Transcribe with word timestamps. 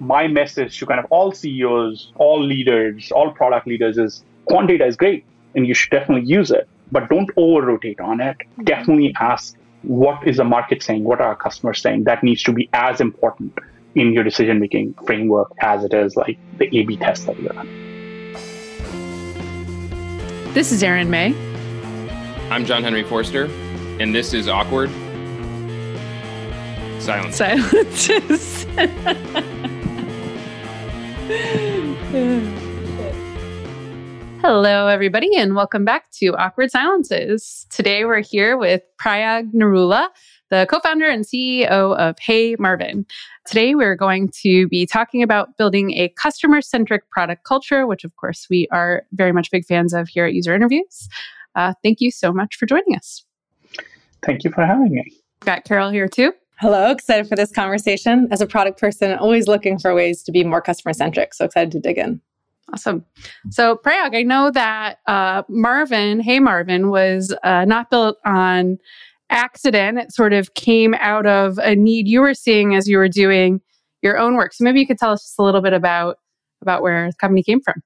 my 0.00 0.28
message 0.28 0.78
to 0.78 0.86
kind 0.86 1.00
of 1.00 1.06
all 1.10 1.32
CEOs, 1.32 2.12
all 2.16 2.42
leaders, 2.42 3.10
all 3.12 3.32
product 3.32 3.66
leaders 3.66 3.98
is 3.98 4.24
quant 4.46 4.68
data 4.68 4.86
is 4.86 4.96
great 4.96 5.24
and 5.54 5.66
you 5.66 5.74
should 5.74 5.90
definitely 5.90 6.28
use 6.28 6.50
it, 6.50 6.68
but 6.92 7.08
don't 7.08 7.30
over 7.36 7.66
rotate 7.66 8.00
on 8.00 8.20
it. 8.20 8.36
Mm-hmm. 8.38 8.64
Definitely 8.64 9.14
ask 9.20 9.56
what 9.82 10.26
is 10.26 10.38
the 10.38 10.44
market 10.44 10.82
saying? 10.82 11.04
What 11.04 11.20
are 11.20 11.28
our 11.28 11.36
customers 11.36 11.80
saying? 11.80 12.04
That 12.04 12.22
needs 12.22 12.42
to 12.44 12.52
be 12.52 12.68
as 12.72 13.00
important 13.00 13.56
in 13.94 14.12
your 14.12 14.24
decision 14.24 14.60
making 14.60 14.94
framework 15.06 15.52
as 15.60 15.84
it 15.84 15.94
is 15.94 16.16
like 16.16 16.38
the 16.58 16.66
A 16.76 16.84
B 16.84 16.96
test 16.96 17.26
that 17.26 17.38
you 17.40 17.48
run. 17.48 17.66
This 20.52 20.72
is 20.72 20.82
Erin 20.82 21.10
May. 21.10 21.34
I'm 22.50 22.64
John 22.64 22.82
Henry 22.82 23.04
Forster, 23.04 23.44
and 24.00 24.14
this 24.14 24.32
is 24.32 24.48
Awkward 24.48 24.90
Silence. 27.00 27.36
Silences. 27.36 28.66
Hello, 34.40 34.86
everybody, 34.86 35.36
and 35.36 35.54
welcome 35.54 35.84
back 35.84 36.10
to 36.12 36.28
Awkward 36.28 36.70
Silences. 36.70 37.66
Today 37.68 38.06
we're 38.06 38.22
here 38.22 38.56
with 38.56 38.80
Prayag 38.96 39.52
Narula, 39.52 40.08
the 40.48 40.66
co 40.70 40.80
founder 40.80 41.04
and 41.04 41.26
CEO 41.26 41.94
of 41.98 42.18
Hey 42.18 42.56
Marvin. 42.58 43.04
Today 43.46 43.74
we're 43.74 43.94
going 43.94 44.30
to 44.40 44.68
be 44.68 44.86
talking 44.86 45.22
about 45.22 45.54
building 45.58 45.92
a 45.98 46.08
customer 46.18 46.62
centric 46.62 47.10
product 47.10 47.44
culture, 47.44 47.86
which, 47.86 48.04
of 48.04 48.16
course, 48.16 48.46
we 48.48 48.66
are 48.72 49.02
very 49.12 49.32
much 49.32 49.50
big 49.50 49.66
fans 49.66 49.92
of 49.92 50.08
here 50.08 50.24
at 50.24 50.32
User 50.32 50.54
Interviews. 50.54 51.10
Uh, 51.54 51.74
thank 51.82 52.00
you 52.00 52.10
so 52.10 52.32
much 52.32 52.56
for 52.56 52.64
joining 52.64 52.96
us. 52.96 53.22
Thank 54.22 54.44
you 54.44 54.50
for 54.50 54.64
having 54.64 54.92
me. 54.92 55.12
Got 55.40 55.64
Carol 55.64 55.90
here 55.90 56.08
too. 56.08 56.32
Hello, 56.60 56.90
excited 56.90 57.28
for 57.28 57.36
this 57.36 57.52
conversation. 57.52 58.26
As 58.32 58.40
a 58.40 58.46
product 58.46 58.80
person, 58.80 59.16
always 59.16 59.46
looking 59.46 59.78
for 59.78 59.94
ways 59.94 60.24
to 60.24 60.32
be 60.32 60.42
more 60.42 60.60
customer 60.60 60.92
centric. 60.92 61.32
So 61.32 61.44
excited 61.44 61.70
to 61.70 61.78
dig 61.78 61.98
in. 61.98 62.20
Awesome. 62.72 63.04
So, 63.50 63.76
Prayag, 63.76 64.16
I 64.16 64.22
know 64.22 64.50
that 64.50 64.98
uh, 65.06 65.42
Marvin, 65.48 66.18
Hey 66.18 66.40
Marvin, 66.40 66.90
was 66.90 67.32
uh, 67.44 67.64
not 67.64 67.90
built 67.90 68.18
on 68.26 68.78
accident. 69.30 69.98
It 69.98 70.12
sort 70.12 70.32
of 70.32 70.54
came 70.54 70.94
out 70.94 71.26
of 71.26 71.58
a 71.58 71.76
need 71.76 72.08
you 72.08 72.20
were 72.20 72.34
seeing 72.34 72.74
as 72.74 72.88
you 72.88 72.98
were 72.98 73.08
doing 73.08 73.60
your 74.02 74.18
own 74.18 74.34
work. 74.34 74.52
So, 74.52 74.64
maybe 74.64 74.80
you 74.80 74.86
could 74.86 74.98
tell 74.98 75.12
us 75.12 75.22
just 75.22 75.38
a 75.38 75.42
little 75.44 75.62
bit 75.62 75.72
about 75.72 76.16
about 76.60 76.82
where 76.82 77.06
the 77.06 77.16
company 77.16 77.44
came 77.44 77.60
from. 77.60 77.82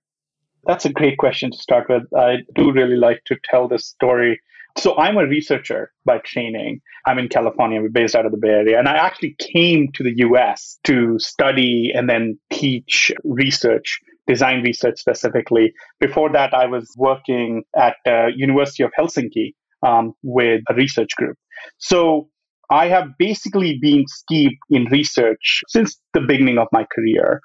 That's 0.64 0.86
a 0.86 0.92
great 0.92 1.18
question 1.18 1.50
to 1.50 1.58
start 1.58 1.88
with. 1.90 2.04
I 2.16 2.38
do 2.54 2.72
really 2.72 2.96
like 2.96 3.22
to 3.26 3.36
tell 3.44 3.68
this 3.68 3.84
story. 3.86 4.40
So, 4.76 4.96
I'm 4.96 5.16
a 5.16 5.26
researcher 5.26 5.92
by 6.04 6.18
training. 6.18 6.80
I'm 7.06 7.18
in 7.18 7.28
California. 7.28 7.80
We're 7.80 7.90
based 7.90 8.14
out 8.14 8.26
of 8.26 8.32
the 8.32 8.38
Bay 8.38 8.48
Area. 8.48 8.78
And 8.78 8.88
I 8.88 8.96
actually 8.96 9.36
came 9.38 9.90
to 9.94 10.02
the 10.02 10.14
US 10.18 10.78
to 10.84 11.18
study 11.18 11.90
and 11.94 12.08
then 12.08 12.38
teach 12.50 13.12
research 13.24 13.98
design 14.26 14.62
research 14.62 14.98
specifically. 14.98 15.72
Before 16.00 16.30
that, 16.30 16.54
I 16.54 16.66
was 16.66 16.88
working 16.96 17.64
at 17.76 17.96
uh, 18.06 18.26
University 18.34 18.82
of 18.82 18.92
Helsinki 18.98 19.54
um, 19.82 20.14
with 20.22 20.62
a 20.68 20.74
research 20.74 21.10
group. 21.16 21.36
So 21.78 22.28
I 22.70 22.88
have 22.88 23.08
basically 23.18 23.78
been 23.80 24.04
steeped 24.06 24.62
in 24.70 24.84
research 24.86 25.60
since 25.68 25.98
the 26.14 26.20
beginning 26.20 26.58
of 26.58 26.68
my 26.72 26.86
career. 26.94 27.40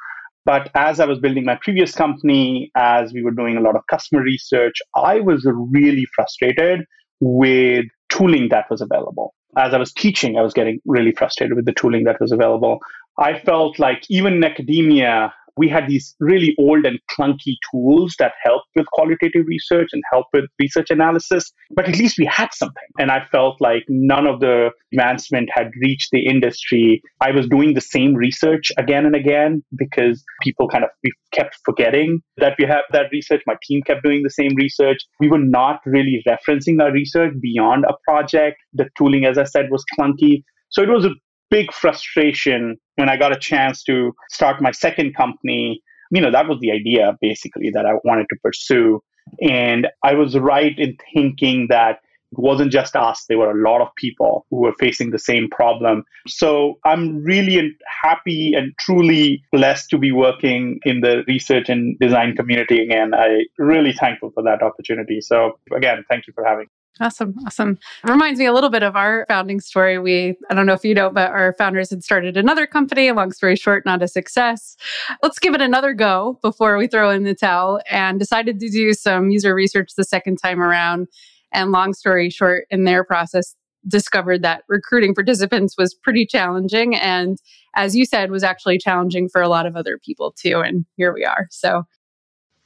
But 0.45 0.69
as 0.75 1.01
I 1.01 1.05
was 1.05 1.19
building 1.19 1.43
my 1.43 1.59
previous 1.61 1.93
company, 1.93 2.71
as 2.75 3.11
we 3.11 3.21
were 3.21 3.31
doing 3.31 3.57
a 3.57 3.61
lot 3.61 3.75
of 3.75 3.81
customer 3.89 4.21
research, 4.21 4.75
I 4.95 5.19
was 5.19 5.45
really 5.45 6.05
frustrated 6.15 6.85
with 7.19 7.85
tooling 8.09 8.49
that 8.49 8.69
was 8.69 8.81
available. 8.81 9.33
As 9.57 9.73
I 9.73 9.77
was 9.77 9.91
teaching, 9.91 10.37
I 10.37 10.41
was 10.41 10.53
getting 10.53 10.79
really 10.85 11.11
frustrated 11.11 11.55
with 11.55 11.65
the 11.65 11.73
tooling 11.73 12.03
that 12.03 12.19
was 12.21 12.31
available. 12.31 12.79
I 13.17 13.39
felt 13.39 13.79
like 13.79 14.03
even 14.09 14.33
in 14.33 14.43
academia, 14.43 15.33
we 15.57 15.67
had 15.67 15.87
these 15.87 16.15
really 16.19 16.55
old 16.59 16.85
and 16.85 16.99
clunky 17.11 17.55
tools 17.71 18.15
that 18.19 18.33
helped 18.43 18.67
with 18.75 18.85
qualitative 18.87 19.45
research 19.47 19.89
and 19.91 20.03
help 20.11 20.27
with 20.33 20.45
research 20.59 20.89
analysis, 20.89 21.51
but 21.75 21.87
at 21.87 21.97
least 21.97 22.17
we 22.17 22.25
had 22.25 22.49
something. 22.53 22.83
And 22.99 23.11
I 23.11 23.25
felt 23.31 23.59
like 23.59 23.83
none 23.89 24.27
of 24.27 24.39
the 24.39 24.69
advancement 24.93 25.49
had 25.53 25.71
reached 25.81 26.09
the 26.11 26.25
industry. 26.25 27.01
I 27.21 27.31
was 27.31 27.47
doing 27.47 27.73
the 27.73 27.81
same 27.81 28.13
research 28.13 28.71
again 28.77 29.05
and 29.05 29.15
again 29.15 29.63
because 29.77 30.23
people 30.41 30.67
kind 30.67 30.83
of 30.83 30.89
we 31.03 31.11
kept 31.33 31.57
forgetting 31.65 32.21
that 32.37 32.53
we 32.57 32.65
have 32.65 32.83
that 32.91 33.07
research. 33.11 33.41
My 33.45 33.55
team 33.63 33.81
kept 33.85 34.03
doing 34.03 34.23
the 34.23 34.29
same 34.29 34.55
research. 34.55 34.99
We 35.19 35.29
were 35.29 35.39
not 35.39 35.81
really 35.85 36.23
referencing 36.27 36.81
our 36.81 36.91
research 36.91 37.33
beyond 37.41 37.85
a 37.85 37.93
project. 38.03 38.57
The 38.73 38.89
tooling, 38.97 39.25
as 39.25 39.37
I 39.37 39.43
said, 39.43 39.65
was 39.71 39.83
clunky. 39.97 40.43
So 40.69 40.81
it 40.81 40.89
was 40.89 41.05
a 41.05 41.11
big 41.49 41.71
frustration 41.73 42.77
when 42.95 43.09
I 43.09 43.17
got 43.17 43.31
a 43.31 43.39
chance 43.39 43.83
to 43.83 44.13
start 44.29 44.61
my 44.61 44.71
second 44.71 45.15
company. 45.15 45.81
You 46.11 46.21
know, 46.21 46.31
that 46.31 46.47
was 46.47 46.59
the 46.61 46.71
idea 46.71 47.17
basically 47.21 47.69
that 47.71 47.85
I 47.85 47.93
wanted 48.03 48.27
to 48.29 48.35
pursue. 48.43 49.01
And 49.41 49.87
I 50.03 50.13
was 50.13 50.37
right 50.37 50.77
in 50.77 50.97
thinking 51.13 51.67
that 51.69 51.99
it 52.31 52.39
wasn't 52.39 52.71
just 52.71 52.95
us, 52.95 53.25
there 53.29 53.37
were 53.37 53.51
a 53.51 53.69
lot 53.69 53.81
of 53.81 53.87
people 53.95 54.45
who 54.49 54.57
were 54.57 54.73
facing 54.79 55.11
the 55.11 55.19
same 55.19 55.49
problem. 55.49 56.03
So 56.27 56.77
I'm 56.83 57.23
really 57.23 57.77
happy 58.03 58.53
and 58.53 58.73
truly 58.79 59.41
blessed 59.53 59.89
to 59.91 59.97
be 59.97 60.11
working 60.11 60.79
in 60.83 60.99
the 60.99 61.23
research 61.27 61.69
and 61.69 61.97
design 61.99 62.35
community. 62.35 62.83
again. 62.83 63.13
I 63.13 63.45
really 63.57 63.93
thankful 63.93 64.31
for 64.31 64.43
that 64.43 64.61
opportunity. 64.61 65.21
So 65.21 65.57
again, 65.73 66.03
thank 66.09 66.27
you 66.27 66.33
for 66.33 66.43
having 66.43 66.65
me. 66.65 66.76
Awesome. 66.99 67.35
Awesome. 67.45 67.77
Reminds 68.03 68.39
me 68.39 68.45
a 68.45 68.53
little 68.53 68.69
bit 68.69 68.83
of 68.83 68.95
our 68.95 69.25
founding 69.27 69.59
story. 69.59 69.99
We, 69.99 70.35
I 70.49 70.55
don't 70.55 70.65
know 70.65 70.73
if 70.73 70.83
you 70.83 70.95
know, 70.95 71.09
but 71.09 71.29
our 71.29 71.53
founders 71.57 71.89
had 71.89 72.03
started 72.03 72.37
another 72.37 72.65
company. 72.65 73.11
Long 73.11 73.31
story 73.31 73.55
short, 73.55 73.85
not 73.85 74.01
a 74.01 74.07
success. 74.07 74.75
Let's 75.21 75.39
give 75.39 75.53
it 75.53 75.61
another 75.61 75.93
go 75.93 76.39
before 76.41 76.77
we 76.77 76.87
throw 76.87 77.11
in 77.11 77.23
the 77.23 77.35
towel 77.35 77.81
and 77.89 78.19
decided 78.19 78.59
to 78.59 78.69
do 78.69 78.93
some 78.93 79.29
user 79.29 79.53
research 79.53 79.91
the 79.95 80.03
second 80.03 80.37
time 80.37 80.61
around. 80.61 81.07
And 81.53 81.71
long 81.71 81.93
story 81.93 82.29
short, 82.29 82.65
in 82.69 82.83
their 82.83 83.03
process, 83.03 83.55
discovered 83.87 84.41
that 84.41 84.63
recruiting 84.67 85.13
participants 85.13 85.75
was 85.77 85.93
pretty 85.93 86.25
challenging. 86.25 86.95
And 86.95 87.37
as 87.75 87.95
you 87.95 88.05
said, 88.05 88.31
was 88.31 88.43
actually 88.43 88.79
challenging 88.79 89.29
for 89.29 89.41
a 89.41 89.47
lot 89.47 89.65
of 89.65 89.75
other 89.75 89.99
people 90.03 90.33
too. 90.37 90.59
And 90.59 90.85
here 90.97 91.13
we 91.13 91.23
are. 91.23 91.47
So 91.51 91.83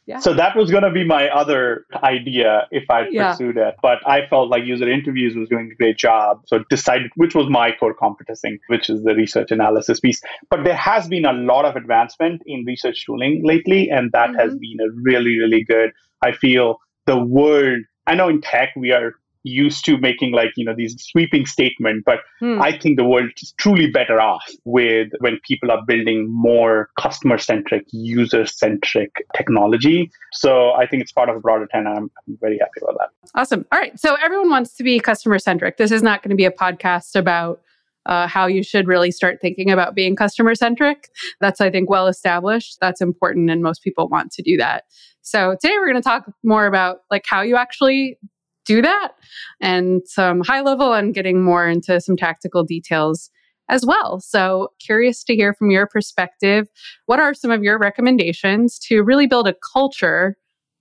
yeah. 0.07 0.19
So 0.19 0.33
that 0.33 0.55
was 0.55 0.71
going 0.71 0.83
to 0.83 0.91
be 0.91 1.05
my 1.05 1.29
other 1.29 1.85
idea 2.03 2.67
if 2.71 2.89
I 2.89 3.07
yeah. 3.09 3.31
pursued 3.31 3.57
it. 3.57 3.75
But 3.81 3.99
I 4.05 4.25
felt 4.27 4.49
like 4.49 4.63
user 4.65 4.89
interviews 4.89 5.35
was 5.35 5.47
doing 5.47 5.69
a 5.71 5.75
great 5.75 5.97
job. 5.97 6.41
So 6.47 6.63
decided 6.69 7.11
which 7.15 7.35
was 7.35 7.47
my 7.49 7.71
core 7.79 7.93
competency, 7.93 8.59
which 8.67 8.89
is 8.89 9.03
the 9.03 9.13
research 9.13 9.51
analysis 9.51 9.99
piece. 9.99 10.21
But 10.49 10.63
there 10.63 10.75
has 10.75 11.07
been 11.07 11.25
a 11.25 11.33
lot 11.33 11.65
of 11.65 11.75
advancement 11.75 12.41
in 12.45 12.65
research 12.65 13.05
tooling 13.05 13.41
lately. 13.45 13.89
And 13.89 14.11
that 14.13 14.29
mm-hmm. 14.29 14.39
has 14.39 14.57
been 14.57 14.79
a 14.81 14.91
really, 15.03 15.37
really 15.39 15.63
good. 15.63 15.91
I 16.23 16.31
feel 16.31 16.77
the 17.05 17.23
world, 17.23 17.81
I 18.07 18.15
know 18.15 18.27
in 18.27 18.41
tech 18.41 18.69
we 18.75 18.91
are 18.91 19.13
used 19.43 19.85
to 19.85 19.97
making 19.97 20.31
like 20.33 20.51
you 20.55 20.65
know 20.65 20.73
these 20.75 20.95
sweeping 20.99 21.45
statement 21.45 22.03
but 22.05 22.19
hmm. 22.39 22.61
i 22.61 22.77
think 22.77 22.97
the 22.97 23.03
world 23.03 23.29
is 23.41 23.53
truly 23.57 23.89
better 23.89 24.19
off 24.21 24.43
with 24.65 25.09
when 25.19 25.39
people 25.47 25.71
are 25.71 25.83
building 25.87 26.27
more 26.31 26.89
customer 26.99 27.37
centric 27.37 27.85
user 27.91 28.45
centric 28.45 29.11
technology 29.35 30.11
so 30.31 30.71
i 30.73 30.85
think 30.85 31.01
it's 31.01 31.11
part 31.11 31.29
of 31.29 31.35
a 31.35 31.39
broader 31.39 31.67
trend 31.71 31.87
and 31.87 31.97
I'm, 31.97 32.11
I'm 32.27 32.37
very 32.39 32.57
happy 32.59 32.81
about 32.81 32.97
that 32.99 33.39
awesome 33.39 33.65
all 33.71 33.79
right 33.79 33.99
so 33.99 34.15
everyone 34.23 34.49
wants 34.49 34.75
to 34.75 34.83
be 34.83 34.99
customer 34.99 35.39
centric 35.39 35.77
this 35.77 35.91
is 35.91 36.03
not 36.03 36.21
going 36.21 36.29
to 36.29 36.35
be 36.35 36.45
a 36.45 36.51
podcast 36.51 37.15
about 37.15 37.61
uh, 38.07 38.27
how 38.27 38.47
you 38.47 38.63
should 38.63 38.87
really 38.87 39.11
start 39.11 39.39
thinking 39.41 39.69
about 39.69 39.93
being 39.93 40.15
customer 40.15 40.55
centric. 40.55 41.09
That's, 41.39 41.61
I 41.61 41.69
think, 41.69 41.87
well 41.87 42.07
established. 42.07 42.77
That's 42.81 42.99
important, 42.99 43.51
and 43.51 43.61
most 43.61 43.83
people 43.83 44.07
want 44.07 44.31
to 44.31 44.41
do 44.41 44.57
that. 44.57 44.85
So 45.21 45.55
today 45.61 45.75
we're 45.77 45.91
going 45.91 46.01
to 46.01 46.07
talk 46.07 46.25
more 46.43 46.65
about 46.65 47.01
like 47.11 47.25
how 47.27 47.41
you 47.41 47.55
actually 47.55 48.17
do 48.65 48.81
that 48.81 49.13
and 49.59 50.01
some 50.05 50.41
high 50.41 50.61
level 50.61 50.93
and 50.93 51.13
getting 51.13 51.43
more 51.43 51.67
into 51.67 51.99
some 51.99 52.15
tactical 52.15 52.63
details 52.63 53.29
as 53.69 53.85
well. 53.85 54.19
So, 54.19 54.73
curious 54.79 55.23
to 55.23 55.35
hear 55.35 55.53
from 55.53 55.71
your 55.71 55.87
perspective. 55.87 56.67
What 57.05 57.19
are 57.19 57.33
some 57.33 57.51
of 57.51 57.63
your 57.63 57.79
recommendations 57.79 58.77
to 58.79 59.01
really 59.01 59.27
build 59.27 59.47
a 59.47 59.55
culture 59.73 60.37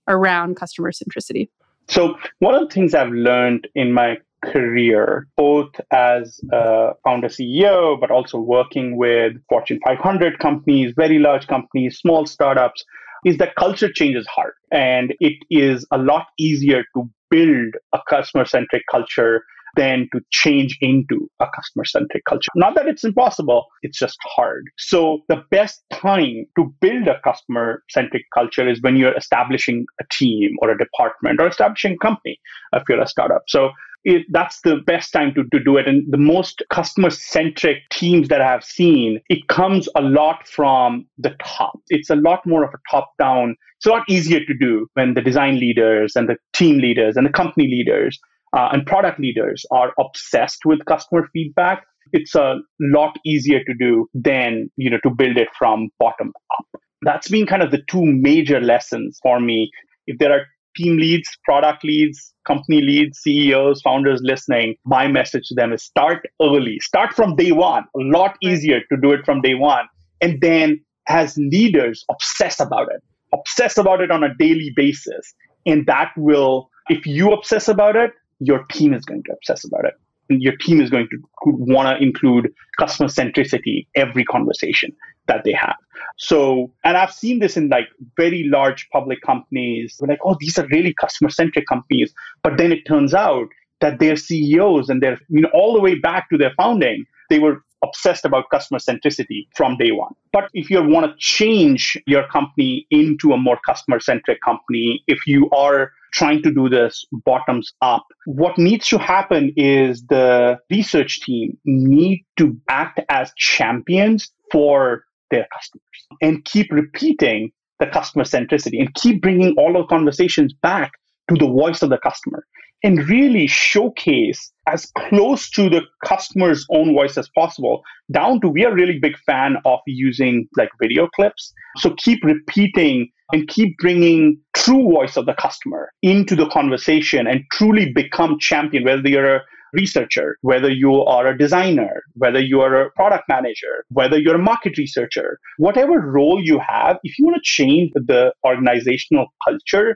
around 0.07 0.55
customer 0.55 0.91
centricity? 0.91 1.49
So, 1.89 2.17
one 2.39 2.53
of 2.53 2.61
the 2.61 2.73
things 2.73 2.93
I've 2.93 3.11
learned 3.11 3.67
in 3.75 3.93
my 3.93 4.17
career, 4.43 5.27
both 5.37 5.69
as 5.91 6.39
a 6.51 6.91
founder 7.03 7.27
CEO, 7.27 7.99
but 7.99 8.11
also 8.11 8.39
working 8.39 8.97
with 8.97 9.33
Fortune 9.47 9.79
500 9.85 10.39
companies, 10.39 10.93
very 10.95 11.19
large 11.19 11.47
companies, 11.47 11.97
small 11.97 12.25
startups, 12.25 12.83
is 13.25 13.37
that 13.37 13.55
culture 13.55 13.91
change 13.91 14.15
is 14.15 14.27
hard. 14.27 14.53
And 14.71 15.13
it 15.19 15.37
is 15.49 15.85
a 15.91 15.97
lot 15.97 16.27
easier 16.39 16.83
to 16.95 17.09
build 17.29 17.75
a 17.93 17.99
customer 18.09 18.45
centric 18.45 18.83
culture 18.91 19.43
than 19.75 20.07
to 20.13 20.21
change 20.31 20.77
into 20.81 21.29
a 21.39 21.47
customer 21.55 21.85
centric 21.85 22.23
culture. 22.25 22.49
Not 22.55 22.75
that 22.75 22.87
it's 22.87 23.03
impossible, 23.03 23.65
it's 23.81 23.97
just 23.97 24.17
hard. 24.23 24.65
So 24.77 25.19
the 25.29 25.43
best 25.51 25.83
time 25.91 26.45
to 26.57 26.73
build 26.81 27.07
a 27.07 27.19
customer 27.23 27.83
centric 27.89 28.23
culture 28.33 28.67
is 28.67 28.81
when 28.81 28.95
you're 28.95 29.17
establishing 29.17 29.85
a 29.99 30.03
team 30.11 30.55
or 30.61 30.71
a 30.71 30.77
department 30.77 31.39
or 31.39 31.47
establishing 31.47 31.93
a 31.93 31.97
company 31.97 32.39
if 32.73 32.83
you're 32.87 33.01
a 33.01 33.07
startup. 33.07 33.43
So 33.47 33.71
it, 34.03 34.25
that's 34.31 34.61
the 34.61 34.77
best 34.77 35.11
time 35.13 35.33
to, 35.35 35.43
to 35.51 35.63
do 35.63 35.77
it. 35.77 35.87
And 35.87 36.11
the 36.11 36.17
most 36.17 36.63
customer 36.71 37.09
centric 37.09 37.77
teams 37.91 38.29
that 38.29 38.41
I've 38.41 38.63
seen, 38.63 39.19
it 39.29 39.47
comes 39.47 39.87
a 39.95 40.01
lot 40.01 40.47
from 40.47 41.05
the 41.17 41.35
top. 41.43 41.79
It's 41.89 42.09
a 42.09 42.15
lot 42.15 42.45
more 42.45 42.63
of 42.63 42.73
a 42.73 42.79
top 42.89 43.11
down. 43.19 43.55
It's 43.77 43.85
a 43.85 43.89
lot 43.89 44.03
easier 44.09 44.39
to 44.39 44.53
do 44.59 44.87
when 44.95 45.13
the 45.13 45.21
design 45.21 45.59
leaders 45.59 46.15
and 46.15 46.27
the 46.27 46.37
team 46.53 46.79
leaders 46.79 47.15
and 47.15 47.25
the 47.25 47.31
company 47.31 47.67
leaders 47.67 48.19
uh, 48.53 48.69
and 48.71 48.85
product 48.85 49.19
leaders 49.19 49.65
are 49.71 49.93
obsessed 49.99 50.59
with 50.65 50.79
customer 50.85 51.27
feedback. 51.33 51.83
It's 52.13 52.35
a 52.35 52.55
lot 52.79 53.17
easier 53.25 53.63
to 53.63 53.73
do 53.73 54.07
than, 54.13 54.69
you 54.75 54.89
know, 54.89 54.99
to 55.03 55.09
build 55.09 55.37
it 55.37 55.47
from 55.57 55.89
bottom 55.99 56.33
up. 56.59 56.81
That's 57.03 57.29
been 57.29 57.45
kind 57.45 57.63
of 57.63 57.71
the 57.71 57.81
two 57.87 58.05
major 58.05 58.59
lessons 58.59 59.19
for 59.23 59.39
me. 59.39 59.71
If 60.07 60.19
there 60.19 60.31
are 60.31 60.45
team 60.75 60.97
leads, 60.97 61.29
product 61.45 61.83
leads, 61.83 62.33
company 62.45 62.81
leads, 62.81 63.19
CEOs, 63.19 63.81
founders 63.81 64.21
listening, 64.23 64.75
my 64.85 65.07
message 65.07 65.47
to 65.47 65.55
them 65.55 65.73
is 65.73 65.83
start 65.83 66.27
early, 66.41 66.77
start 66.81 67.13
from 67.13 67.35
day 67.35 67.51
one. 67.51 67.83
A 67.95 67.99
lot 67.99 68.37
easier 68.41 68.79
to 68.91 68.97
do 69.01 69.11
it 69.11 69.25
from 69.25 69.41
day 69.41 69.55
one. 69.55 69.85
And 70.21 70.39
then 70.41 70.81
as 71.07 71.37
leaders, 71.37 72.05
obsess 72.09 72.59
about 72.59 72.87
it, 72.93 73.01
obsess 73.33 73.77
about 73.77 74.01
it 74.01 74.11
on 74.11 74.23
a 74.23 74.33
daily 74.35 74.71
basis. 74.75 75.33
And 75.65 75.85
that 75.87 76.11
will, 76.17 76.69
if 76.89 77.05
you 77.05 77.31
obsess 77.31 77.67
about 77.67 77.95
it, 77.95 78.11
your 78.41 78.63
team 78.71 78.93
is 78.93 79.05
going 79.05 79.23
to 79.23 79.33
obsess 79.33 79.63
about 79.63 79.85
it. 79.85 79.93
Your 80.29 80.55
team 80.55 80.81
is 80.81 80.89
going 80.89 81.07
to 81.09 81.17
want 81.45 81.89
to 81.89 82.03
include 82.03 82.53
customer 82.79 83.09
centricity 83.09 83.85
every 83.95 84.23
conversation 84.23 84.95
that 85.27 85.43
they 85.43 85.51
have. 85.51 85.75
So, 86.17 86.71
and 86.83 86.97
I've 86.97 87.13
seen 87.13 87.39
this 87.39 87.55
in 87.57 87.69
like 87.69 87.87
very 88.17 88.43
large 88.43 88.89
public 88.91 89.21
companies. 89.21 89.97
We're 89.99 90.07
like, 90.07 90.19
oh, 90.23 90.37
these 90.39 90.57
are 90.57 90.67
really 90.67 90.93
customer 90.93 91.29
centric 91.29 91.67
companies. 91.67 92.13
But 92.43 92.57
then 92.57 92.71
it 92.71 92.85
turns 92.87 93.13
out 93.13 93.47
that 93.81 93.99
their 93.99 94.15
CEOs 94.15 94.89
and 94.89 95.01
their, 95.01 95.19
you 95.29 95.41
know, 95.41 95.49
all 95.53 95.73
the 95.73 95.81
way 95.81 95.95
back 95.95 96.29
to 96.29 96.37
their 96.37 96.53
founding, 96.57 97.05
they 97.29 97.39
were 97.39 97.63
obsessed 97.83 98.25
about 98.25 98.49
customer 98.51 98.79
centricity 98.79 99.47
from 99.55 99.77
day 99.77 99.91
one. 99.91 100.13
But 100.31 100.49
if 100.53 100.69
you 100.69 100.81
want 100.83 101.05
to 101.07 101.13
change 101.17 101.97
your 102.05 102.27
company 102.27 102.85
into 102.89 103.33
a 103.33 103.37
more 103.37 103.59
customer 103.65 103.99
centric 103.99 104.39
company, 104.41 105.03
if 105.07 105.25
you 105.27 105.49
are 105.51 105.91
trying 106.11 106.41
to 106.43 106.53
do 106.53 106.69
this 106.69 107.05
bottoms 107.11 107.73
up, 107.81 108.05
what 108.25 108.57
needs 108.57 108.87
to 108.89 108.97
happen 108.97 109.53
is 109.55 110.03
the 110.07 110.57
research 110.69 111.21
team 111.21 111.57
need 111.65 112.25
to 112.37 112.57
act 112.69 112.99
as 113.09 113.31
champions 113.37 114.31
for 114.51 115.03
their 115.29 115.47
customers 115.53 116.19
and 116.21 116.43
keep 116.45 116.71
repeating 116.71 117.51
the 117.79 117.87
customer 117.87 118.23
centricity 118.23 118.79
and 118.79 118.93
keep 118.95 119.21
bringing 119.21 119.55
all 119.57 119.73
the 119.73 119.85
conversations 119.85 120.53
back 120.53 120.91
to 121.29 121.35
the 121.39 121.51
voice 121.51 121.81
of 121.81 121.89
the 121.89 121.97
customer 121.97 122.45
and 122.83 123.07
really 123.09 123.47
showcase 123.47 124.51
as 124.67 124.91
close 124.97 125.49
to 125.49 125.69
the 125.69 125.81
customer's 126.05 126.65
own 126.71 126.93
voice 126.93 127.17
as 127.17 127.29
possible 127.29 127.83
down 128.11 128.41
to 128.41 128.49
we 128.49 128.65
are 128.65 128.73
really 128.73 128.99
big 128.99 129.17
fan 129.19 129.57
of 129.65 129.79
using 129.85 130.47
like 130.57 130.69
video 130.81 131.07
clips. 131.07 131.53
So 131.77 131.93
keep 131.97 132.23
repeating 132.23 133.09
and 133.33 133.47
keep 133.47 133.77
bringing 133.77 134.39
true 134.61 134.83
voice 134.83 135.17
of 135.17 135.25
the 135.25 135.33
customer 135.33 135.91
into 136.01 136.35
the 136.35 136.47
conversation 136.49 137.27
and 137.27 137.43
truly 137.51 137.91
become 137.91 138.37
champion 138.39 138.83
whether 138.83 139.09
you're 139.09 139.35
a 139.37 139.41
researcher, 139.73 140.37
whether 140.41 140.69
you 140.69 140.93
are 141.03 141.27
a 141.27 141.37
designer, 141.37 142.03
whether 142.13 142.39
you 142.39 142.61
are 142.61 142.81
a 142.81 142.91
product 142.91 143.23
manager, 143.29 143.85
whether 143.89 144.19
you're 144.19 144.35
a 144.35 144.43
market 144.51 144.77
researcher, 144.77 145.39
whatever 145.57 145.99
role 145.99 146.41
you 146.43 146.59
have, 146.59 146.97
if 147.03 147.17
you 147.17 147.25
want 147.25 147.37
to 147.41 147.41
change 147.43 147.89
the 147.95 148.33
organizational 148.45 149.27
culture, 149.47 149.95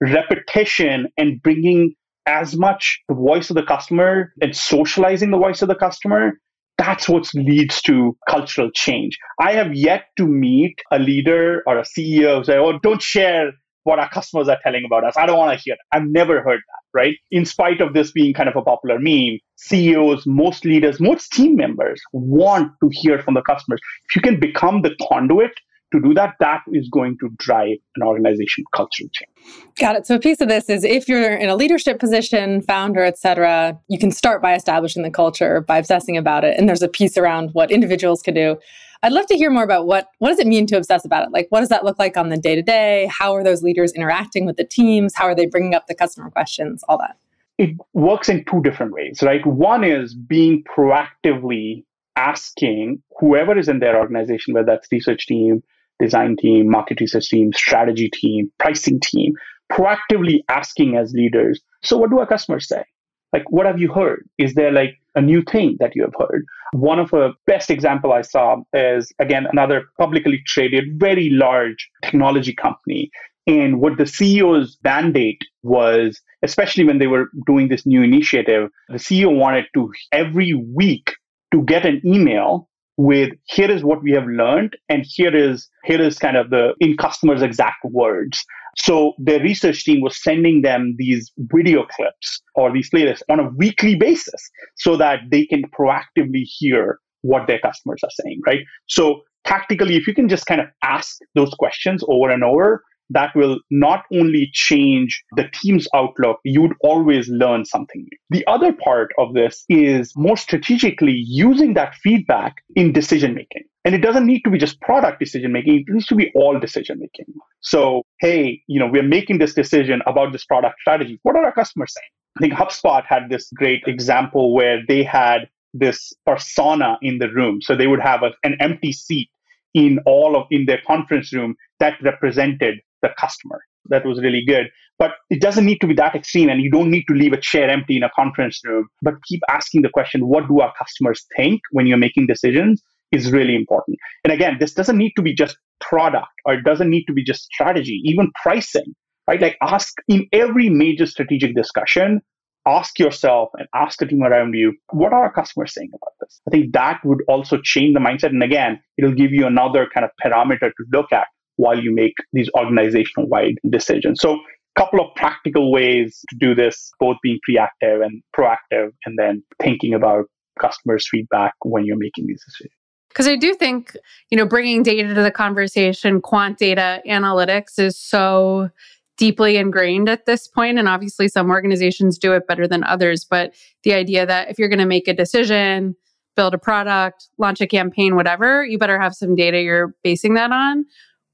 repetition 0.00 1.08
and 1.18 1.42
bringing 1.42 1.94
as 2.26 2.56
much 2.56 3.00
the 3.08 3.14
voice 3.14 3.50
of 3.50 3.56
the 3.56 3.62
customer 3.62 4.32
and 4.40 4.54
socializing 4.54 5.30
the 5.30 5.38
voice 5.38 5.62
of 5.62 5.68
the 5.68 5.74
customer 5.74 6.32
that's 6.78 7.08
what 7.08 7.26
leads 7.34 7.80
to 7.82 8.16
cultural 8.28 8.70
change. 8.70 9.16
I 9.40 9.52
have 9.52 9.74
yet 9.74 10.04
to 10.18 10.26
meet 10.26 10.76
a 10.92 10.98
leader 10.98 11.62
or 11.66 11.78
a 11.78 11.84
CEO 11.84 12.44
say, 12.44 12.58
oh, 12.58 12.78
don't 12.82 13.00
share 13.00 13.52
what 13.86 13.98
our 13.98 14.08
customers 14.10 14.48
are 14.48 14.58
telling 14.62 14.84
about 14.84 15.04
us. 15.04 15.14
I 15.16 15.26
don't 15.26 15.38
want 15.38 15.56
to 15.56 15.62
hear 15.62 15.74
it. 15.74 15.80
I've 15.92 16.06
never 16.06 16.42
heard 16.42 16.60
that 16.60 16.86
right? 16.96 17.16
In 17.30 17.44
spite 17.44 17.80
of 17.82 17.92
this 17.92 18.10
being 18.10 18.32
kind 18.32 18.48
of 18.48 18.56
a 18.56 18.62
popular 18.62 18.98
meme, 18.98 19.38
CEOs, 19.56 20.24
most 20.26 20.64
leaders, 20.64 20.98
most 20.98 21.30
team 21.30 21.54
members 21.54 22.00
want 22.12 22.72
to 22.82 22.88
hear 22.90 23.22
from 23.22 23.34
the 23.34 23.42
customers. 23.42 23.80
If 24.08 24.16
you 24.16 24.22
can 24.22 24.40
become 24.40 24.80
the 24.80 24.96
conduit 25.08 25.52
to 25.92 26.00
do 26.00 26.14
that, 26.14 26.34
that 26.40 26.62
is 26.72 26.88
going 26.90 27.18
to 27.20 27.28
drive 27.36 27.76
an 27.96 28.02
organization 28.02 28.64
cultural 28.74 29.10
change. 29.12 29.68
Got 29.78 29.96
it. 29.96 30.06
So 30.06 30.14
a 30.16 30.18
piece 30.18 30.40
of 30.40 30.48
this 30.48 30.70
is 30.70 30.84
if 30.84 31.06
you're 31.06 31.36
in 31.36 31.50
a 31.50 31.54
leadership 31.54 32.00
position, 32.00 32.62
founder, 32.62 33.04
et 33.04 33.18
cetera, 33.18 33.78
you 33.88 33.98
can 33.98 34.10
start 34.10 34.40
by 34.40 34.54
establishing 34.54 35.02
the 35.02 35.10
culture, 35.10 35.60
by 35.60 35.76
obsessing 35.76 36.16
about 36.16 36.44
it. 36.44 36.58
And 36.58 36.66
there's 36.66 36.82
a 36.82 36.88
piece 36.88 37.18
around 37.18 37.50
what 37.52 37.70
individuals 37.70 38.22
can 38.22 38.34
do. 38.34 38.56
I'd 39.02 39.12
love 39.12 39.26
to 39.26 39.36
hear 39.36 39.50
more 39.50 39.62
about 39.62 39.86
what 39.86 40.08
what 40.18 40.30
does 40.30 40.38
it 40.38 40.46
mean 40.46 40.66
to 40.68 40.76
obsess 40.76 41.04
about 41.04 41.24
it? 41.24 41.32
Like 41.32 41.46
what 41.50 41.60
does 41.60 41.68
that 41.68 41.84
look 41.84 41.98
like 41.98 42.16
on 42.16 42.28
the 42.28 42.36
day 42.36 42.54
to 42.54 42.62
day? 42.62 43.08
How 43.10 43.34
are 43.34 43.44
those 43.44 43.62
leaders 43.62 43.92
interacting 43.92 44.46
with 44.46 44.56
the 44.56 44.64
teams? 44.64 45.14
How 45.14 45.24
are 45.24 45.34
they 45.34 45.46
bringing 45.46 45.74
up 45.74 45.86
the 45.86 45.94
customer 45.94 46.30
questions? 46.30 46.82
All 46.88 46.98
that. 46.98 47.16
It 47.58 47.76
works 47.94 48.28
in 48.28 48.44
two 48.44 48.60
different 48.62 48.92
ways, 48.92 49.22
right? 49.22 49.44
One 49.46 49.82
is 49.82 50.14
being 50.14 50.62
proactively 50.64 51.84
asking 52.16 53.02
whoever 53.18 53.56
is 53.58 53.68
in 53.68 53.78
their 53.78 53.98
organization, 53.98 54.54
whether 54.54 54.66
that's 54.66 54.90
research 54.92 55.26
team, 55.26 55.62
design 55.98 56.36
team, 56.36 56.70
market 56.70 57.00
research 57.00 57.28
team, 57.28 57.52
strategy 57.54 58.10
team, 58.10 58.50
pricing 58.58 59.00
team, 59.00 59.32
proactively 59.72 60.40
asking 60.48 60.96
as 60.96 61.12
leaders, 61.12 61.60
so 61.82 61.96
what 61.96 62.10
do 62.10 62.18
our 62.18 62.26
customers 62.26 62.68
say? 62.68 62.84
Like, 63.32 63.50
what 63.50 63.66
have 63.66 63.80
you 63.80 63.92
heard? 63.92 64.28
Is 64.38 64.54
there 64.54 64.72
like 64.72 64.96
a 65.14 65.20
new 65.20 65.42
thing 65.42 65.76
that 65.80 65.94
you 65.94 66.02
have 66.02 66.14
heard? 66.18 66.44
One 66.72 66.98
of 66.98 67.10
the 67.10 67.32
best 67.46 67.70
example 67.70 68.12
I 68.12 68.22
saw 68.22 68.62
is 68.72 69.12
again 69.18 69.46
another 69.50 69.84
publicly 69.98 70.42
traded, 70.46 70.98
very 70.98 71.30
large 71.30 71.88
technology 72.02 72.54
company. 72.54 73.10
And 73.46 73.80
what 73.80 73.96
the 73.96 74.04
CEO's 74.04 74.76
mandate 74.82 75.42
was, 75.62 76.20
especially 76.42 76.84
when 76.84 76.98
they 76.98 77.06
were 77.06 77.28
doing 77.46 77.68
this 77.68 77.86
new 77.86 78.02
initiative, 78.02 78.70
the 78.88 78.94
CEO 78.94 79.36
wanted 79.36 79.66
to 79.74 79.92
every 80.10 80.52
week 80.52 81.14
to 81.52 81.62
get 81.62 81.86
an 81.86 82.02
email 82.04 82.68
with 82.96 83.30
here 83.44 83.70
is 83.70 83.84
what 83.84 84.02
we 84.02 84.12
have 84.12 84.26
learned 84.26 84.76
and 84.88 85.04
here 85.06 85.34
is 85.34 85.68
here 85.84 86.00
is 86.00 86.18
kind 86.18 86.36
of 86.36 86.50
the 86.50 86.72
in 86.80 86.96
customers 86.96 87.42
exact 87.42 87.84
words 87.84 88.44
so 88.76 89.14
their 89.18 89.40
research 89.40 89.84
team 89.84 90.00
was 90.00 90.22
sending 90.22 90.62
them 90.62 90.94
these 90.98 91.32
video 91.38 91.84
clips 91.86 92.42
or 92.54 92.72
these 92.72 92.90
playlists 92.90 93.22
on 93.30 93.40
a 93.40 93.48
weekly 93.56 93.94
basis 93.94 94.50
so 94.76 94.96
that 94.96 95.20
they 95.30 95.46
can 95.46 95.64
proactively 95.78 96.42
hear 96.44 96.98
what 97.22 97.46
their 97.46 97.58
customers 97.58 98.00
are 98.04 98.10
saying 98.22 98.40
right? 98.46 98.60
So 98.86 99.22
tactically 99.44 99.96
if 99.96 100.06
you 100.06 100.14
can 100.14 100.28
just 100.28 100.46
kind 100.46 100.60
of 100.60 100.66
ask 100.82 101.16
those 101.34 101.50
questions 101.54 102.02
over 102.08 102.30
and 102.30 102.44
over 102.44 102.82
that 103.10 103.34
will 103.34 103.60
not 103.70 104.04
only 104.12 104.50
change 104.52 105.22
the 105.36 105.48
team's 105.52 105.86
outlook, 105.94 106.40
you'd 106.44 106.74
always 106.80 107.28
learn 107.28 107.64
something 107.64 108.02
new. 108.02 108.18
The 108.30 108.46
other 108.46 108.72
part 108.72 109.12
of 109.18 109.34
this 109.34 109.64
is 109.68 110.12
more 110.16 110.36
strategically 110.36 111.12
using 111.26 111.74
that 111.74 111.94
feedback 111.96 112.56
in 112.74 112.92
decision 112.92 113.34
making. 113.34 113.62
And 113.84 113.94
it 113.94 113.98
doesn't 113.98 114.26
need 114.26 114.42
to 114.42 114.50
be 114.50 114.58
just 114.58 114.80
product 114.80 115.20
decision 115.20 115.52
making, 115.52 115.76
it 115.76 115.92
needs 115.92 116.06
to 116.06 116.16
be 116.16 116.32
all 116.34 116.58
decision 116.58 116.98
making. 116.98 117.26
So, 117.60 118.02
hey, 118.20 118.60
you 118.66 118.80
know, 118.80 118.88
we're 118.88 119.02
making 119.02 119.38
this 119.38 119.54
decision 119.54 120.02
about 120.06 120.32
this 120.32 120.44
product 120.44 120.80
strategy. 120.80 121.20
What 121.22 121.36
are 121.36 121.44
our 121.44 121.52
customers 121.52 121.94
saying? 121.94 122.10
I 122.36 122.40
think 122.40 122.52
HubSpot 122.52 123.04
had 123.06 123.30
this 123.30 123.48
great 123.54 123.84
example 123.86 124.54
where 124.54 124.80
they 124.86 125.02
had 125.04 125.48
this 125.72 126.12
persona 126.26 126.98
in 127.00 127.18
the 127.18 127.30
room. 127.30 127.62
So 127.62 127.76
they 127.76 127.86
would 127.86 128.00
have 128.00 128.22
a, 128.22 128.32
an 128.42 128.56
empty 128.60 128.92
seat 128.92 129.30
in 129.74 129.98
all 130.06 130.36
of 130.36 130.46
in 130.50 130.66
their 130.66 130.80
conference 130.86 131.32
room 131.32 131.54
that 131.80 131.94
represented 132.02 132.80
the 133.06 133.14
customer. 133.20 133.60
That 133.88 134.04
was 134.04 134.20
really 134.20 134.44
good. 134.44 134.66
But 134.98 135.12
it 135.30 135.40
doesn't 135.40 135.66
need 135.66 135.78
to 135.78 135.86
be 135.86 135.94
that 135.94 136.14
extreme, 136.14 136.48
and 136.48 136.60
you 136.60 136.70
don't 136.70 136.90
need 136.90 137.04
to 137.08 137.14
leave 137.14 137.32
a 137.32 137.40
chair 137.40 137.68
empty 137.68 137.96
in 137.96 138.02
a 138.02 138.10
conference 138.16 138.60
room. 138.64 138.88
But 139.02 139.14
keep 139.28 139.42
asking 139.48 139.82
the 139.82 139.90
question 139.90 140.26
what 140.26 140.48
do 140.48 140.60
our 140.60 140.72
customers 140.78 141.24
think 141.36 141.60
when 141.70 141.86
you're 141.86 141.98
making 141.98 142.26
decisions? 142.26 142.82
Is 143.12 143.30
really 143.30 143.54
important. 143.54 143.98
And 144.24 144.32
again, 144.32 144.56
this 144.58 144.74
doesn't 144.74 144.98
need 144.98 145.12
to 145.14 145.22
be 145.22 145.32
just 145.32 145.56
product 145.80 146.26
or 146.44 146.54
it 146.54 146.64
doesn't 146.64 146.90
need 146.90 147.04
to 147.04 147.12
be 147.12 147.22
just 147.22 147.44
strategy, 147.44 148.00
even 148.04 148.32
pricing, 148.42 148.94
right? 149.28 149.40
Like 149.40 149.56
ask 149.62 149.94
in 150.08 150.26
every 150.32 150.68
major 150.68 151.06
strategic 151.06 151.54
discussion, 151.54 152.20
ask 152.66 152.98
yourself 152.98 153.50
and 153.54 153.68
ask 153.74 154.00
the 154.00 154.06
team 154.06 154.22
around 154.22 154.54
you, 154.54 154.74
what 154.90 155.12
are 155.12 155.22
our 155.22 155.32
customers 155.32 155.72
saying 155.72 155.90
about 155.94 156.14
this? 156.20 156.40
I 156.48 156.50
think 156.50 156.72
that 156.72 157.00
would 157.04 157.20
also 157.28 157.58
change 157.62 157.94
the 157.94 158.00
mindset. 158.00 158.30
And 158.30 158.42
again, 158.42 158.80
it'll 158.98 159.14
give 159.14 159.30
you 159.30 159.46
another 159.46 159.88
kind 159.94 160.04
of 160.04 160.10
parameter 160.22 160.70
to 160.70 160.84
look 160.92 161.12
at 161.12 161.28
while 161.56 161.78
you 161.78 161.94
make 161.94 162.14
these 162.32 162.48
organizational 162.58 163.28
wide 163.28 163.54
decisions. 163.68 164.20
So 164.20 164.34
a 164.34 164.80
couple 164.80 165.00
of 165.00 165.14
practical 165.16 165.72
ways 165.72 166.20
to 166.30 166.36
do 166.38 166.54
this, 166.54 166.90
both 167.00 167.16
being 167.22 167.38
reactive 167.48 168.00
and 168.00 168.22
proactive, 168.36 168.90
and 169.04 169.18
then 169.18 169.42
thinking 169.62 169.94
about 169.94 170.26
customers' 170.60 171.06
feedback 171.10 171.54
when 171.64 171.84
you're 171.84 171.98
making 171.98 172.26
these 172.26 172.42
decisions. 172.44 172.72
Because 173.08 173.28
I 173.28 173.36
do 173.36 173.54
think, 173.54 173.96
you 174.30 174.36
know, 174.36 174.44
bringing 174.44 174.82
data 174.82 175.14
to 175.14 175.22
the 175.22 175.30
conversation, 175.30 176.20
quant 176.20 176.58
data 176.58 177.00
analytics 177.08 177.78
is 177.78 177.98
so 177.98 178.70
deeply 179.16 179.56
ingrained 179.56 180.08
at 180.08 180.26
this 180.26 180.46
point 180.46 180.78
and 180.78 180.88
obviously 180.88 181.28
some 181.28 181.50
organizations 181.50 182.18
do 182.18 182.32
it 182.34 182.46
better 182.46 182.68
than 182.68 182.84
others 182.84 183.24
but 183.24 183.54
the 183.82 183.94
idea 183.94 184.26
that 184.26 184.50
if 184.50 184.58
you're 184.58 184.68
going 184.68 184.78
to 184.78 184.86
make 184.86 185.08
a 185.08 185.14
decision 185.14 185.96
build 186.36 186.52
a 186.52 186.58
product 186.58 187.28
launch 187.38 187.60
a 187.60 187.66
campaign 187.66 188.14
whatever 188.14 188.64
you 188.64 188.78
better 188.78 189.00
have 189.00 189.14
some 189.14 189.34
data 189.34 189.60
you're 189.60 189.94
basing 190.04 190.34
that 190.34 190.52
on 190.52 190.84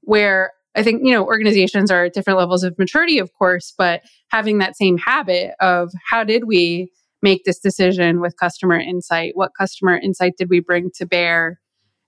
where 0.03 0.51
i 0.75 0.83
think 0.83 1.01
you 1.03 1.11
know 1.11 1.25
organizations 1.25 1.91
are 1.91 2.05
at 2.05 2.13
different 2.13 2.39
levels 2.39 2.63
of 2.63 2.77
maturity 2.77 3.19
of 3.19 3.31
course 3.33 3.73
but 3.77 4.01
having 4.29 4.57
that 4.57 4.75
same 4.75 4.97
habit 4.97 5.53
of 5.59 5.91
how 6.09 6.23
did 6.23 6.45
we 6.45 6.89
make 7.23 7.45
this 7.45 7.57
decision 7.57 8.19
with 8.19 8.37
customer 8.37 8.77
insight? 8.77 9.31
What 9.33 9.51
customer 9.57 9.97
insight 9.97 10.33
did 10.37 10.49
we 10.49 10.59
bring 10.59 10.91
to 10.97 11.07
bear? 11.07 11.59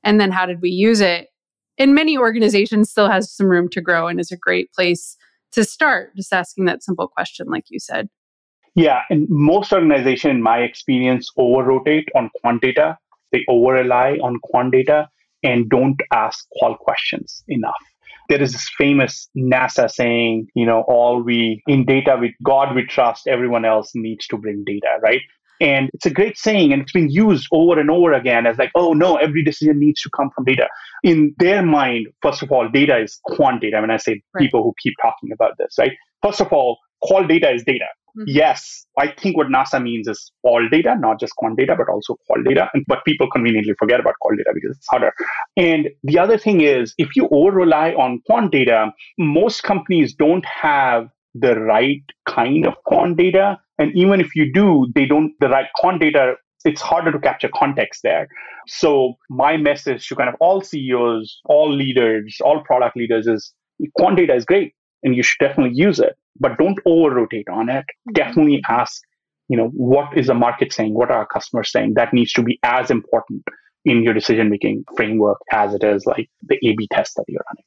And 0.04 0.20
then 0.20 0.32
how 0.32 0.46
did 0.46 0.62
we 0.62 0.70
use 0.70 1.02
it? 1.02 1.30
In 1.78 1.96
many 1.96 2.18
organizations 2.18 2.92
still 2.92 3.10
has 3.10 3.34
some 3.34 3.48
room 3.48 3.70
to 3.70 3.82
grow 3.82 4.08
and 4.08 4.20
is 4.20 4.32
a 4.32 4.38
great 4.38 4.72
place 4.74 5.18
to 5.54 5.64
start. 5.64 6.16
Just 6.16 6.34
asking 6.34 6.66
that 6.66 6.84
simple 6.84 7.08
question 7.08 7.48
like 7.48 7.64
you 7.70 7.80
said. 7.80 8.10
Yeah 8.75 9.02
and 9.10 9.25
most 9.30 9.72
organizations 9.72 10.32
in 10.32 10.42
my 10.44 10.60
experience 10.60 11.30
over 11.38 11.64
rotate 11.64 12.10
on 12.14 12.30
quant 12.42 12.62
data. 12.62 12.98
They 13.32 13.44
over 13.50 13.74
rely 13.74 14.18
on 14.22 14.40
quant 14.44 14.74
data 14.74 15.10
and 15.46 15.70
don't 15.70 16.02
ask 16.14 16.48
qual 16.58 16.75
questions 16.75 17.44
enough 17.48 17.84
there 18.30 18.42
is 18.42 18.54
this 18.54 18.70
famous 18.78 19.30
nasa 19.38 19.90
saying 19.90 20.48
you 20.56 20.66
know 20.66 20.82
all 20.88 21.22
we 21.22 21.62
in 21.68 21.86
data 21.86 22.18
with 22.20 22.32
god 22.44 22.75
we 22.75 22.86
trust 22.86 23.28
everyone 23.28 23.66
else 23.66 23.92
needs 23.94 24.28
to 24.28 24.38
bring 24.38 24.64
data 24.66 24.98
right 25.02 25.22
and 25.62 25.90
it's 25.94 26.06
a 26.06 26.10
great 26.10 26.38
saying, 26.38 26.74
and 26.74 26.82
it's 26.82 26.92
been 26.92 27.10
used 27.10 27.48
over 27.52 27.80
and 27.80 27.90
over 27.90 28.14
again 28.14 28.46
as 28.46 28.58
like, 28.58 28.72
oh 28.75 28.94
no, 28.94 29.16
every 29.16 29.44
decision 29.44 29.80
needs 29.80 30.02
to 30.02 30.10
come 30.10 30.30
from 30.36 30.44
data. 30.44 30.68
In 31.04 31.34
their 31.38 31.64
mind, 31.64 32.08
first 32.22 32.44
of 32.44 32.52
all, 32.52 32.68
data 32.68 32.98
is 32.98 33.20
quant 33.24 33.62
data. 33.62 33.80
When 33.80 33.92
I 33.92 33.98
say 33.98 34.22
right. 34.34 34.42
people 34.42 34.64
who 34.64 34.74
keep 34.82 34.94
talking 35.02 35.32
about 35.32 35.58
this, 35.58 35.75
right? 35.80 35.94
First 36.22 36.42
of 36.42 36.52
all, 36.52 36.78
qual 37.02 37.25
data 37.25 37.52
is 37.52 37.64
data. 37.64 37.86
Mm-hmm. 38.17 38.24
Yes, 38.27 38.86
I 38.98 39.07
think 39.07 39.36
what 39.36 39.48
NASA 39.48 39.81
means 39.81 40.07
is 40.07 40.31
all 40.43 40.67
data, 40.69 40.95
not 40.98 41.19
just 41.19 41.36
quant 41.36 41.57
data, 41.57 41.75
but 41.77 41.89
also 41.89 42.15
qual 42.27 42.41
data. 42.43 42.69
And, 42.74 42.86
but 42.88 43.03
people 43.05 43.29
conveniently 43.29 43.74
forget 43.77 44.00
about 44.00 44.13
qual 44.22 44.36
data 44.36 44.51
because 44.53 44.77
it's 44.77 44.88
harder. 44.88 45.12
And 45.57 45.89
the 46.03 46.17
other 46.17 46.38
thing 46.38 46.62
is, 46.62 46.93
if 46.98 47.15
you 47.15 47.27
over 47.31 47.51
rely 47.57 47.91
on 47.91 48.22
quant 48.25 48.51
data, 48.51 48.91
most 49.17 49.63
companies 49.63 50.13
don't 50.13 50.45
have 50.45 51.10
the 51.34 51.60
right 51.60 52.03
kind 52.25 52.65
of 52.65 52.75
quant 52.86 53.17
data 53.17 53.60
and 53.77 53.95
even 53.95 54.22
if 54.22 54.36
you 54.36 54.51
do, 54.51 54.88
they 54.95 55.05
don't, 55.05 55.34
the 55.39 55.50
right 55.50 55.67
quant 55.75 56.01
data, 56.01 56.36
it's 56.63 56.81
harder 56.81 57.12
to 57.12 57.19
capture 57.19 57.50
context 57.53 58.01
there. 58.03 58.27
So 58.67 59.15
my 59.29 59.57
message 59.57 60.07
to 60.07 60.15
kind 60.15 60.29
of 60.29 60.36
all 60.39 60.62
CEOs, 60.62 61.41
all 61.45 61.72
leaders, 61.72 62.38
all 62.43 62.63
product 62.63 62.95
leaders 62.95 63.27
is 63.27 63.53
quant 63.98 64.17
data 64.17 64.34
is 64.34 64.45
great 64.45 64.74
and 65.03 65.15
you 65.15 65.24
should 65.24 65.38
definitely 65.39 65.77
use 65.77 66.00
it, 66.00 66.15
but 66.39 66.58
don't 66.58 66.80
over 66.86 67.15
rotate 67.15 67.48
on 67.50 67.70
it. 67.70 67.86
Mm-hmm. 67.86 68.13
Definitely 68.13 68.62
ask, 68.70 69.01
you 69.48 69.58
know, 69.58 69.70
what 69.70 70.18
is 70.18 70.27
the 70.27 70.34
market 70.34 70.74
saying? 70.74 70.94
What 70.94 71.12
are 71.12 71.18
our 71.18 71.27
customers 71.27 71.72
saying? 71.72 71.94
That 71.96 72.13
needs 72.13 72.34
to 72.34 72.44
be 72.44 72.60
as 72.63 72.89
important 72.89 73.44
in 73.86 74.04
your 74.04 74.13
decision 74.13 74.50
making 74.50 74.84
framework 74.98 75.38
as 75.51 75.74
it 75.74 75.84
is 75.84 76.06
like 76.06 76.27
the 76.42 76.56
A 76.56 76.75
B 76.75 76.88
test 76.92 77.15
that 77.15 77.25
you're 77.27 77.44
running. 77.51 77.63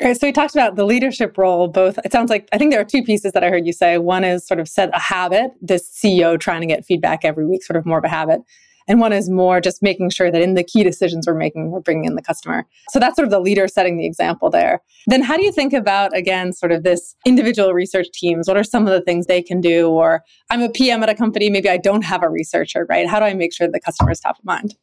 Right. 0.00 0.18
So 0.18 0.26
we 0.26 0.32
talked 0.32 0.54
about 0.54 0.76
the 0.76 0.86
leadership 0.86 1.36
role, 1.36 1.68
both. 1.68 1.98
It 2.04 2.12
sounds 2.12 2.30
like 2.30 2.48
I 2.52 2.58
think 2.58 2.70
there 2.70 2.80
are 2.80 2.84
two 2.84 3.02
pieces 3.02 3.32
that 3.32 3.44
I 3.44 3.50
heard 3.50 3.66
you 3.66 3.72
say. 3.72 3.98
One 3.98 4.24
is 4.24 4.46
sort 4.46 4.58
of 4.58 4.66
set 4.66 4.88
a 4.94 4.98
habit, 4.98 5.50
this 5.60 5.90
CEO 5.90 6.40
trying 6.40 6.62
to 6.62 6.66
get 6.66 6.86
feedback 6.86 7.24
every 7.24 7.46
week, 7.46 7.62
sort 7.62 7.76
of 7.76 7.84
more 7.84 7.98
of 7.98 8.04
a 8.04 8.08
habit. 8.08 8.40
And 8.88 9.00
one 9.00 9.12
is 9.12 9.30
more 9.30 9.60
just 9.60 9.82
making 9.82 10.10
sure 10.10 10.30
that 10.30 10.42
in 10.42 10.54
the 10.54 10.64
key 10.64 10.82
decisions 10.82 11.26
we're 11.26 11.34
making, 11.34 11.70
we're 11.70 11.80
bringing 11.80 12.04
in 12.04 12.14
the 12.14 12.22
customer. 12.22 12.66
So 12.90 12.98
that's 12.98 13.16
sort 13.16 13.26
of 13.26 13.30
the 13.30 13.40
leader 13.40 13.68
setting 13.68 13.98
the 13.98 14.06
example 14.06 14.50
there. 14.50 14.82
Then 15.06 15.22
how 15.22 15.36
do 15.36 15.44
you 15.44 15.52
think 15.52 15.72
about, 15.72 16.16
again, 16.16 16.52
sort 16.52 16.72
of 16.72 16.82
this 16.82 17.14
individual 17.24 17.72
research 17.72 18.08
teams? 18.12 18.48
What 18.48 18.56
are 18.56 18.64
some 18.64 18.86
of 18.86 18.92
the 18.92 19.00
things 19.00 19.26
they 19.26 19.42
can 19.42 19.60
do? 19.60 19.88
Or 19.88 20.22
I'm 20.50 20.62
a 20.62 20.70
PM 20.70 21.02
at 21.02 21.08
a 21.08 21.14
company, 21.14 21.50
maybe 21.50 21.68
I 21.68 21.76
don't 21.76 22.02
have 22.02 22.22
a 22.22 22.28
researcher, 22.28 22.86
right? 22.88 23.08
How 23.08 23.18
do 23.18 23.26
I 23.26 23.34
make 23.34 23.54
sure 23.54 23.68
the 23.68 23.80
customer 23.80 24.10
is 24.10 24.20
top 24.20 24.38
of 24.38 24.44
mind? 24.44 24.74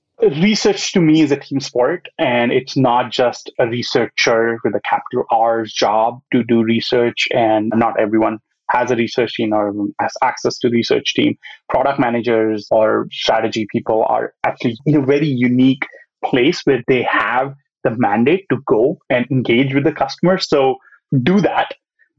research 0.42 0.94
to 0.94 1.00
me 1.00 1.22
is 1.22 1.32
a 1.32 1.36
team 1.36 1.60
sport 1.60 2.10
and 2.18 2.52
it's 2.52 2.76
not 2.76 3.12
just 3.12 3.52
a 3.60 3.68
researcher 3.68 4.58
with 4.64 4.74
a 4.74 4.82
capital 4.82 5.26
R's 5.30 5.72
job 5.72 6.22
to 6.34 6.44
do 6.44 6.64
research 6.64 7.28
and 7.32 7.72
not 7.76 8.00
everyone 8.00 8.40
has 8.72 8.92
a 8.92 8.96
research 8.96 9.34
team 9.36 9.54
or 9.54 9.74
has 10.00 10.14
access 10.22 10.58
to 10.60 10.70
research 10.70 11.14
team 11.14 11.38
product 11.70 12.00
managers 12.00 12.68
or 12.72 13.08
strategy 13.12 13.68
people 13.72 14.04
are 14.08 14.34
actually 14.46 14.78
in 14.86 14.96
a 14.96 15.06
very 15.06 15.28
unique 15.28 15.86
place 16.26 16.62
where 16.66 16.84
they 16.88 17.04
have 17.04 17.54
the 17.84 17.92
mandate 17.98 18.46
to 18.50 18.58
go 18.68 18.98
and 19.10 19.26
engage 19.32 19.74
with 19.74 19.84
the 19.84 19.92
customer. 19.92 20.38
So 20.38 20.78
do 21.24 21.40
that 21.42 21.74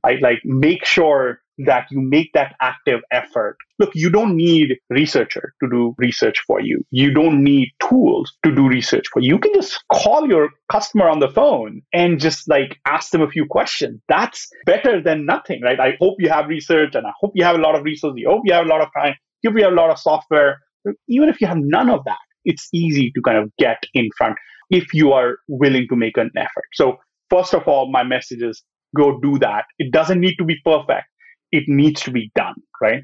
right? 0.05 0.21
Like 0.23 0.41
make 0.45 0.85
sure 0.85 1.41
that 1.67 1.87
you 1.91 2.01
make 2.01 2.33
that 2.35 2.55
active 2.61 3.01
effort. 3.11 3.57
Look, 3.79 3.91
you 3.95 4.11
don't 4.11 4.37
need 4.37 4.77
researcher 4.91 5.53
to 5.63 5.69
do 5.69 5.95
research 5.99 6.41
for 6.47 6.61
you. 6.61 6.85
You 6.91 7.13
don't 7.13 7.43
need 7.43 7.71
tools 7.89 8.33
to 8.45 8.55
do 8.55 8.69
research 8.69 9.07
for 9.13 9.21
you. 9.21 9.35
You 9.35 9.39
can 9.39 9.53
just 9.55 9.83
call 9.93 10.29
your 10.29 10.51
customer 10.71 11.09
on 11.09 11.21
the 11.21 11.29
phone 11.29 11.83
and 11.93 12.21
just 12.21 12.49
like 12.49 12.79
ask 12.87 13.11
them 13.11 13.23
a 13.23 13.29
few 13.29 13.47
questions. 13.47 14.01
That's 14.09 14.49
better 14.67 15.03
than 15.03 15.27
nothing, 15.27 15.61
right? 15.63 15.79
I 15.79 15.97
hope 16.01 16.17
you 16.19 16.29
have 16.29 16.49
research 16.49 16.95
and 16.95 17.07
I 17.07 17.13
hope 17.21 17.33
you 17.35 17.45
have 17.45 17.57
a 17.57 17.63
lot 17.63 17.75
of 17.75 17.85
resources. 17.85 18.23
I 18.27 18.31
hope 18.31 18.43
you 18.45 18.53
have 18.53 18.67
a 18.67 18.69
lot 18.69 18.81
of 18.81 18.89
time. 18.97 19.15
Hope 19.45 19.55
you 19.57 19.65
have 19.65 19.73
a 19.73 19.77
lot 19.77 19.91
of 19.91 19.99
software. 19.99 20.59
Even 21.09 21.29
if 21.29 21.41
you 21.41 21.47
have 21.47 21.59
none 21.59 21.91
of 21.91 22.05
that, 22.05 22.19
it's 22.45 22.69
easy 22.73 23.11
to 23.15 23.21
kind 23.23 23.39
of 23.39 23.51
get 23.59 23.83
in 23.95 24.09
front 24.17 24.37
if 24.71 24.93
you 24.95 25.13
are 25.13 25.39
willing 25.49 25.87
to 25.89 25.97
make 25.97 26.17
an 26.17 26.31
effort. 26.37 26.65
So 26.73 26.99
first 27.31 27.55
of 27.55 27.67
all, 27.67 27.91
my 27.91 28.03
message 28.03 28.43
is 28.43 28.63
go 28.97 29.19
do 29.21 29.39
that. 29.39 29.65
It 29.79 29.93
doesn't 29.93 30.21
need 30.21 30.37
to 30.37 30.45
be 30.45 30.57
perfect 30.65 31.07
it 31.53 31.65
needs 31.67 32.03
to 32.03 32.11
be 32.11 32.31
done, 32.35 32.55
right? 32.81 33.03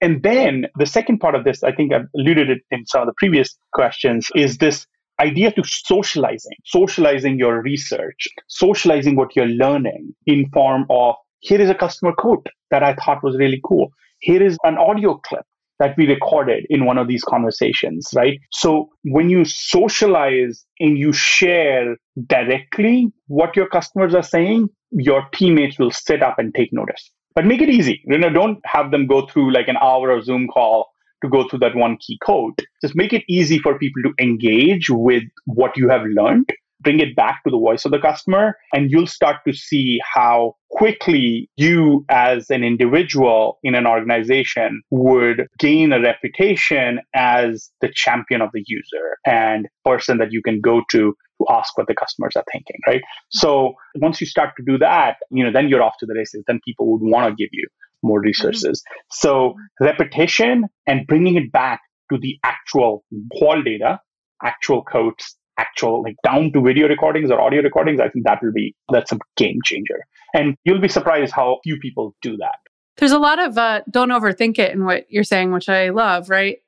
And 0.00 0.22
then 0.22 0.66
the 0.78 0.86
second 0.86 1.18
part 1.18 1.34
of 1.34 1.44
this, 1.44 1.62
I 1.62 1.72
think 1.72 1.92
I've 1.92 2.06
alluded 2.16 2.50
it 2.50 2.58
in 2.70 2.86
some 2.86 3.02
of 3.02 3.06
the 3.06 3.14
previous 3.16 3.56
questions, 3.72 4.28
is 4.34 4.58
this 4.58 4.86
idea 5.20 5.50
to 5.52 5.62
socializing, 5.64 6.56
socializing 6.64 7.38
your 7.38 7.62
research, 7.62 8.28
socializing 8.48 9.16
what 9.16 9.34
you're 9.34 9.46
learning 9.46 10.14
in 10.26 10.48
form 10.50 10.86
of 10.90 11.14
here 11.40 11.60
is 11.60 11.70
a 11.70 11.74
customer 11.74 12.12
quote 12.12 12.46
that 12.70 12.82
I 12.82 12.94
thought 12.94 13.22
was 13.22 13.36
really 13.36 13.60
cool. 13.64 13.90
Here 14.20 14.42
is 14.42 14.58
an 14.64 14.78
audio 14.78 15.18
clip 15.18 15.44
that 15.78 15.96
we 15.96 16.06
recorded 16.06 16.66
in 16.70 16.86
one 16.86 16.98
of 16.98 17.06
these 17.06 17.22
conversations, 17.22 18.08
right? 18.14 18.38
So 18.50 18.88
when 19.04 19.28
you 19.28 19.44
socialize 19.44 20.64
and 20.80 20.98
you 20.98 21.12
share 21.12 21.96
directly 22.26 23.12
what 23.26 23.54
your 23.54 23.68
customers 23.68 24.14
are 24.14 24.22
saying, 24.22 24.70
your 24.90 25.28
teammates 25.34 25.78
will 25.78 25.90
sit 25.90 26.22
up 26.22 26.38
and 26.38 26.54
take 26.54 26.72
notice 26.72 27.10
but 27.36 27.44
make 27.44 27.60
it 27.60 27.68
easy. 27.68 28.02
You 28.06 28.18
know, 28.18 28.30
don't 28.30 28.58
have 28.64 28.90
them 28.90 29.06
go 29.06 29.26
through 29.26 29.52
like 29.52 29.68
an 29.68 29.76
hour 29.76 30.10
of 30.10 30.24
Zoom 30.24 30.48
call 30.48 30.90
to 31.22 31.28
go 31.28 31.46
through 31.46 31.60
that 31.60 31.76
one 31.76 31.98
key 31.98 32.18
code. 32.24 32.54
Just 32.82 32.96
make 32.96 33.12
it 33.12 33.22
easy 33.28 33.58
for 33.58 33.78
people 33.78 34.02
to 34.04 34.14
engage 34.20 34.88
with 34.88 35.22
what 35.44 35.76
you 35.76 35.88
have 35.88 36.02
learned. 36.06 36.48
Bring 36.80 37.00
it 37.00 37.14
back 37.14 37.42
to 37.44 37.50
the 37.50 37.58
voice 37.58 37.84
of 37.84 37.90
the 37.90 37.98
customer, 37.98 38.56
and 38.72 38.90
you'll 38.90 39.06
start 39.06 39.36
to 39.46 39.52
see 39.52 39.98
how 40.14 40.56
quickly 40.70 41.50
you, 41.56 42.04
as 42.08 42.50
an 42.50 42.62
individual 42.62 43.58
in 43.62 43.74
an 43.74 43.86
organization, 43.86 44.82
would 44.90 45.46
gain 45.58 45.92
a 45.92 46.00
reputation 46.00 47.00
as 47.14 47.70
the 47.80 47.90
champion 47.94 48.40
of 48.40 48.50
the 48.52 48.62
user 48.66 49.16
and 49.26 49.68
person 49.84 50.18
that 50.18 50.32
you 50.32 50.42
can 50.42 50.60
go 50.60 50.82
to 50.90 51.14
to 51.40 51.46
ask 51.50 51.76
what 51.76 51.86
the 51.86 51.94
customers 51.94 52.32
are 52.36 52.44
thinking, 52.52 52.76
right? 52.86 53.02
So 53.30 53.74
once 53.96 54.20
you 54.20 54.26
start 54.26 54.50
to 54.56 54.64
do 54.64 54.78
that, 54.78 55.16
you 55.30 55.44
know, 55.44 55.52
then 55.52 55.68
you're 55.68 55.82
off 55.82 55.94
to 56.00 56.06
the 56.06 56.14
races. 56.14 56.44
Then 56.46 56.60
people 56.64 56.90
would 56.92 57.02
want 57.02 57.26
to 57.26 57.42
give 57.42 57.50
you 57.52 57.66
more 58.02 58.20
resources. 58.20 58.82
Mm-hmm. 58.82 59.02
So 59.10 59.54
repetition 59.80 60.64
and 60.86 61.06
bringing 61.06 61.36
it 61.36 61.52
back 61.52 61.80
to 62.12 62.18
the 62.18 62.38
actual 62.44 63.04
qual 63.36 63.62
data, 63.62 64.00
actual 64.42 64.82
codes, 64.82 65.36
actual 65.58 66.02
like 66.02 66.16
down 66.22 66.52
to 66.52 66.60
video 66.60 66.88
recordings 66.88 67.30
or 67.30 67.40
audio 67.40 67.62
recordings, 67.62 68.00
I 68.00 68.08
think 68.08 68.26
that 68.26 68.40
will 68.42 68.52
be 68.52 68.74
that's 68.90 69.12
a 69.12 69.18
game 69.36 69.58
changer. 69.64 70.00
And 70.34 70.56
you'll 70.64 70.80
be 70.80 70.88
surprised 70.88 71.32
how 71.32 71.58
few 71.64 71.78
people 71.78 72.14
do 72.22 72.36
that. 72.36 72.56
There's 72.98 73.12
a 73.12 73.18
lot 73.18 73.38
of 73.38 73.58
uh, 73.58 73.82
don't 73.90 74.10
overthink 74.10 74.58
it 74.58 74.72
in 74.72 74.84
what 74.84 75.06
you're 75.10 75.24
saying, 75.24 75.52
which 75.52 75.68
I 75.68 75.90
love, 75.90 76.30
right? 76.30 76.58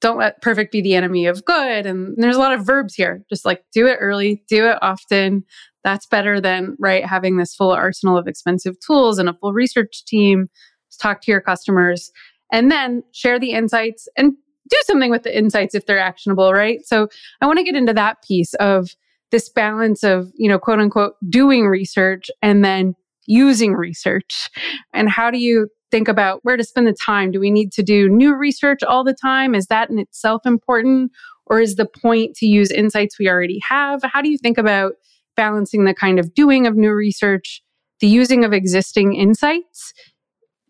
Don't 0.00 0.18
let 0.18 0.42
perfect 0.42 0.72
be 0.72 0.80
the 0.80 0.94
enemy 0.94 1.26
of 1.26 1.44
good. 1.44 1.86
And 1.86 2.14
there's 2.16 2.36
a 2.36 2.40
lot 2.40 2.52
of 2.52 2.64
verbs 2.64 2.94
here, 2.94 3.24
just 3.28 3.44
like 3.44 3.64
do 3.72 3.86
it 3.86 3.98
early, 4.00 4.42
do 4.48 4.66
it 4.66 4.78
often. 4.82 5.44
That's 5.84 6.06
better 6.06 6.40
than, 6.40 6.76
right, 6.78 7.04
having 7.04 7.36
this 7.36 7.54
full 7.54 7.70
arsenal 7.70 8.18
of 8.18 8.26
expensive 8.26 8.76
tools 8.84 9.18
and 9.18 9.28
a 9.28 9.34
full 9.34 9.52
research 9.52 10.04
team. 10.04 10.48
Just 10.90 11.00
talk 11.00 11.22
to 11.22 11.30
your 11.30 11.40
customers 11.40 12.10
and 12.52 12.70
then 12.70 13.02
share 13.12 13.38
the 13.38 13.52
insights 13.52 14.08
and 14.16 14.32
do 14.68 14.76
something 14.84 15.10
with 15.10 15.22
the 15.22 15.36
insights 15.36 15.74
if 15.74 15.86
they're 15.86 15.98
actionable, 15.98 16.52
right? 16.52 16.80
So 16.84 17.08
I 17.40 17.46
want 17.46 17.58
to 17.58 17.64
get 17.64 17.74
into 17.76 17.94
that 17.94 18.22
piece 18.22 18.54
of 18.54 18.90
this 19.30 19.48
balance 19.48 20.02
of, 20.02 20.30
you 20.34 20.48
know, 20.48 20.58
quote 20.58 20.80
unquote, 20.80 21.14
doing 21.28 21.66
research 21.66 22.30
and 22.42 22.64
then 22.64 22.94
using 23.30 23.74
research? 23.74 24.50
And 24.92 25.08
how 25.08 25.30
do 25.30 25.38
you 25.38 25.68
think 25.90 26.08
about 26.08 26.40
where 26.42 26.56
to 26.56 26.64
spend 26.64 26.86
the 26.86 26.92
time? 26.92 27.30
Do 27.30 27.40
we 27.40 27.50
need 27.50 27.72
to 27.72 27.82
do 27.82 28.08
new 28.08 28.34
research 28.34 28.82
all 28.82 29.04
the 29.04 29.14
time? 29.14 29.54
Is 29.54 29.66
that 29.66 29.90
in 29.90 29.98
itself 29.98 30.42
important? 30.46 31.12
Or 31.46 31.60
is 31.60 31.74
the 31.74 31.86
point 31.86 32.36
to 32.36 32.46
use 32.46 32.70
insights 32.70 33.18
we 33.18 33.28
already 33.28 33.60
have? 33.68 34.00
How 34.04 34.22
do 34.22 34.30
you 34.30 34.38
think 34.38 34.56
about 34.56 34.92
balancing 35.36 35.84
the 35.84 35.94
kind 35.94 36.18
of 36.18 36.32
doing 36.34 36.66
of 36.66 36.76
new 36.76 36.92
research, 36.92 37.62
the 38.00 38.06
using 38.06 38.44
of 38.44 38.52
existing 38.52 39.14
insights 39.16 39.92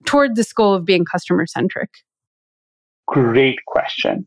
toward 0.06 0.36
this 0.36 0.52
goal 0.52 0.74
of 0.74 0.84
being 0.84 1.04
customer 1.04 1.46
centric? 1.46 1.90
Great 3.06 3.58
question. 3.66 4.26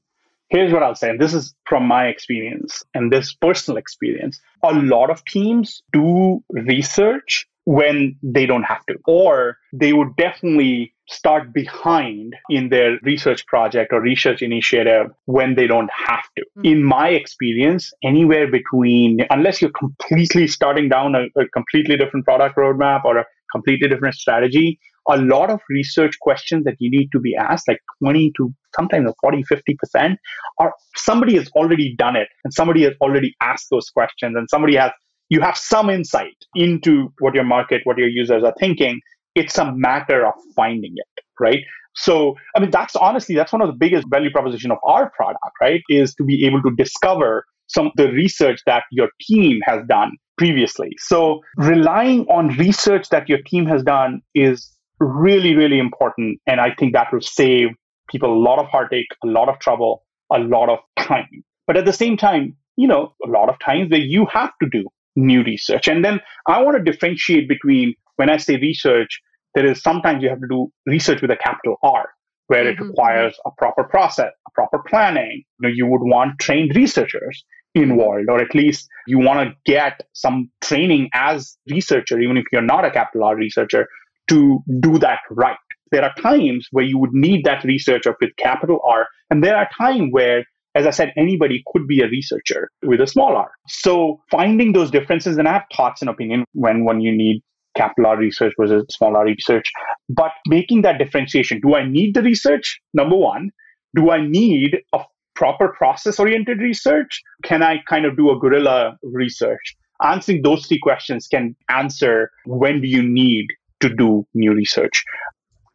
Here's 0.50 0.72
what 0.72 0.84
I'll 0.84 0.94
say, 0.94 1.10
and 1.10 1.20
this 1.20 1.34
is 1.34 1.56
from 1.66 1.88
my 1.88 2.06
experience 2.06 2.84
and 2.94 3.12
this 3.12 3.34
personal 3.34 3.78
experience. 3.78 4.40
A 4.62 4.74
lot 4.74 5.10
of 5.10 5.26
teams 5.26 5.82
do 5.92 6.44
research 6.50 7.48
when 7.66 8.18
they 8.22 8.46
don't 8.46 8.64
have 8.64 8.86
to, 8.88 8.96
or 9.06 9.58
they 9.72 9.94
would 9.94 10.16
definitely 10.18 10.94
start 11.10 11.54
behind 11.54 12.36
in 12.50 12.70
their 12.70 12.98
research 13.04 13.46
project 13.48 13.92
or 13.94 14.02
research 14.02 14.42
initiative 14.42 15.08
when 15.26 15.56
they 15.56 15.68
don't 15.68 15.90
have 16.08 16.24
to. 16.38 16.44
Mm-hmm. 16.58 16.66
In 16.66 16.84
my 16.84 17.10
experience, 17.10 17.92
anywhere 18.04 18.50
between, 18.50 19.20
unless 19.30 19.62
you're 19.62 19.72
completely 19.72 20.48
starting 20.48 20.90
down 20.90 21.16
a, 21.16 21.26
a 21.40 21.48
completely 21.50 21.98
different 21.98 22.26
product 22.26 22.58
roadmap 22.58 23.06
or 23.06 23.18
a 23.18 23.26
completely 23.52 23.88
different 23.88 24.16
strategy, 24.16 24.80
a 25.10 25.18
lot 25.18 25.50
of 25.50 25.60
research 25.70 26.18
questions 26.22 26.64
that 26.64 26.76
you 26.80 26.90
need 26.90 27.10
to 27.12 27.20
be 27.20 27.36
asked, 27.36 27.68
like 27.68 27.80
20 28.00 28.32
to 28.38 28.54
sometimes 28.76 29.12
40, 29.22 29.44
50%, 29.44 30.16
are 30.60 30.74
somebody 30.96 31.36
has 31.36 31.50
already 31.56 31.96
done 31.98 32.16
it 32.16 32.30
and 32.44 32.54
somebody 32.54 32.84
has 32.84 32.94
already 33.02 33.36
asked 33.42 33.68
those 33.70 33.90
questions 33.90 34.36
and 34.38 34.48
somebody 34.50 34.76
has 34.76 34.92
you 35.30 35.42
have 35.42 35.58
some 35.58 35.90
insight 35.90 36.36
into 36.56 37.14
what 37.20 37.34
your 37.34 37.44
market, 37.44 37.82
what 37.86 37.98
your 37.98 38.08
users 38.08 38.44
are 38.44 38.54
thinking. 38.60 39.02
It's 39.36 39.58
a 39.58 39.72
matter 39.74 40.26
of 40.26 40.34
finding 40.56 40.94
it, 40.96 41.24
right? 41.40 41.64
So, 41.96 42.36
I 42.56 42.60
mean, 42.60 42.72
that's 42.72 42.96
honestly, 42.96 43.36
that's 43.36 43.52
one 43.52 43.62
of 43.62 43.68
the 43.68 43.74
biggest 43.74 44.08
value 44.10 44.32
proposition 44.32 44.72
of 44.72 44.78
our 44.84 45.12
product, 45.12 45.44
right? 45.62 45.82
Is 45.90 46.14
to 46.16 46.24
be 46.24 46.46
able 46.46 46.62
to 46.64 46.72
discover 46.76 47.46
some 47.68 47.88
of 47.88 47.94
the 47.96 48.12
research 48.12 48.62
that 48.66 48.84
your 48.92 49.10
team 49.22 49.60
has 49.66 49.86
done 49.88 50.12
previously. 50.38 50.92
So, 51.00 51.42
relying 51.58 52.26
on 52.28 52.50
research 52.58 53.10
that 53.10 53.30
your 53.30 53.40
team 53.44 53.66
has 53.68 53.84
done 53.84 54.22
is 54.34 54.72
really, 55.00 55.56
really 55.56 55.80
important. 55.80 56.40
And 56.48 56.60
I 56.60 56.74
think 56.74 56.94
that 56.94 57.12
will 57.12 57.22
save 57.22 57.70
people 58.10 58.34
a 58.34 58.40
lot 58.40 58.60
of 58.60 58.68
heartache, 58.68 59.08
a 59.24 59.28
lot 59.28 59.50
of 59.50 59.60
trouble, 59.60 60.04
a 60.32 60.40
lot 60.40 60.70
of 60.70 60.80
time. 60.98 61.44
But 61.68 61.78
at 61.78 61.86
the 61.86 61.94
same 61.94 62.18
time, 62.18 62.56
you 62.76 62.88
know, 62.88 63.14
a 63.26 63.30
lot 63.30 63.50
of 63.50 63.60
times 63.60 63.90
that 63.92 64.02
you 64.02 64.26
have 64.32 64.52
to 64.62 64.70
do 64.70 64.86
new 65.16 65.44
research. 65.44 65.88
And 65.88 66.04
then 66.04 66.20
I 66.48 66.62
want 66.62 66.78
to 66.78 66.92
differentiate 66.92 67.48
between 67.48 67.96
when 68.16 68.30
I 68.30 68.38
say 68.38 68.58
research, 68.58 69.22
there 69.56 69.66
is 69.66 69.82
sometimes 69.82 70.24
you 70.24 70.30
have 70.30 70.42
to 70.42 70.48
do 70.50 70.72
research 70.86 71.22
with 71.22 71.32
a 71.32 71.38
capital 71.38 71.78
R, 71.84 72.10
where 72.48 72.66
mm-hmm. 72.66 72.84
it 72.84 72.88
requires 72.88 73.38
a 73.46 73.52
proper 73.58 73.84
process, 73.84 74.32
a 74.48 74.52
proper 74.54 74.80
planning. 74.88 75.44
You 75.60 75.68
know, 75.68 75.74
you 75.74 75.86
would 75.88 76.02
want 76.02 76.40
trained 76.40 76.76
researchers 76.76 77.44
involved, 77.76 78.30
or 78.30 78.40
at 78.40 78.54
least 78.54 78.88
you 79.08 79.20
want 79.20 79.50
to 79.50 79.56
get 79.72 80.02
some 80.14 80.50
training 80.62 81.10
as 81.14 81.58
researcher, 81.70 82.20
even 82.20 82.38
if 82.38 82.46
you're 82.52 82.62
not 82.62 82.86
a 82.86 82.92
capital 82.92 83.28
R 83.28 83.36
researcher, 83.36 83.88
to 84.30 84.60
do 84.80 84.98
that 85.00 85.20
right. 85.30 85.58
There 85.92 86.04
are 86.04 86.14
times 86.22 86.68
where 86.72 86.86
you 86.86 86.98
would 86.98 87.14
need 87.14 87.46
that 87.46 87.64
researcher 87.64 88.16
with 88.20 88.36
capital 88.38 88.80
R, 88.84 89.08
and 89.30 89.44
there 89.44 89.56
are 89.56 89.70
times 89.78 90.10
where 90.12 90.44
as 90.76 90.86
I 90.86 90.90
said, 90.90 91.14
anybody 91.18 91.64
could 91.68 91.88
be 91.88 92.02
a 92.02 92.08
researcher 92.08 92.70
with 92.84 93.02
a 93.02 93.08
small 93.08 93.36
r. 93.36 93.52
So 93.68 94.22
finding 94.32 94.74
those 94.74 94.92
differences, 94.92 95.38
and 95.38 95.48
I 95.48 95.54
have 95.54 95.64
thoughts 95.76 96.02
and 96.02 96.10
opinion 96.10 96.46
when 96.54 96.84
when 96.84 97.02
you 97.02 97.16
need 97.16 97.42
capital 97.76 98.12
R 98.12 98.18
research 98.18 98.54
versus 98.60 98.86
small 98.90 99.16
r 99.16 99.26
research, 99.26 99.72
but 100.10 100.32
making 100.48 100.82
that 100.84 100.98
differentiation. 100.98 101.60
Do 101.62 101.76
I 101.76 101.88
need 101.88 102.16
the 102.16 102.22
research? 102.22 102.80
Number 102.94 103.16
one. 103.16 103.50
Do 103.96 104.10
I 104.10 104.26
need 104.26 104.80
a 104.94 105.02
proper 105.36 105.68
process 105.68 106.20
oriented 106.20 106.60
research? 106.60 107.22
Can 107.44 107.62
I 107.62 107.78
kind 107.88 108.06
of 108.06 108.18
do 108.18 108.32
a 108.32 108.40
guerrilla 108.40 108.98
research? 109.04 109.76
Answering 110.02 110.42
those 110.42 110.66
three 110.66 110.80
questions 110.80 111.28
can 111.28 111.56
answer 111.70 112.32
when 112.46 112.82
do 112.82 112.88
you 112.88 113.04
need 113.04 113.46
to 113.84 113.94
do 113.94 114.26
new 114.34 114.54
research. 114.54 115.04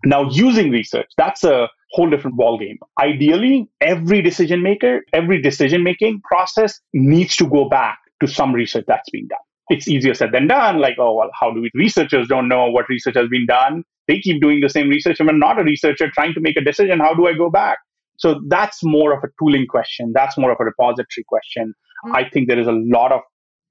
Now, 0.05 0.29
using 0.31 0.71
research, 0.71 1.11
that's 1.17 1.45
a 1.45 1.69
whole 1.93 2.11
different 2.11 2.39
ballgame. 2.39 2.77
Ideally, 3.01 3.69
every 3.81 4.23
decision 4.23 4.63
maker, 4.63 5.01
every 5.13 5.41
decision 5.41 5.83
making 5.83 6.21
process 6.23 6.81
needs 6.93 7.37
to 7.37 7.49
go 7.49 7.69
back 7.69 7.99
to 8.21 8.27
some 8.27 8.53
research 8.53 8.85
that's 8.87 9.09
being 9.11 9.27
done. 9.29 9.39
It's 9.71 9.87
easier 9.87 10.15
said 10.15 10.33
than 10.33 10.47
done. 10.47 10.79
Like, 10.79 10.97
oh, 10.99 11.15
well, 11.15 11.31
how 11.39 11.53
do 11.53 11.61
we? 11.61 11.71
Researchers 11.75 12.29
don't 12.29 12.49
know 12.49 12.71
what 12.71 12.89
research 12.89 13.17
has 13.17 13.29
been 13.29 13.47
done. 13.47 13.85
They 14.07 14.19
keep 14.21 14.41
doing 14.41 14.61
the 14.61 14.71
same 14.71 14.89
research. 14.89 15.21
I'm 15.21 15.39
not 15.39 15.61
a 15.61 15.65
researcher 15.65 16.11
trying 16.11 16.33
to 16.35 16.41
make 16.41 16.57
a 16.57 16.63
decision. 16.63 17.01
How 17.01 17.15
do 17.15 17.27
I 17.27 17.35
go 17.35 17.51
back? 17.51 17.79
So 18.19 18.41
that's 18.49 18.83
more 18.83 19.13
of 19.13 19.23
a 19.23 19.29
tooling 19.39 19.67
question. 19.67 20.13
That's 20.15 20.37
more 20.39 20.51
of 20.51 20.59
a 20.61 20.65
repository 20.65 21.25
question. 21.29 21.75
Mm-hmm. 22.05 22.17
I 22.17 22.29
think 22.29 22.49
there 22.49 22.59
is 22.59 22.67
a 22.67 22.73
lot 22.73 23.13
of 23.13 23.21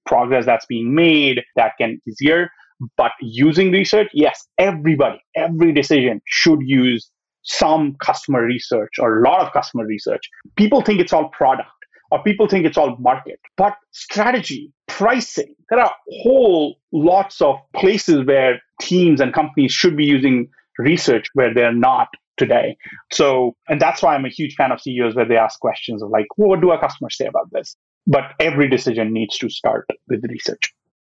progress 0.06 0.46
that's 0.46 0.66
being 0.68 0.94
made 0.94 1.42
that 1.56 1.74
can 1.80 2.00
easier. 2.08 2.50
But 2.96 3.12
using 3.22 3.72
research, 3.72 4.10
yes, 4.14 4.48
everybody, 4.60 5.20
every 5.36 5.74
decision 5.74 6.22
should 6.26 6.60
use 6.62 7.10
some 7.48 7.96
customer 8.04 8.44
research 8.44 8.94
or 9.00 9.20
a 9.20 9.24
lot 9.24 9.42
of 9.42 9.52
customer 9.54 9.86
research. 9.86 10.30
People 10.56 10.82
think 10.82 11.00
it's 11.00 11.14
all 11.14 11.30
product 11.30 11.70
or 12.12 12.22
people 12.24 12.48
think 12.48 12.66
it's 12.66 12.78
all 12.78 12.96
market, 13.00 13.40
but 13.58 13.76
strategy, 13.92 14.72
pricing, 14.88 15.56
there 15.70 15.80
are 15.80 15.94
whole 16.22 16.78
lots 16.92 17.42
of 17.42 17.56
places 17.76 18.26
where 18.26 18.62
teams 18.82 19.20
and 19.20 19.34
companies 19.34 19.72
should 19.72 19.98
be 19.98 20.06
using 20.06 20.48
research 20.78 21.28
where 21.34 21.54
they're 21.54 21.74
not 21.74 22.08
today. 22.38 22.78
So, 23.12 23.56
and 23.68 23.82
that's 23.82 24.02
why 24.02 24.16
I'm 24.16 24.26
a 24.26 24.30
huge 24.30 24.56
fan 24.56 24.72
of 24.72 24.80
CEOs 24.80 25.16
where 25.16 25.28
they 25.28 25.38
ask 25.38 25.60
questions 25.60 26.04
of 26.04 26.10
like, 26.10 26.28
well, 26.38 26.50
what 26.50 26.62
do 26.62 26.70
our 26.70 26.80
customers 26.80 27.18
say 27.18 27.26
about 27.26 27.50
this? 27.52 27.76
But 28.06 28.34
every 28.40 28.70
decision 28.70 29.12
needs 29.12 29.38
to 29.40 29.50
start 29.50 29.88
with 30.08 30.24
research. 30.30 30.74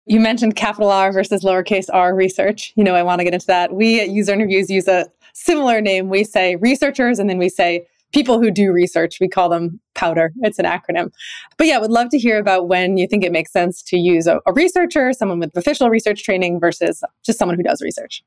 You 0.08 0.20
mentioned 0.20 0.56
capital 0.56 0.90
R 0.90 1.14
versus 1.14 1.44
lowercase 1.44 1.88
r 1.94 2.16
research. 2.16 2.74
You 2.76 2.84
know, 2.84 2.96
I 2.96 3.04
want 3.04 3.20
to 3.20 3.24
get 3.24 3.34
into 3.34 3.46
that. 3.48 3.72
We 3.74 4.02
at 4.02 4.10
User 4.10 4.34
Interviews 4.34 4.70
use 4.70 4.88
a 4.88 5.06
similar 5.34 5.82
name. 5.82 6.10
We 6.10 6.24
say 6.24 6.56
researchers 6.58 7.20
and 7.20 7.30
then 7.30 7.38
we 7.38 7.50
say 7.50 7.86
people 8.12 8.42
who 8.42 8.52
do 8.52 8.72
research. 8.72 9.18
We 9.20 9.28
call 9.28 9.50
them 9.50 9.80
powder. 9.96 10.34
It's 10.42 10.60
an 10.60 10.66
acronym. 10.66 11.12
But 11.58 11.68
yeah, 11.68 11.78
would 11.78 11.92
love 11.92 12.10
to 12.10 12.18
hear 12.18 12.38
about 12.40 12.68
when 12.68 12.98
you 12.98 13.08
think 13.08 13.24
it 13.24 13.32
makes 13.32 13.52
sense 13.52 13.82
to 13.84 13.98
use 13.98 14.28
a, 14.28 14.40
a 14.46 14.54
researcher, 14.54 15.14
someone 15.14 15.40
with 15.40 15.56
official 15.56 15.90
research 15.90 16.24
training 16.24 16.60
versus 16.60 17.04
just 17.26 17.40
someone 17.40 17.58
who 17.58 17.64
does 17.64 17.82
research. 17.82 18.24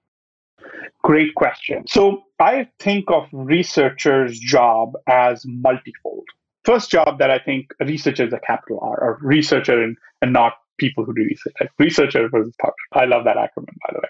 Great 1.03 1.35
question. 1.35 1.85
So 1.87 2.23
I 2.41 2.69
think 2.79 3.11
of 3.11 3.29
researchers' 3.33 4.39
job 4.39 4.95
as 5.07 5.45
multifold. 5.47 6.25
First 6.65 6.91
job 6.91 7.19
that 7.19 7.31
I 7.31 7.39
think 7.39 7.73
researchers 7.79 8.33
researcher 8.33 8.37
a 8.37 8.41
capital 8.41 8.79
R, 8.81 8.99
or 8.99 9.19
researcher 9.21 9.83
and, 9.83 9.99
and 10.23 10.33
not 10.33 10.55
people 10.79 11.05
who 11.05 11.15
do 11.15 11.23
research. 11.23 11.55
Like 11.61 11.71
researcher 11.79 12.29
versus 12.31 12.55
publisher. 12.59 12.77
I 12.93 13.05
love 13.05 13.25
that 13.25 13.37
acronym, 13.37 13.77
by 13.87 13.93
the 13.93 13.99
way. 13.99 14.09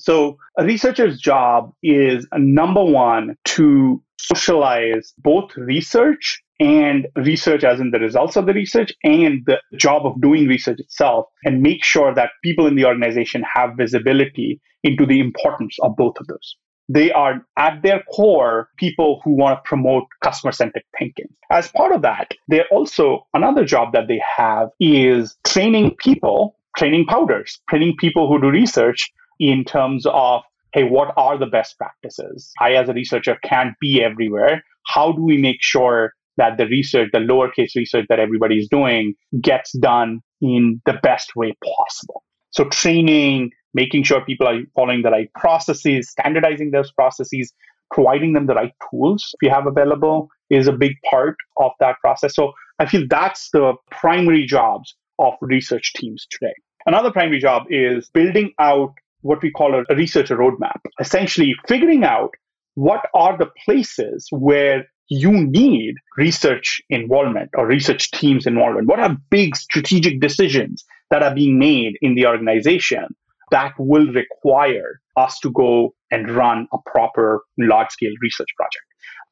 So 0.00 0.38
a 0.58 0.64
researcher's 0.64 1.20
job 1.20 1.72
is 1.82 2.26
number 2.34 2.82
one 2.82 3.36
to 3.56 4.02
socialize 4.18 5.12
both 5.18 5.56
research 5.56 6.42
and 6.58 7.06
research 7.16 7.64
as 7.64 7.80
in 7.80 7.90
the 7.90 7.98
results 7.98 8.36
of 8.36 8.46
the 8.46 8.52
research 8.52 8.92
and 9.02 9.42
the 9.46 9.58
job 9.76 10.06
of 10.06 10.20
doing 10.20 10.46
research 10.46 10.78
itself 10.78 11.26
and 11.44 11.62
make 11.62 11.84
sure 11.84 12.14
that 12.14 12.30
people 12.44 12.66
in 12.66 12.76
the 12.76 12.84
organization 12.84 13.42
have 13.54 13.70
visibility 13.76 14.60
into 14.82 15.06
the 15.06 15.20
importance 15.20 15.76
of 15.82 15.96
both 15.96 16.18
of 16.20 16.26
those 16.26 16.56
they 16.92 17.12
are 17.12 17.46
at 17.56 17.82
their 17.82 18.02
core 18.12 18.68
people 18.76 19.20
who 19.22 19.30
want 19.36 19.56
to 19.56 19.68
promote 19.68 20.04
customer 20.24 20.50
centric 20.50 20.84
thinking. 20.98 21.26
As 21.48 21.68
part 21.68 21.92
of 21.94 22.02
that, 22.02 22.32
they're 22.48 22.66
also 22.72 23.26
another 23.32 23.64
job 23.64 23.92
that 23.92 24.08
they 24.08 24.20
have 24.36 24.70
is 24.80 25.36
training 25.46 25.94
people, 25.98 26.56
training 26.76 27.06
powders, 27.06 27.60
training 27.68 27.94
people 27.96 28.26
who 28.26 28.40
do 28.40 28.50
research 28.50 29.12
in 29.40 29.64
terms 29.64 30.06
of 30.06 30.42
hey, 30.72 30.84
what 30.84 31.12
are 31.16 31.36
the 31.36 31.46
best 31.46 31.76
practices? 31.78 32.52
I, 32.60 32.74
as 32.74 32.88
a 32.88 32.92
researcher, 32.92 33.36
can't 33.42 33.74
be 33.80 34.00
everywhere. 34.04 34.62
How 34.86 35.10
do 35.10 35.20
we 35.20 35.36
make 35.36 35.56
sure 35.60 36.12
that 36.36 36.58
the 36.58 36.66
research, 36.66 37.08
the 37.12 37.18
lowercase 37.18 37.74
research 37.74 38.06
that 38.08 38.20
everybody 38.20 38.58
is 38.58 38.68
doing, 38.68 39.14
gets 39.40 39.72
done 39.72 40.20
in 40.40 40.80
the 40.86 40.94
best 41.02 41.34
way 41.34 41.56
possible? 41.76 42.22
So, 42.50 42.66
training, 42.68 43.50
making 43.74 44.04
sure 44.04 44.24
people 44.24 44.46
are 44.46 44.60
following 44.76 45.02
the 45.02 45.10
right 45.10 45.32
processes, 45.34 46.08
standardizing 46.08 46.70
those 46.70 46.92
processes, 46.92 47.52
providing 47.90 48.32
them 48.32 48.46
the 48.46 48.54
right 48.54 48.72
tools 48.90 49.34
if 49.34 49.46
you 49.46 49.50
have 49.50 49.66
available 49.66 50.28
is 50.48 50.66
a 50.66 50.72
big 50.72 50.92
part 51.08 51.36
of 51.58 51.72
that 51.80 51.96
process. 52.00 52.34
So 52.34 52.52
I 52.78 52.86
feel 52.86 53.04
that's 53.08 53.50
the 53.52 53.74
primary 53.90 54.46
jobs 54.46 54.94
of 55.18 55.34
research 55.40 55.92
teams 55.94 56.26
today. 56.30 56.54
Another 56.86 57.10
primary 57.10 57.40
job 57.40 57.64
is 57.68 58.08
building 58.10 58.52
out 58.58 58.94
what 59.22 59.42
we 59.42 59.50
call 59.50 59.74
a 59.74 59.94
researcher 59.94 60.36
roadmap, 60.36 60.80
essentially 60.98 61.54
figuring 61.68 62.04
out 62.04 62.30
what 62.74 63.06
are 63.14 63.36
the 63.36 63.50
places 63.64 64.26
where 64.30 64.86
you 65.08 65.32
need 65.32 65.96
research 66.16 66.80
involvement 66.88 67.50
or 67.56 67.66
research 67.66 68.10
teams 68.12 68.46
involvement. 68.46 68.86
What 68.86 69.00
are 69.00 69.16
big 69.28 69.56
strategic 69.56 70.20
decisions 70.20 70.84
that 71.10 71.22
are 71.22 71.34
being 71.34 71.58
made 71.58 71.94
in 72.00 72.14
the 72.14 72.26
organization 72.26 73.06
that 73.50 73.72
will 73.78 74.06
require 74.12 75.00
us 75.16 75.38
to 75.40 75.50
go 75.50 75.92
and 76.10 76.30
run 76.30 76.68
a 76.72 76.78
proper 76.86 77.42
large 77.58 77.90
scale 77.90 78.12
research 78.22 78.48
project. 78.56 78.84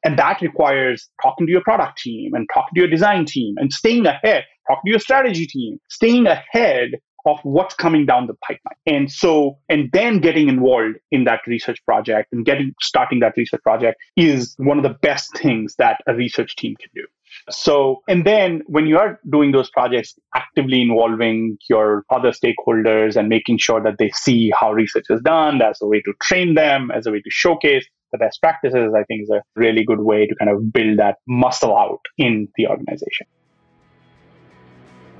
And 0.03 0.17
that 0.19 0.41
requires 0.41 1.09
talking 1.21 1.47
to 1.47 1.51
your 1.51 1.61
product 1.61 1.99
team 1.99 2.33
and 2.33 2.47
talking 2.53 2.75
to 2.75 2.81
your 2.81 2.89
design 2.89 3.25
team 3.25 3.55
and 3.57 3.71
staying 3.71 4.05
ahead, 4.05 4.43
talking 4.67 4.81
to 4.85 4.91
your 4.91 4.99
strategy 4.99 5.45
team, 5.45 5.77
staying 5.89 6.27
ahead 6.27 6.91
of 7.29 7.39
what's 7.43 7.75
coming 7.75 8.05
down 8.05 8.27
the 8.27 8.33
pipeline. 8.45 8.75
And 8.85 9.11
so, 9.11 9.57
and 9.69 9.89
then 9.91 10.19
getting 10.19 10.49
involved 10.49 10.97
in 11.11 11.23
that 11.25 11.41
research 11.47 11.83
project 11.85 12.29
and 12.31 12.45
getting 12.45 12.73
starting 12.81 13.19
that 13.19 13.33
research 13.37 13.61
project 13.63 13.97
is 14.15 14.55
one 14.57 14.77
of 14.77 14.83
the 14.83 14.97
best 15.01 15.37
things 15.37 15.75
that 15.77 16.01
a 16.07 16.13
research 16.13 16.55
team 16.55 16.75
can 16.79 16.89
do. 16.95 17.05
So, 17.49 18.01
and 18.07 18.25
then 18.25 18.61
when 18.65 18.87
you 18.87 18.97
are 18.97 19.19
doing 19.29 19.51
those 19.51 19.69
projects, 19.69 20.15
actively 20.35 20.81
involving 20.81 21.57
your 21.69 22.03
other 22.09 22.31
stakeholders 22.31 23.15
and 23.15 23.29
making 23.29 23.59
sure 23.59 23.81
that 23.81 23.97
they 23.99 24.09
see 24.09 24.51
how 24.59 24.71
research 24.71 25.05
is 25.09 25.21
done, 25.21 25.61
as 25.61 25.79
a 25.81 25.87
way 25.87 26.01
to 26.01 26.13
train 26.21 26.55
them, 26.55 26.91
as 26.91 27.05
a 27.05 27.11
way 27.11 27.21
to 27.21 27.29
showcase 27.29 27.85
the 28.11 28.17
best 28.17 28.41
practices, 28.41 28.93
I 28.95 29.03
think 29.03 29.23
is 29.23 29.29
a 29.29 29.43
really 29.55 29.83
good 29.83 29.99
way 29.99 30.25
to 30.25 30.35
kind 30.35 30.49
of 30.49 30.73
build 30.73 30.97
that 30.97 31.17
muscle 31.27 31.77
out 31.77 32.01
in 32.17 32.47
the 32.55 32.67
organization. 32.67 33.27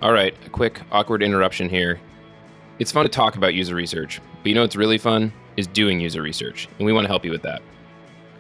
All 0.02 0.14
right, 0.14 0.34
a 0.46 0.50
quick 0.50 0.80
awkward 0.94 1.22
interruption 1.22 1.68
here. 1.68 2.00
It's 2.80 2.90
fun 2.90 3.04
to 3.04 3.10
talk 3.10 3.36
about 3.36 3.54
user 3.54 3.76
research, 3.76 4.22
but 4.42 4.48
you 4.48 4.56
know 4.56 4.62
what's 4.62 4.78
really 4.78 4.98
fun 4.98 5.34
is 5.58 5.68
doing 5.68 6.00
user 6.00 6.22
research, 6.22 6.70
and 6.78 6.86
we 6.86 6.94
want 6.94 7.04
to 7.04 7.10
help 7.10 7.26
you 7.26 7.32
with 7.32 7.42
that. 7.42 7.62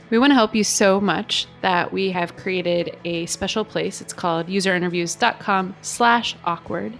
We 0.09 0.17
want 0.19 0.31
to 0.31 0.35
help 0.35 0.55
you 0.55 0.63
so 0.63 1.01
much 1.01 1.47
that 1.61 1.91
we 1.91 2.11
have 2.11 2.37
created 2.37 2.97
a 3.03 3.25
special 3.25 3.65
place. 3.65 3.99
It's 3.99 4.13
called 4.13 4.47
userinterviews.com 4.47 5.75
slash 5.81 6.37
awkward 6.45 6.93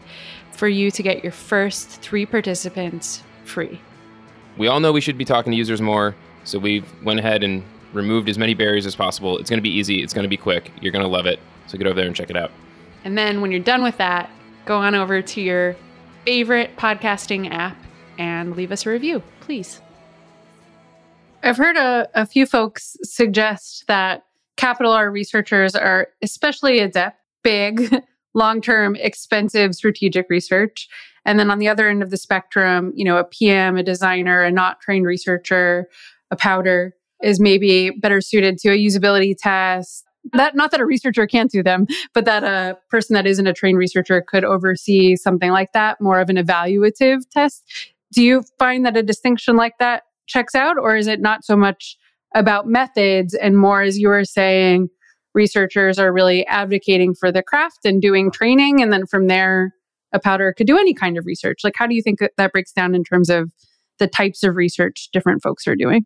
for 0.52 0.68
you 0.68 0.92
to 0.92 1.02
get 1.02 1.24
your 1.24 1.32
first 1.32 1.88
three 2.02 2.26
participants 2.26 3.24
free. 3.46 3.80
We 4.58 4.68
all 4.68 4.82
know 4.82 4.92
we 4.92 5.00
should 5.00 5.18
be 5.18 5.24
talking 5.24 5.54
to 5.54 5.58
users 5.58 5.80
more, 5.80 6.16
so 6.44 6.60
we 6.60 6.84
went 7.02 7.22
ahead 7.22 7.44
and 7.44 7.64
removed 7.94 8.28
as 8.28 8.38
many 8.38 8.56
barriers 8.56 8.86
as 8.86 8.94
possible. 8.94 9.38
It's 9.38 9.50
going 9.50 9.58
to 9.58 9.64
be 9.64 9.72
easy. 9.72 10.04
It's 10.04 10.14
going 10.14 10.24
to 10.24 10.30
be 10.30 10.38
quick. 10.38 10.70
You're 10.82 10.92
going 10.92 11.06
to 11.06 11.10
love 11.10 11.28
it. 11.28 11.40
So 11.68 11.78
get 11.78 11.88
over 11.88 11.96
there 11.96 12.08
and 12.08 12.16
check 12.16 12.30
it 12.30 12.36
out. 12.36 12.52
And 13.06 13.18
then 13.18 13.40
when 13.40 13.52
you're 13.52 13.62
done 13.62 13.82
with 13.82 13.96
that, 13.98 14.30
go 14.70 14.78
on 14.78 14.94
over 14.94 15.20
to 15.20 15.42
your 15.42 15.76
favorite 16.26 16.78
podcasting 16.78 17.52
app 17.52 17.76
and 18.20 18.56
leave 18.56 18.72
us 18.72 18.86
a 18.86 18.90
review, 18.92 19.24
please. 19.40 19.82
I've 21.42 21.58
heard 21.58 21.76
a, 21.76 22.08
a 22.14 22.28
few 22.28 22.46
folks 22.46 22.96
suggest 23.02 23.86
that 23.88 24.26
capital 24.58 24.92
R 24.92 25.10
researchers 25.10 25.74
are 25.74 26.10
especially 26.22 26.78
adept, 26.82 27.18
big, 27.44 27.92
long 28.36 28.62
term, 28.62 28.96
expensive 28.96 29.74
strategic 29.74 30.28
research. 30.30 30.88
And 31.26 31.40
then 31.40 31.50
on 31.50 31.58
the 31.58 31.68
other 31.68 31.90
end 31.90 32.04
of 32.04 32.12
the 32.12 32.18
spectrum, 32.18 32.94
you 32.94 33.04
know, 33.04 33.18
a 33.18 33.24
PM, 33.24 33.76
a 33.76 33.82
designer, 33.82 34.44
a 34.44 34.52
not 34.52 34.82
trained 34.82 35.08
researcher, 35.08 35.90
a 36.30 36.36
powder 36.36 36.94
is 37.24 37.40
maybe 37.40 37.90
better 37.90 38.22
suited 38.22 38.60
to 38.60 38.70
a 38.70 38.78
usability 38.78 39.36
test. 39.36 40.06
That 40.34 40.56
not 40.56 40.72
that 40.72 40.82
a 40.82 40.86
researcher 40.86 41.26
can't 41.28 41.50
do 41.50 41.64
them, 41.64 41.88
but 42.14 42.26
that 42.26 42.44
a 42.44 42.78
person 42.90 43.14
that 43.14 43.26
isn't 43.26 43.48
a 43.48 43.54
trained 43.54 43.78
researcher 43.78 44.24
could 44.26 44.44
oversee 44.44 45.16
something 45.16 45.52
like 45.52 45.72
that, 45.74 46.00
more 46.02 46.20
of 46.20 46.30
an 46.30 46.36
evaluative 46.36 47.22
test. 47.32 47.64
Do 48.12 48.24
you 48.24 48.44
find 48.58 48.86
that 48.86 48.98
a 48.98 49.04
distinction 49.04 49.56
like 49.56 49.78
that 49.80 50.04
checks 50.28 50.56
out? 50.56 50.78
Or 50.78 50.96
is 50.96 51.08
it 51.08 51.22
not 51.22 51.44
so 51.44 51.56
much 51.56 51.98
about 52.36 52.68
methods 52.68 53.34
and 53.34 53.58
more, 53.58 53.82
as 53.82 53.98
you 53.98 54.10
were 54.10 54.26
saying, 54.26 54.90
researchers 55.34 55.98
are 56.00 56.12
really 56.12 56.46
advocating 56.48 57.16
for 57.16 57.32
the 57.32 57.44
craft 57.44 57.86
and 57.86 58.02
doing 58.02 58.30
training? 58.30 58.82
And 58.82 58.92
then 58.92 59.06
from 59.06 59.28
there, 59.28 59.74
a 60.12 60.20
powder 60.20 60.54
could 60.54 60.68
do 60.68 60.78
any 60.78 60.94
kind 60.94 61.18
of 61.18 61.26
research. 61.26 61.60
Like, 61.64 61.76
how 61.78 61.88
do 61.88 61.96
you 61.96 62.02
think 62.02 62.20
that, 62.20 62.32
that 62.38 62.52
breaks 62.52 62.72
down 62.72 62.96
in 62.96 63.04
terms 63.04 63.30
of 63.30 63.52
the 64.00 64.08
types 64.08 64.44
of 64.44 64.56
research 64.56 65.10
different 65.14 65.42
folks 65.44 65.68
are 65.68 65.76
doing? 65.76 66.06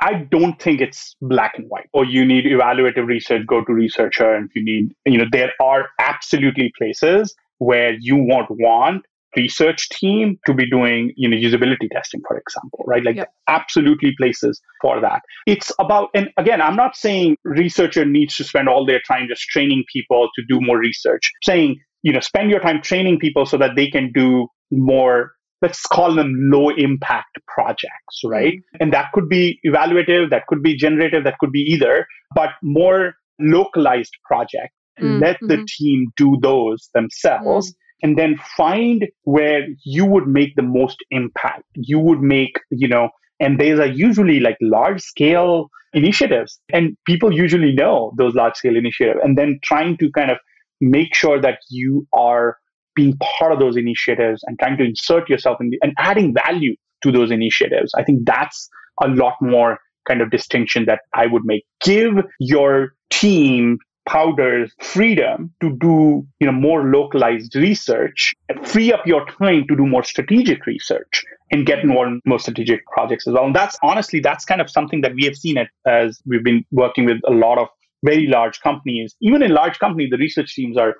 I 0.00 0.26
don't 0.30 0.60
think 0.60 0.80
it's 0.80 1.16
black 1.22 1.54
and 1.56 1.68
white. 1.68 1.88
Or 1.92 2.04
you 2.04 2.24
need 2.24 2.44
evaluative 2.44 3.06
research, 3.06 3.46
go 3.46 3.64
to 3.64 3.72
researcher. 3.72 4.34
And 4.34 4.50
you 4.54 4.64
need, 4.64 4.94
you 5.06 5.18
know, 5.18 5.26
there 5.30 5.52
are 5.60 5.88
absolutely 5.98 6.72
places 6.76 7.34
where 7.58 7.94
you 8.00 8.16
won't 8.16 8.50
want 8.50 9.04
research 9.36 9.88
team 9.88 10.38
to 10.46 10.54
be 10.54 10.68
doing 10.68 11.12
you 11.16 11.28
know 11.28 11.36
usability 11.36 11.88
testing 11.90 12.20
for 12.26 12.38
example 12.38 12.84
right 12.86 13.04
like 13.04 13.16
yep. 13.16 13.32
absolutely 13.48 14.14
places 14.16 14.60
for 14.80 15.00
that 15.00 15.22
it's 15.46 15.72
about 15.80 16.08
and 16.14 16.30
again 16.36 16.60
i'm 16.62 16.76
not 16.76 16.96
saying 16.96 17.36
researcher 17.44 18.04
needs 18.04 18.36
to 18.36 18.44
spend 18.44 18.68
all 18.68 18.86
their 18.86 19.00
time 19.08 19.26
just 19.28 19.42
training 19.42 19.82
people 19.92 20.28
to 20.36 20.42
do 20.48 20.60
more 20.60 20.78
research 20.78 21.32
I'm 21.34 21.52
saying 21.52 21.80
you 22.02 22.12
know 22.12 22.20
spend 22.20 22.50
your 22.50 22.60
time 22.60 22.80
training 22.80 23.18
people 23.18 23.44
so 23.44 23.58
that 23.58 23.72
they 23.76 23.88
can 23.88 24.12
do 24.12 24.46
more 24.70 25.32
let's 25.64 25.82
call 25.96 26.14
them 26.14 26.32
low 26.54 26.70
impact 26.86 27.38
projects 27.54 28.20
right 28.24 28.54
mm-hmm. 28.54 28.76
and 28.80 28.92
that 28.92 29.12
could 29.14 29.28
be 29.28 29.44
evaluative 29.66 30.30
that 30.30 30.46
could 30.48 30.62
be 30.62 30.76
generative 30.76 31.24
that 31.24 31.38
could 31.38 31.52
be 31.52 31.64
either 31.74 32.06
but 32.34 32.50
more 32.62 33.14
localized 33.56 34.16
project 34.24 34.72
mm-hmm. 35.00 35.18
let 35.26 35.38
the 35.40 35.56
mm-hmm. 35.56 35.72
team 35.76 36.06
do 36.16 36.36
those 36.42 36.90
themselves 36.94 37.70
mm-hmm 37.70 37.80
and 38.04 38.18
then 38.18 38.36
find 38.56 39.06
where 39.22 39.66
you 39.82 40.04
would 40.04 40.26
make 40.26 40.54
the 40.56 40.62
most 40.62 40.98
impact. 41.10 41.64
You 41.74 41.98
would 41.98 42.20
make, 42.20 42.60
you 42.70 42.86
know, 42.86 43.08
and 43.40 43.58
these 43.58 43.78
are 43.80 43.86
usually 43.86 44.40
like 44.40 44.58
large 44.60 45.00
scale 45.00 45.70
initiatives. 45.94 46.60
And 46.70 46.98
people 47.06 47.32
usually 47.32 47.72
know 47.72 48.12
those 48.18 48.34
large 48.34 48.56
scale 48.56 48.76
initiatives. 48.76 49.20
And 49.24 49.38
then 49.38 49.58
trying 49.62 49.96
to 49.98 50.10
kind 50.10 50.30
of 50.30 50.36
make 50.82 51.14
sure 51.14 51.40
that 51.40 51.60
you 51.70 52.06
are 52.12 52.58
being 52.94 53.18
part 53.38 53.52
of 53.52 53.58
those 53.58 53.76
initiatives 53.76 54.42
and 54.46 54.58
trying 54.58 54.76
to 54.78 54.84
insert 54.84 55.28
yourself 55.28 55.58
in 55.60 55.70
the, 55.70 55.78
and 55.82 55.92
adding 55.98 56.34
value 56.34 56.74
to 57.02 57.12
those 57.12 57.30
initiatives. 57.30 57.92
I 57.96 58.02
think 58.02 58.24
that's 58.24 58.68
a 59.02 59.08
lot 59.08 59.34
more 59.40 59.78
kind 60.06 60.20
of 60.20 60.30
distinction 60.30 60.84
that 60.86 61.00
I 61.14 61.26
would 61.26 61.44
make. 61.44 61.64
Give 61.82 62.14
your 62.38 62.94
team 63.10 63.78
powders 64.06 64.70
freedom 64.80 65.50
to 65.62 65.76
do 65.78 66.26
you 66.38 66.46
know 66.46 66.52
more 66.52 66.84
localized 66.84 67.54
research. 67.56 68.34
And 68.48 68.66
free 68.66 68.92
up 68.92 69.06
your 69.06 69.26
time 69.26 69.66
to 69.68 69.76
do 69.76 69.86
more 69.86 70.04
strategic 70.04 70.66
research 70.66 71.24
and 71.50 71.66
get 71.66 71.80
involved 71.80 72.08
in 72.08 72.20
more 72.26 72.38
strategic 72.38 72.84
projects 72.86 73.26
as 73.26 73.34
well. 73.34 73.44
And 73.44 73.54
that's 73.54 73.78
honestly 73.82 74.20
that's 74.20 74.44
kind 74.44 74.60
of 74.60 74.70
something 74.70 75.00
that 75.02 75.14
we 75.14 75.24
have 75.24 75.36
seen 75.36 75.56
it 75.56 75.68
as 75.86 76.20
we've 76.26 76.44
been 76.44 76.64
working 76.70 77.04
with 77.06 77.18
a 77.26 77.32
lot 77.32 77.58
of 77.58 77.68
very 78.04 78.26
large 78.26 78.60
companies. 78.60 79.14
Even 79.20 79.42
in 79.42 79.52
large 79.52 79.78
companies 79.78 80.10
the 80.10 80.18
research 80.18 80.54
teams 80.54 80.76
are 80.76 80.94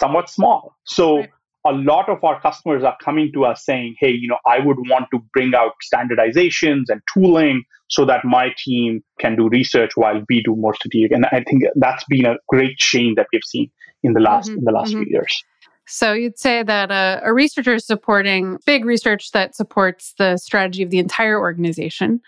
somewhat 0.00 0.28
small. 0.28 0.76
So 0.84 1.24
a 1.66 1.72
lot 1.72 2.08
of 2.08 2.22
our 2.22 2.40
customers 2.40 2.84
are 2.84 2.96
coming 3.02 3.30
to 3.34 3.44
us 3.44 3.64
saying, 3.64 3.96
hey, 3.98 4.10
you 4.10 4.28
know, 4.28 4.38
I 4.46 4.60
would 4.60 4.78
want 4.88 5.06
to 5.12 5.20
bring 5.32 5.54
out 5.54 5.72
standardizations 5.92 6.84
and 6.88 7.00
tooling 7.12 7.64
so 7.88 8.04
that 8.04 8.24
my 8.24 8.50
team 8.64 9.02
can 9.18 9.36
do 9.36 9.48
research 9.48 9.92
while 9.94 10.22
we 10.28 10.42
do 10.42 10.54
more 10.56 10.74
strategic. 10.74 11.12
And 11.12 11.26
I 11.26 11.42
think 11.42 11.64
that's 11.76 12.04
been 12.08 12.26
a 12.26 12.36
great 12.48 12.76
change 12.78 13.16
that 13.16 13.26
we've 13.32 13.42
seen 13.44 13.70
in 14.02 14.12
the 14.12 14.20
last 14.20 14.48
mm-hmm, 14.48 14.58
in 14.58 14.64
the 14.64 14.72
last 14.72 14.90
mm-hmm. 14.90 15.04
few 15.04 15.12
years. 15.12 15.44
So 15.90 16.12
you'd 16.12 16.38
say 16.38 16.62
that 16.62 16.90
a, 16.90 17.22
a, 17.24 17.32
researcher 17.32 17.74
is 17.74 17.86
supporting 17.86 18.58
big 18.66 18.84
research 18.84 19.32
that 19.32 19.56
supports 19.56 20.14
the 20.18 20.36
strategy 20.36 20.82
of 20.82 20.90
the 20.90 20.98
entire 20.98 21.40
organization, 21.40 22.20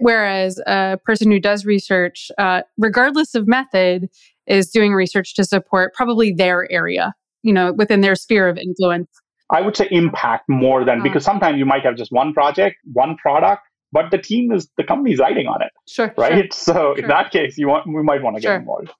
whereas 0.00 0.60
a 0.66 0.98
person 1.02 1.30
who 1.30 1.40
does 1.40 1.64
research, 1.64 2.30
uh, 2.36 2.60
regardless 2.76 3.34
of 3.34 3.48
method, 3.48 4.10
is 4.46 4.68
doing 4.68 4.92
research 4.92 5.34
to 5.36 5.44
support 5.44 5.94
probably 5.94 6.30
their 6.30 6.70
area 6.70 7.14
you 7.42 7.52
know, 7.52 7.72
within 7.72 8.00
their 8.00 8.14
sphere 8.14 8.48
of 8.48 8.58
influence? 8.58 9.08
I 9.50 9.60
would 9.60 9.76
say 9.76 9.88
impact 9.90 10.48
more 10.48 10.84
than 10.84 11.00
oh. 11.00 11.02
because 11.02 11.24
sometimes 11.24 11.58
you 11.58 11.66
might 11.66 11.84
have 11.84 11.96
just 11.96 12.10
one 12.10 12.32
project, 12.32 12.76
one 12.92 13.16
product, 13.16 13.62
but 13.92 14.10
the 14.10 14.18
team 14.18 14.52
is 14.52 14.68
the 14.76 14.84
company's 14.84 15.18
riding 15.18 15.46
on 15.46 15.62
it. 15.62 15.70
Sure. 15.88 16.12
Right. 16.18 16.52
Sure, 16.52 16.62
so 16.64 16.72
sure. 16.72 16.98
in 16.98 17.08
that 17.08 17.30
case, 17.30 17.56
you 17.56 17.68
want 17.68 17.86
we 17.86 18.02
might 18.02 18.22
want 18.22 18.36
to 18.36 18.42
sure. 18.42 18.52
get 18.52 18.60
involved. 18.60 18.90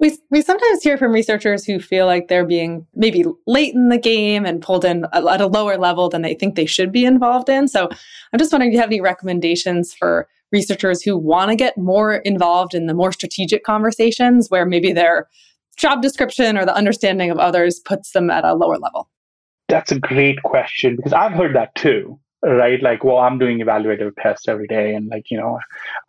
We, 0.00 0.16
we 0.30 0.42
sometimes 0.42 0.84
hear 0.84 0.96
from 0.96 1.10
researchers 1.10 1.64
who 1.64 1.80
feel 1.80 2.06
like 2.06 2.28
they're 2.28 2.46
being 2.46 2.86
maybe 2.94 3.24
late 3.48 3.74
in 3.74 3.88
the 3.88 3.98
game 3.98 4.46
and 4.46 4.62
pulled 4.62 4.84
in 4.84 5.06
at 5.12 5.40
a 5.40 5.46
lower 5.48 5.76
level 5.76 6.08
than 6.08 6.22
they 6.22 6.34
think 6.34 6.54
they 6.54 6.66
should 6.66 6.92
be 6.92 7.04
involved 7.04 7.48
in. 7.48 7.66
So 7.66 7.88
I'm 8.32 8.38
just 8.38 8.52
wondering, 8.52 8.70
do 8.70 8.76
you 8.76 8.80
have 8.80 8.90
any 8.90 9.00
recommendations 9.00 9.92
for 9.92 10.28
researchers 10.52 11.02
who 11.02 11.18
want 11.18 11.50
to 11.50 11.56
get 11.56 11.76
more 11.76 12.16
involved 12.18 12.74
in 12.74 12.86
the 12.86 12.94
more 12.94 13.10
strategic 13.10 13.64
conversations 13.64 14.48
where 14.48 14.64
maybe 14.64 14.92
they're 14.92 15.28
job 15.78 16.02
description 16.02 16.58
or 16.58 16.64
the 16.64 16.74
understanding 16.74 17.30
of 17.30 17.38
others 17.38 17.80
puts 17.84 18.12
them 18.12 18.30
at 18.30 18.44
a 18.44 18.54
lower 18.54 18.78
level? 18.78 19.08
That's 19.68 19.92
a 19.92 19.98
great 19.98 20.42
question 20.42 20.96
because 20.96 21.12
I've 21.12 21.32
heard 21.32 21.54
that 21.54 21.74
too, 21.74 22.18
right? 22.42 22.82
Like, 22.82 23.04
well, 23.04 23.18
I'm 23.18 23.38
doing 23.38 23.60
evaluative 23.60 24.12
tests 24.20 24.48
every 24.48 24.66
day. 24.66 24.94
And, 24.94 25.08
like, 25.10 25.24
you 25.30 25.38
know, 25.38 25.58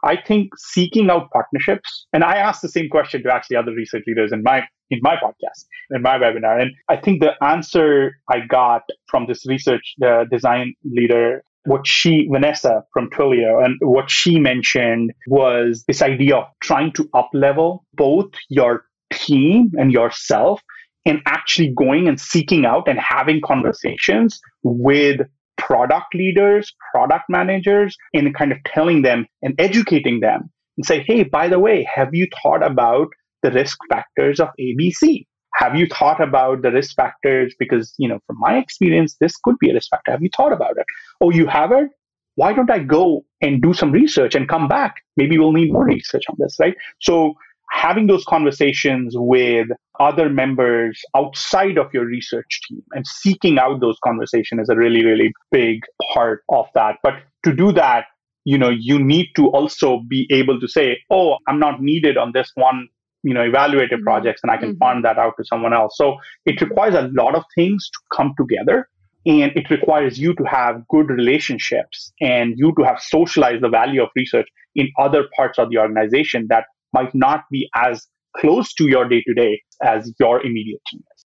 I 0.04 0.16
think 0.16 0.52
seeking 0.58 1.10
out 1.10 1.30
partnerships, 1.32 2.08
and 2.14 2.24
I 2.24 2.38
asked 2.38 2.62
the 2.62 2.70
same 2.70 2.90
question 2.90 3.22
to 3.24 3.34
actually 3.34 3.58
other 3.58 3.74
research 3.74 4.04
leaders 4.08 4.32
in 4.32 4.44
my 4.44 4.64
in 4.92 5.00
my 5.04 5.16
podcast, 5.16 5.66
in 5.92 6.02
my 6.02 6.18
webinar. 6.18 6.60
And 6.60 6.72
I 6.88 6.96
think 6.96 7.22
the 7.22 7.34
answer 7.44 8.14
I 8.28 8.40
got 8.40 8.82
from 9.08 9.28
this 9.28 9.46
research 9.46 9.94
uh, 10.04 10.24
design 10.32 10.74
leader 10.84 11.44
what 11.66 11.86
she, 11.86 12.28
Vanessa 12.32 12.84
from 12.94 13.10
Twilio, 13.10 13.64
and 13.64 13.78
what 13.82 14.10
she 14.10 14.40
mentioned 14.40 15.12
was 15.28 15.84
this 15.88 16.02
idea 16.02 16.38
of 16.38 16.46
trying 16.62 16.92
to 16.94 17.10
up 17.14 17.30
level 17.34 17.86
both 17.94 18.32
your 18.50 18.86
team 19.20 19.72
and 19.78 19.92
yourself 19.92 20.62
and 21.06 21.22
actually 21.26 21.74
going 21.76 22.08
and 22.08 22.20
seeking 22.20 22.66
out 22.66 22.88
and 22.88 23.00
having 23.00 23.42
conversations 23.42 24.40
with 24.64 25.22
product 25.58 26.14
leaders, 26.14 26.74
product 26.94 27.26
managers, 27.30 27.96
and 28.14 28.34
kind 28.36 28.52
of 28.52 28.58
telling 28.66 29.02
them 29.02 29.26
and 29.42 29.54
educating 29.60 30.20
them 30.20 30.50
and 30.78 30.86
say, 30.86 31.04
hey, 31.06 31.24
by 31.24 31.48
the 31.48 31.60
way, 31.60 31.88
have 31.94 32.10
you 32.14 32.28
thought 32.42 32.64
about 32.64 33.08
the 33.44 33.52
risk 33.52 33.78
factors 33.90 34.40
of 34.40 34.50
ABC? 34.60 35.26
Have 35.56 35.76
you 35.76 35.88
thought 35.88 36.22
about 36.22 36.62
the 36.62 36.72
risk 36.72 36.96
factors? 36.96 37.54
Because, 37.60 37.94
you 37.98 38.08
know, 38.08 38.20
from 38.28 38.38
my 38.40 38.58
experience, 38.58 39.16
this 39.20 39.36
could 39.44 39.56
be 39.60 39.70
a 39.70 39.74
risk 39.74 39.90
factor. 39.90 40.12
Have 40.12 40.22
you 40.22 40.30
thought 40.36 40.54
about 40.54 40.78
it? 40.78 40.86
Oh, 41.22 41.32
you 41.32 41.48
haven't? 41.48 41.92
Why 42.36 42.54
don't 42.54 42.72
I 42.72 42.80
go 42.80 43.26
and 43.42 43.62
do 43.62 43.74
some 43.74 43.92
research 43.92 44.36
and 44.36 44.48
come 44.48 44.70
back? 44.70 44.96
Maybe 45.18 45.38
we'll 45.38 45.52
need 45.52 45.74
more 45.74 45.86
research 45.86 46.24
on 46.30 46.38
this, 46.40 46.56
right? 46.60 46.76
So 47.02 47.34
having 47.72 48.08
those 48.08 48.24
conversations 48.26 49.14
with 49.16 49.68
other 50.00 50.30
members 50.30 51.00
outside 51.16 51.78
of 51.78 51.94
your 51.94 52.06
research 52.06 52.62
team 52.68 52.82
and 52.94 53.06
seeking 53.06 53.60
out 53.60 53.82
those 53.82 53.98
conversations 54.04 54.62
is 54.62 54.70
a 54.70 54.76
really, 54.76 55.06
really 55.06 55.32
big 55.52 55.82
part 56.14 56.44
of 56.50 56.66
that. 56.74 56.96
But 57.04 57.16
to 57.44 57.54
do 57.54 57.72
that, 57.74 58.06
you 58.46 58.58
know, 58.58 58.70
you 58.70 58.98
need 58.98 59.28
to 59.36 59.48
also 59.50 60.02
be 60.10 60.28
able 60.32 60.60
to 60.60 60.68
say, 60.68 60.98
oh, 61.10 61.38
I'm 61.48 61.60
not 61.60 61.82
needed 61.82 62.18
on 62.18 62.32
this 62.34 62.52
one, 62.56 62.88
you 63.24 63.34
know, 63.34 63.42
evaluative 63.42 63.92
mm-hmm. 63.92 64.04
projects 64.04 64.42
and 64.44 64.52
I 64.52 64.58
can 64.58 64.70
mm-hmm. 64.70 64.80
farm 64.80 65.02
that 65.04 65.18
out 65.18 65.34
to 65.38 65.46
someone 65.46 65.74
else. 65.74 65.98
So 65.98 66.16
it 66.46 66.62
requires 66.62 66.96
a 66.96 67.10
lot 67.14 67.36
of 67.36 67.44
things 67.56 67.90
to 67.94 68.18
come 68.18 68.34
together. 68.38 68.88
And 69.26 69.52
it 69.56 69.70
requires 69.70 70.18
you 70.18 70.34
to 70.36 70.44
have 70.46 70.88
good 70.88 71.10
relationships 71.10 72.14
and 72.22 72.54
you 72.56 72.74
to 72.80 72.86
have 72.86 73.00
socialized 73.02 73.62
the 73.62 73.70
value 73.70 74.02
of 74.02 74.10
research 74.16 74.48
in 74.76 74.90
other 74.98 75.26
parts 75.36 75.60
of 75.60 75.70
the 75.70 75.78
organization 75.78 76.48
that 76.50 76.64
might 76.94 77.14
not 77.14 77.44
be 77.52 77.70
as 77.76 78.08
close 78.38 78.74
to 78.76 78.88
your 78.88 79.08
day 79.08 79.22
to 79.28 79.34
day 79.34 79.62
as 79.84 80.12
your 80.20 80.46
immediate 80.46 80.82
team 80.92 81.02
is. 81.16 81.26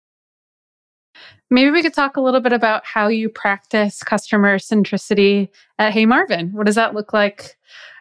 Maybe 1.51 1.71
we 1.71 1.83
could 1.83 1.95
talk 1.95 2.17
a 2.17 2.21
little 2.21 2.41
bit 2.41 2.53
about 2.53 2.85
how 2.85 3.09
you 3.09 3.29
practice 3.29 4.03
customer 4.03 4.59
centricity 4.59 5.49
at 5.79 5.93
Hey 5.93 6.05
Marvin. 6.05 6.51
What 6.53 6.67
does 6.67 6.75
that 6.75 6.95
look 6.95 7.13
like? 7.13 7.57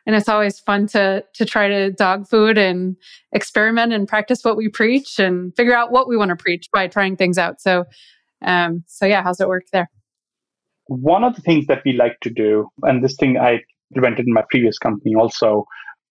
And 0.05 0.15
it's 0.15 0.29
always 0.29 0.59
fun 0.59 0.87
to 0.87 1.23
to 1.33 1.45
try 1.45 1.67
to 1.67 1.91
dog 1.91 2.27
food 2.27 2.57
and 2.57 2.95
experiment 3.31 3.93
and 3.93 4.07
practice 4.07 4.43
what 4.43 4.57
we 4.57 4.69
preach 4.69 5.19
and 5.19 5.55
figure 5.55 5.75
out 5.75 5.91
what 5.91 6.07
we 6.07 6.17
want 6.17 6.29
to 6.29 6.35
preach 6.35 6.67
by 6.73 6.87
trying 6.87 7.15
things 7.15 7.37
out. 7.37 7.61
So, 7.61 7.85
um, 8.45 8.83
so 8.87 9.05
yeah, 9.05 9.23
how's 9.23 9.39
it 9.39 9.47
work 9.47 9.65
there? 9.71 9.89
One 10.87 11.23
of 11.23 11.35
the 11.35 11.41
things 11.41 11.67
that 11.67 11.81
we 11.85 11.93
like 11.93 12.17
to 12.21 12.29
do, 12.29 12.69
and 12.83 13.03
this 13.03 13.15
thing 13.17 13.37
I 13.37 13.59
implemented 13.95 14.27
in 14.27 14.33
my 14.33 14.43
previous 14.49 14.77
company 14.77 15.15
also, 15.15 15.65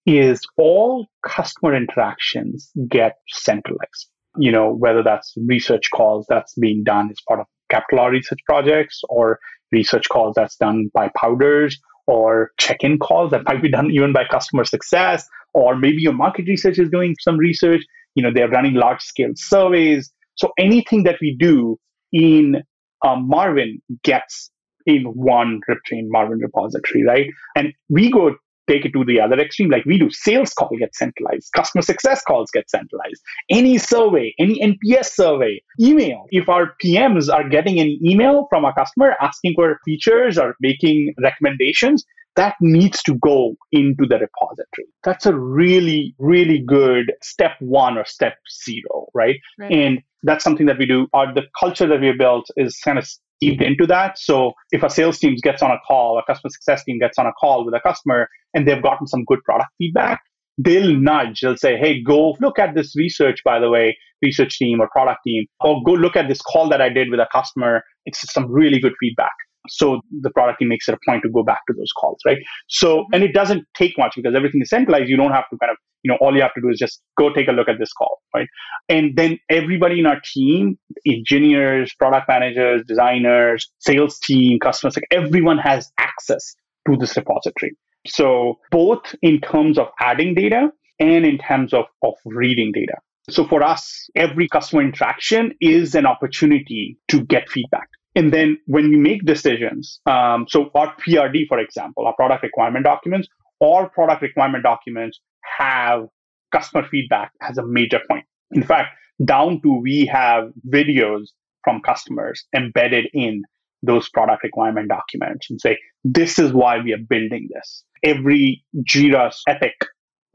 is 0.07 0.39
all 0.57 1.05
customer 1.27 1.75
interactions 1.75 2.71
get 2.89 3.17
centralized. 3.27 4.07
You 4.37 4.51
know, 4.51 4.73
whether 4.73 5.03
that's 5.03 5.33
research 5.45 5.89
calls 5.93 6.25
that's 6.29 6.55
being 6.55 6.83
done 6.83 7.09
as 7.11 7.17
part 7.27 7.41
of 7.41 7.45
capital 7.69 7.99
R 7.99 8.11
research 8.11 8.39
projects 8.45 9.01
or 9.09 9.39
research 9.71 10.07
calls 10.09 10.35
that's 10.35 10.55
done 10.55 10.89
by 10.93 11.11
powders 11.19 11.77
or 12.07 12.51
check-in 12.57 12.97
calls 12.99 13.31
that 13.31 13.41
might 13.45 13.61
be 13.61 13.69
done 13.69 13.91
even 13.91 14.13
by 14.13 14.23
customer 14.31 14.63
success 14.63 15.27
or 15.53 15.75
maybe 15.75 15.97
your 15.99 16.13
market 16.13 16.45
research 16.47 16.79
is 16.79 16.89
doing 16.89 17.15
some 17.19 17.37
research. 17.37 17.81
You 18.15 18.23
know 18.23 18.31
they're 18.33 18.49
running 18.49 18.75
large 18.75 19.01
scale 19.01 19.31
surveys. 19.35 20.11
So 20.35 20.51
anything 20.57 21.03
that 21.03 21.17
we 21.21 21.35
do 21.37 21.77
in 22.13 22.63
um, 23.05 23.27
marvin 23.27 23.81
gets 24.03 24.51
in 24.85 25.03
one 25.03 25.59
riptrain 25.69 26.05
marvin 26.07 26.39
repository 26.39 27.03
right? 27.05 27.27
And 27.57 27.73
we 27.89 28.09
go 28.09 28.35
take 28.69 28.85
it 28.85 28.91
to 28.93 29.05
the 29.05 29.19
other 29.19 29.39
extreme, 29.39 29.69
like 29.69 29.85
we 29.85 29.97
do, 29.97 30.09
sales 30.09 30.53
call 30.53 30.69
gets 30.77 30.97
centralized, 30.97 31.49
customer 31.55 31.81
success 31.81 32.21
calls 32.23 32.49
get 32.51 32.69
centralized. 32.69 33.21
Any 33.49 33.77
survey, 33.77 34.33
any 34.39 34.59
NPS 34.61 35.07
survey, 35.13 35.61
email. 35.79 36.25
If 36.29 36.49
our 36.49 36.75
PMs 36.83 37.33
are 37.33 37.47
getting 37.47 37.79
an 37.79 37.97
email 38.05 38.47
from 38.49 38.65
a 38.65 38.73
customer 38.73 39.15
asking 39.21 39.53
for 39.55 39.79
features 39.85 40.37
or 40.37 40.55
making 40.61 41.13
recommendations, 41.21 42.05
that 42.37 42.55
needs 42.61 43.01
to 43.03 43.15
go 43.15 43.55
into 43.71 44.05
the 44.07 44.19
repository. 44.19 44.87
That's 45.03 45.25
a 45.25 45.35
really, 45.35 46.15
really 46.19 46.63
good 46.65 47.11
step 47.21 47.53
one 47.59 47.97
or 47.97 48.05
step 48.05 48.35
zero, 48.63 49.07
right? 49.15 49.37
right. 49.59 49.71
And 49.71 50.03
that's 50.21 50.43
something 50.43 50.67
that 50.67 50.77
we 50.77 50.85
do. 50.85 51.07
Our, 51.13 51.33
the 51.33 51.43
culture 51.59 51.87
that 51.87 51.99
we 51.99 52.07
have 52.07 52.19
built 52.19 52.45
is 52.55 52.79
kind 52.85 52.99
of 52.99 53.09
steeped 53.37 53.61
into 53.61 53.85
that. 53.87 54.17
So 54.17 54.53
if 54.71 54.83
a 54.83 54.89
sales 54.89 55.19
team 55.19 55.35
gets 55.41 55.61
on 55.61 55.71
a 55.71 55.79
call, 55.87 56.19
a 56.19 56.23
customer 56.31 56.49
success 56.49 56.83
team 56.83 56.99
gets 56.99 57.17
on 57.17 57.25
a 57.25 57.33
call 57.33 57.65
with 57.65 57.73
a 57.73 57.79
customer 57.79 58.27
and 58.53 58.67
they've 58.67 58.81
gotten 58.81 59.07
some 59.07 59.23
good 59.25 59.43
product 59.43 59.69
feedback, 59.77 60.21
they'll 60.57 60.95
nudge. 60.95 61.41
They'll 61.41 61.57
say, 61.57 61.77
hey, 61.77 62.01
go 62.01 62.35
look 62.41 62.59
at 62.59 62.75
this 62.75 62.95
research, 62.95 63.39
by 63.45 63.59
the 63.59 63.69
way, 63.69 63.95
research 64.21 64.57
team 64.57 64.79
or 64.81 64.89
product 64.89 65.19
team, 65.25 65.45
or 65.59 65.81
go 65.83 65.93
look 65.93 66.15
at 66.15 66.27
this 66.27 66.41
call 66.41 66.69
that 66.69 66.81
I 66.81 66.89
did 66.89 67.09
with 67.09 67.19
a 67.19 67.27
customer. 67.31 67.83
It's 68.05 68.31
some 68.33 68.51
really 68.51 68.79
good 68.79 68.93
feedback. 68.99 69.31
So 69.69 70.01
the 70.21 70.29
product 70.29 70.59
team 70.59 70.69
makes 70.69 70.87
it 70.87 70.93
a 70.95 70.97
point 71.07 71.23
to 71.23 71.29
go 71.29 71.43
back 71.43 71.59
to 71.67 71.73
those 71.77 71.91
calls, 71.99 72.19
right? 72.25 72.37
So, 72.69 73.05
and 73.13 73.23
it 73.23 73.33
doesn't 73.33 73.65
take 73.75 73.93
much 73.97 74.13
because 74.15 74.33
everything 74.35 74.61
is 74.61 74.69
centralized. 74.69 75.09
You 75.09 75.17
don't 75.17 75.31
have 75.31 75.43
to 75.51 75.57
kind 75.57 75.71
of, 75.71 75.77
you 76.03 76.11
know, 76.11 76.17
all 76.21 76.35
you 76.35 76.41
have 76.41 76.53
to 76.53 76.61
do 76.61 76.69
is 76.69 76.79
just 76.79 77.01
go 77.17 77.33
take 77.33 77.47
a 77.47 77.51
look 77.51 77.67
at 77.67 77.77
this 77.77 77.91
call, 77.91 78.16
right? 78.37 78.47
And 78.89 79.15
then 79.15 79.39
everybody 79.49 79.99
in 79.99 80.05
our 80.05 80.21
team, 80.23 80.77
engineers, 81.05 81.93
product 81.97 82.27
managers, 82.27 82.83
designers, 82.87 83.69
sales 83.79 84.19
team, 84.19 84.59
customers, 84.59 84.95
like 84.95 85.07
everyone 85.11 85.57
has 85.57 85.91
access 85.97 86.55
to 86.87 86.97
this 86.97 87.15
repository. 87.17 87.75
So 88.07 88.55
both 88.71 89.15
in 89.21 89.41
terms 89.41 89.77
of 89.77 89.87
adding 89.99 90.33
data 90.33 90.69
and 90.99 91.25
in 91.25 91.37
terms 91.37 91.73
of, 91.73 91.85
of 92.03 92.13
reading 92.25 92.71
data. 92.73 92.95
So 93.29 93.45
for 93.45 93.61
us, 93.61 94.09
every 94.15 94.47
customer 94.47 94.81
interaction 94.81 95.53
is 95.59 95.95
an 95.95 96.05
opportunity 96.05 96.97
to 97.09 97.23
get 97.25 97.49
feedback. 97.49 97.89
And 98.15 98.33
then 98.33 98.57
when 98.65 98.89
we 98.89 98.95
make 98.95 99.25
decisions, 99.25 99.99
um, 100.05 100.45
so 100.49 100.71
our 100.73 100.95
PRD, 100.95 101.47
for 101.47 101.59
example, 101.59 102.07
our 102.07 102.15
product 102.15 102.43
requirement 102.43 102.85
documents, 102.85 103.27
all 103.59 103.87
product 103.87 104.21
requirement 104.21 104.63
documents 104.63 105.19
have 105.57 106.07
customer 106.51 106.87
feedback 106.87 107.31
as 107.41 107.57
a 107.57 107.65
major 107.65 107.99
point. 108.09 108.25
In 108.51 108.63
fact, 108.63 108.89
down 109.25 109.61
to 109.61 109.79
we 109.81 110.05
have 110.05 110.49
videos 110.69 111.27
from 111.63 111.81
customers 111.81 112.45
embedded 112.55 113.07
in 113.13 113.43
those 113.83 114.09
product 114.09 114.43
requirement 114.43 114.89
documents 114.89 115.49
and 115.49 115.59
say, 115.59 115.77
this 116.03 116.39
is 116.39 116.53
why 116.53 116.79
we 116.79 116.93
are 116.93 117.03
building 117.09 117.47
this. 117.53 117.83
Every 118.03 118.63
Jira 118.89 119.33
epic 119.47 119.73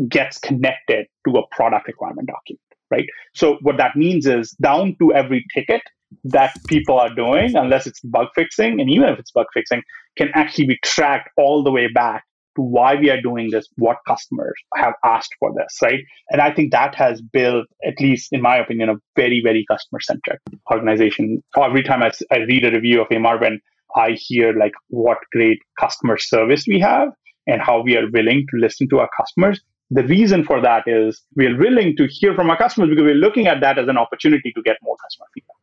gets 0.09 0.39
connected 0.39 1.07
to 1.27 1.37
a 1.37 1.47
product 1.55 1.87
requirement 1.87 2.29
document, 2.29 2.61
right? 2.91 3.07
So 3.35 3.59
what 3.63 3.77
that 3.79 3.97
means 3.97 4.27
is 4.27 4.53
down 4.63 4.97
to 5.01 5.13
every 5.15 5.45
ticket, 5.55 5.83
that 6.25 6.55
people 6.69 6.99
are 6.99 7.15
doing, 7.15 7.57
unless 7.57 7.87
it's 7.87 8.01
bug 8.01 8.29
fixing, 8.35 8.81
and 8.81 8.91
even 8.91 9.09
if 9.09 9.19
it's 9.19 9.31
bug 9.31 9.47
fixing, 9.55 9.83
can 10.17 10.29
actually 10.35 10.67
be 10.67 10.79
tracked 10.85 11.31
all 11.39 11.63
the 11.63 11.71
way 11.71 11.89
back 11.91 12.25
to 12.57 12.63
why 12.63 12.95
we 12.95 13.11
are 13.11 13.21
doing 13.21 13.51
this, 13.51 13.67
what 13.77 13.97
customers 14.07 14.55
have 14.77 14.95
asked 15.05 15.35
for 15.39 15.53
this, 15.57 15.79
right? 15.83 16.01
And 16.31 16.41
I 16.41 16.53
think 16.53 16.73
that 16.73 16.95
has 16.95 17.21
built, 17.21 17.67
at 17.87 17.95
least 18.01 18.29
in 18.33 18.43
my 18.43 18.57
opinion, 18.57 18.89
a 18.91 18.95
very, 19.17 19.41
very 19.45 19.65
customer 19.71 20.01
centric 20.01 20.41
organization. 20.71 21.43
Every 21.57 21.83
time 21.83 22.03
I, 22.03 22.13
I 22.31 22.39
read 22.39 22.65
a 22.65 22.71
review 22.73 23.03
of 23.03 23.09
Marvin, 23.11 23.61
I 23.97 24.13
hear 24.13 24.53
like 24.55 24.73
what 24.89 25.19
great 25.33 25.59
customer 25.79 26.19
service 26.19 26.65
we 26.67 26.79
have 26.81 27.09
and 27.47 27.61
how 27.61 27.83
we 27.83 27.97
are 27.97 28.11
willing 28.11 28.47
to 28.51 28.57
listen 28.61 28.89
to 28.91 29.01
our 29.01 29.11
customers. 29.19 29.61
The 29.91 30.05
reason 30.05 30.45
for 30.45 30.61
that 30.63 30.85
is 30.87 31.23
we 31.37 31.47
are 31.47 31.57
willing 31.57 31.97
to 31.97 32.07
hear 32.09 32.35
from 32.35 32.49
our 32.49 32.57
customers 32.57 32.89
because 32.89 33.05
we're 33.05 33.15
looking 33.15 33.47
at 33.47 33.61
that 33.61 33.79
as 33.79 33.89
an 33.89 33.99
opportunity 33.99 34.53
to 34.53 34.63
get 34.63 34.77
more 34.83 34.97
customer 35.05 35.27
feedback. 35.35 35.62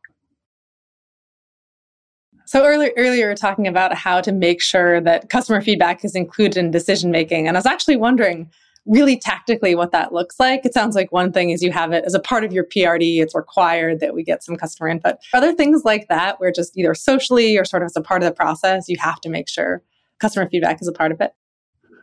So 2.46 2.64
earlier, 2.64 2.90
earlier 2.96 3.26
we 3.26 3.28
were 3.28 3.34
talking 3.34 3.68
about 3.68 3.94
how 3.94 4.20
to 4.20 4.32
make 4.32 4.60
sure 4.60 5.00
that 5.00 5.28
customer 5.30 5.60
feedback 5.60 6.04
is 6.04 6.14
included 6.14 6.56
in 6.56 6.70
decision 6.70 7.10
making, 7.10 7.46
and 7.46 7.56
I 7.56 7.58
was 7.58 7.66
actually 7.66 7.96
wondering 7.96 8.50
really 8.86 9.18
tactically 9.18 9.74
what 9.74 9.92
that 9.92 10.12
looks 10.12 10.40
like. 10.40 10.64
It 10.64 10.74
sounds 10.74 10.96
like 10.96 11.12
one 11.12 11.32
thing 11.32 11.50
is 11.50 11.62
you 11.62 11.70
have 11.70 11.92
it 11.92 12.04
as 12.04 12.14
a 12.14 12.20
part 12.20 12.44
of 12.44 12.52
your 12.52 12.64
PRD. 12.64 13.22
It's 13.22 13.34
required 13.34 14.00
that 14.00 14.14
we 14.14 14.24
get 14.24 14.42
some 14.42 14.56
customer 14.56 14.88
input. 14.88 15.16
Are 15.34 15.40
there 15.40 15.54
things 15.54 15.84
like 15.84 16.08
that 16.08 16.40
where 16.40 16.50
just 16.50 16.76
either 16.76 16.94
socially 16.94 17.56
or 17.56 17.64
sort 17.64 17.82
of 17.82 17.86
as 17.86 17.96
a 17.96 18.00
part 18.00 18.22
of 18.22 18.28
the 18.28 18.34
process, 18.34 18.88
you 18.88 18.96
have 18.98 19.20
to 19.20 19.28
make 19.28 19.48
sure 19.48 19.82
customer 20.18 20.48
feedback 20.48 20.80
is 20.80 20.88
a 20.88 20.92
part 20.92 21.12
of 21.12 21.20
it? 21.20 21.32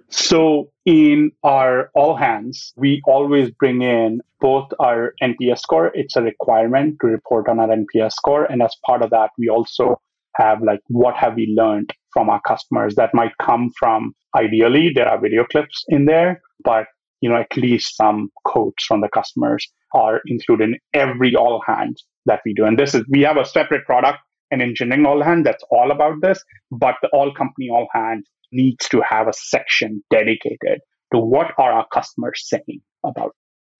So 0.10 0.71
in 0.86 1.32
our 1.43 1.89
all 1.93 2.15
hands, 2.15 2.73
we 2.78 3.02
always 3.06 3.52
bring 3.52 3.82
in 3.82 4.21
both 4.39 4.69
our 4.80 5.13
NPS 5.21 5.60
score. 5.60 5.91
It's 5.93 6.15
a 6.15 6.21
requirement 6.21 6.97
to 7.02 7.08
report 7.08 7.50
on 7.50 7.60
our 7.60 7.67
NPS 7.67 8.13
score. 8.13 8.45
And 8.45 8.62
as 8.62 8.76
part 8.86 9.02
of 9.02 9.10
that, 9.10 9.32
we 9.38 9.50
also 9.50 10.00
have 10.38 10.62
like 10.62 10.80
what 10.88 11.15
have 11.15 11.36
we 11.36 11.54
learned 11.58 11.91
from 12.13 12.30
our 12.30 12.41
customers 12.47 12.95
that 12.95 13.13
might 13.13 13.32
come 13.41 13.69
from 13.78 14.13
ideally 14.36 14.91
there 14.93 15.08
are 15.08 15.19
video 15.19 15.43
clips 15.45 15.84
in 15.89 16.06
there 16.06 16.41
but 16.63 16.86
you 17.21 17.30
know 17.30 17.38
at 17.38 17.58
least 17.58 17.95
some 17.95 18.30
quotes 18.45 18.84
from 18.86 19.02
the 19.02 19.10
customers 19.10 19.67
are 19.93 20.21
included 20.28 20.69
in 20.69 20.78
every 20.93 21.36
all 21.36 21.62
hands 21.65 22.06
that 22.26 22.41
we 22.45 22.54
do 22.54 22.65
and 22.65 22.78
this 22.78 22.93
is 22.93 23.04
we 23.10 23.21
have 23.21 23.38
a 23.38 23.45
separate 23.45 23.86
product 23.86 24.19
and 24.52 24.62
engineering 24.62 25.06
all 25.06 25.23
hands 25.23 25.43
that's 25.43 25.63
all 25.71 25.91
about 25.91 26.15
this 26.21 26.43
but 26.71 26.95
the 27.02 27.10
all 27.10 27.34
company 27.34 27.69
all 27.69 27.88
hands 27.93 28.30
needs 28.52 28.88
to 28.89 29.02
have 29.02 29.28
a 29.28 29.34
section 29.34 30.04
dedicated 30.10 30.80
to 31.13 31.19
what 31.19 31.52
are 31.58 31.71
our 31.71 31.88
customers 31.93 32.41
saying 32.45 32.82
about 33.06 33.28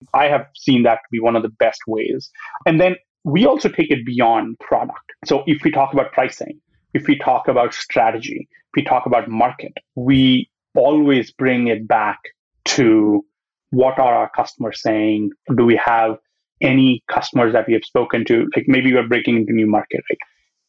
it. 0.02 0.08
i 0.14 0.26
have 0.26 0.46
seen 0.56 0.82
that 0.82 0.96
to 0.96 1.08
be 1.10 1.20
one 1.20 1.36
of 1.36 1.42
the 1.42 1.54
best 1.58 1.80
ways 1.86 2.30
and 2.66 2.80
then 2.80 2.94
we 3.28 3.46
also 3.46 3.68
take 3.68 3.90
it 3.90 4.04
beyond 4.04 4.58
product. 4.58 5.12
So 5.24 5.44
if 5.46 5.62
we 5.64 5.70
talk 5.70 5.92
about 5.92 6.12
pricing, 6.12 6.60
if 6.94 7.06
we 7.06 7.18
talk 7.18 7.48
about 7.48 7.74
strategy, 7.74 8.48
if 8.50 8.70
we 8.76 8.82
talk 8.82 9.06
about 9.06 9.28
market, 9.28 9.72
we 9.94 10.48
always 10.74 11.30
bring 11.32 11.68
it 11.68 11.86
back 11.86 12.18
to 12.64 13.24
what 13.70 13.98
are 13.98 14.14
our 14.14 14.30
customers 14.30 14.80
saying? 14.80 15.30
Do 15.56 15.64
we 15.64 15.80
have 15.84 16.16
any 16.60 17.02
customers 17.10 17.52
that 17.52 17.66
we 17.66 17.74
have 17.74 17.84
spoken 17.84 18.24
to? 18.26 18.46
Like 18.56 18.64
maybe 18.66 18.92
we're 18.92 19.06
breaking 19.06 19.36
into 19.36 19.52
new 19.52 19.66
market. 19.66 20.02
right? 20.10 20.18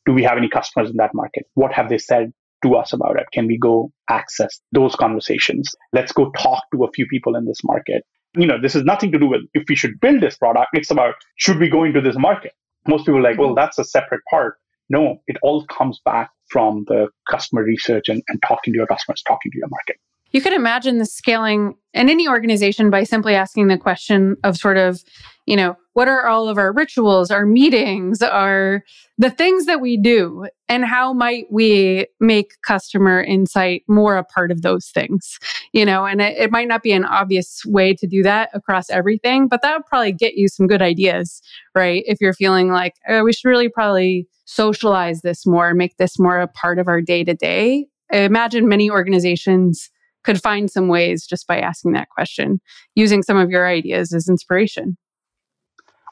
do 0.10 0.14
we 0.16 0.24
have 0.24 0.38
any 0.38 0.50
customers 0.50 0.90
in 0.90 0.98
that 0.98 1.14
market? 1.14 1.46
What 1.54 1.72
have 1.74 1.90
they 1.90 2.00
said 2.00 2.34
to 2.64 2.76
us 2.76 2.94
about 2.94 3.20
it? 3.20 3.28
Can 3.32 3.46
we 3.46 3.60
go 3.60 3.92
access 4.10 4.60
those 4.72 4.96
conversations? 4.96 5.70
Let's 5.94 6.12
go 6.12 6.32
talk 6.32 6.64
to 6.74 6.84
a 6.84 6.92
few 6.92 7.06
people 7.06 7.36
in 7.36 7.46
this 7.46 7.64
market. 7.64 8.04
You 8.36 8.46
know, 8.46 8.62
this 8.62 8.76
is 8.76 8.84
nothing 8.84 9.12
to 9.12 9.20
do 9.20 9.28
with 9.28 9.42
if 9.54 9.64
we 9.68 9.76
should 9.76 10.00
build 10.00 10.22
this 10.22 10.38
product. 10.38 10.70
It's 10.74 10.92
about 10.92 11.16
should 11.36 11.60
we 11.60 11.70
go 11.70 11.84
into 11.84 12.02
this 12.02 12.18
market? 12.18 12.54
Most 12.88 13.06
people 13.06 13.18
are 13.20 13.24
like, 13.24 13.38
well, 13.38 13.56
that's 13.56 13.78
a 13.80 13.84
separate 13.84 14.22
part. 14.30 14.58
No, 14.90 15.22
it 15.28 15.38
all 15.44 15.66
comes 15.66 16.00
back 16.04 16.32
from 16.50 16.86
the 16.88 17.10
customer 17.30 17.64
research 17.64 18.10
and, 18.10 18.24
and 18.28 18.42
talking 18.48 18.74
to 18.74 18.78
your 18.78 18.88
customers, 18.88 19.22
talking 19.28 19.52
to 19.52 19.58
your 19.58 19.68
market. 19.70 19.98
You 20.32 20.42
could 20.42 20.54
imagine 20.54 20.98
the 20.98 21.06
scaling 21.06 21.76
in 21.94 22.10
any 22.10 22.28
organization 22.28 22.90
by 22.90 23.04
simply 23.04 23.34
asking 23.34 23.68
the 23.68 23.78
question 23.78 24.36
of 24.44 24.58
sort 24.58 24.78
of, 24.78 25.04
you 25.46 25.56
know, 25.56 25.76
what 25.94 26.08
are 26.08 26.28
all 26.28 26.48
of 26.48 26.58
our 26.58 26.72
rituals, 26.72 27.32
our 27.32 27.46
meetings, 27.46 28.22
our 28.22 28.84
the 29.18 29.32
things 29.32 29.66
that 29.66 29.82
we 29.82 29.98
do, 29.98 30.48
and 30.70 30.86
how 30.86 31.12
might 31.12 31.46
we 31.52 32.06
make 32.20 32.54
customer 32.66 33.22
insight 33.22 33.84
more 33.88 34.16
a 34.16 34.24
part 34.24 34.52
of 34.52 34.62
those 34.62 34.90
things? 34.90 35.40
You 35.74 35.86
know, 35.86 36.06
and 36.06 36.22
it, 36.22 36.38
it 36.38 36.52
might 36.52 36.68
not 36.68 36.84
be 36.84 36.92
an 36.92 37.06
obvious 37.06 37.64
way 37.66 37.96
to 37.96 38.08
do 38.08 38.22
that 38.24 38.50
across 38.54 38.90
everything, 38.90 39.48
but 39.48 39.62
that 39.64 39.76
would 39.76 39.86
probably 39.88 40.14
get 40.14 40.36
you 40.36 40.48
some 40.48 40.68
good 40.68 40.82
ideas, 40.82 41.42
right? 41.76 42.04
If 42.06 42.22
you're 42.22 42.34
feeling 42.34 42.72
like 42.72 42.94
oh, 43.10 43.24
we 43.24 43.34
should 43.34 43.50
really 43.50 43.70
probably 43.70 44.28
socialize 44.46 45.22
this 45.22 45.46
more, 45.46 45.74
make 45.74 45.98
this 45.98 46.20
more 46.20 46.40
a 46.40 46.48
part 46.48 46.80
of 46.80 46.88
our 46.88 47.02
day 47.02 47.24
to 47.24 47.34
day. 47.34 47.88
Imagine 48.12 48.68
many 48.68 48.90
organizations 48.90 49.90
could 50.24 50.42
find 50.42 50.70
some 50.70 50.88
ways 50.88 51.26
just 51.26 51.48
by 51.48 51.60
asking 51.60 51.94
that 51.94 52.10
question, 52.10 52.60
using 52.96 53.24
some 53.24 53.38
of 53.38 53.50
your 53.50 53.68
ideas 53.68 54.14
as 54.14 54.28
inspiration. 54.28 54.98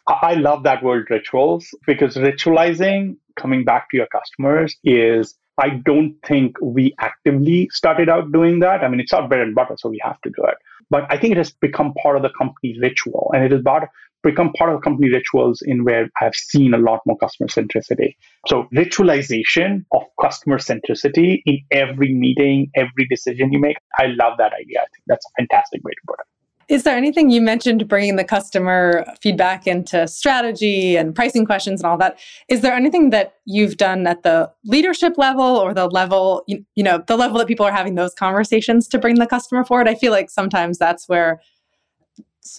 I 0.07 0.35
love 0.35 0.63
that 0.63 0.83
word 0.83 1.07
rituals 1.09 1.67
because 1.85 2.15
ritualizing, 2.15 3.17
coming 3.37 3.65
back 3.65 3.89
to 3.91 3.97
your 3.97 4.07
customers, 4.07 4.77
is 4.83 5.35
I 5.57 5.69
don't 5.69 6.15
think 6.25 6.55
we 6.61 6.93
actively 6.99 7.67
started 7.71 8.09
out 8.09 8.31
doing 8.31 8.59
that. 8.59 8.83
I 8.83 8.87
mean, 8.87 8.99
it's 8.99 9.11
our 9.11 9.27
bread 9.27 9.41
and 9.41 9.55
butter, 9.55 9.75
so 9.77 9.89
we 9.89 9.99
have 10.03 10.21
to 10.21 10.29
do 10.29 10.43
it. 10.43 10.55
But 10.89 11.05
I 11.09 11.17
think 11.17 11.33
it 11.33 11.37
has 11.37 11.51
become 11.51 11.93
part 12.01 12.15
of 12.15 12.21
the 12.21 12.29
company 12.29 12.77
ritual, 12.79 13.31
and 13.33 13.43
it 13.43 13.51
is 13.51 13.59
about 13.59 13.89
become 14.29 14.51
part 14.53 14.73
of 14.73 14.81
company 14.81 15.09
rituals 15.09 15.61
in 15.65 15.83
where 15.83 16.09
I've 16.21 16.35
seen 16.35 16.73
a 16.73 16.77
lot 16.77 17.01
more 17.05 17.17
customer 17.17 17.47
centricity. 17.47 18.15
So 18.47 18.67
ritualization 18.75 19.85
of 19.91 20.03
customer 20.21 20.57
centricity 20.57 21.41
in 21.45 21.59
every 21.71 22.13
meeting, 22.13 22.69
every 22.75 23.07
decision 23.09 23.51
you 23.51 23.59
make. 23.59 23.77
I 23.99 24.07
love 24.07 24.37
that 24.37 24.53
idea. 24.53 24.79
I 24.79 24.87
think 24.93 25.03
that's 25.07 25.25
a 25.25 25.41
fantastic 25.41 25.83
way 25.83 25.91
to 25.91 26.01
put 26.07 26.19
it. 26.19 26.25
Is 26.69 26.83
there 26.83 26.97
anything 26.97 27.29
you 27.29 27.41
mentioned 27.41 27.87
bringing 27.87 28.17
the 28.17 28.25
customer 28.25 29.05
feedback 29.21 29.67
into 29.67 30.05
strategy 30.05 30.97
and 30.97 31.15
pricing 31.15 31.45
questions 31.45 31.79
and 31.79 31.89
all 31.89 31.97
that? 31.97 32.19
Is 32.49 32.59
there 32.59 32.73
anything 32.73 33.09
that 33.11 33.35
you've 33.45 33.77
done 33.77 34.05
at 34.05 34.23
the 34.23 34.51
leadership 34.65 35.13
level 35.17 35.45
or 35.45 35.73
the 35.73 35.87
level, 35.87 36.43
you, 36.45 36.65
you 36.75 36.83
know, 36.83 37.01
the 37.07 37.15
level 37.15 37.37
that 37.37 37.47
people 37.47 37.65
are 37.65 37.71
having 37.71 37.95
those 37.95 38.13
conversations 38.13 38.89
to 38.89 38.99
bring 38.99 39.15
the 39.15 39.27
customer 39.27 39.63
forward? 39.63 39.87
I 39.87 39.95
feel 39.95 40.11
like 40.11 40.29
sometimes 40.29 40.77
that's 40.77 41.07
where 41.07 41.39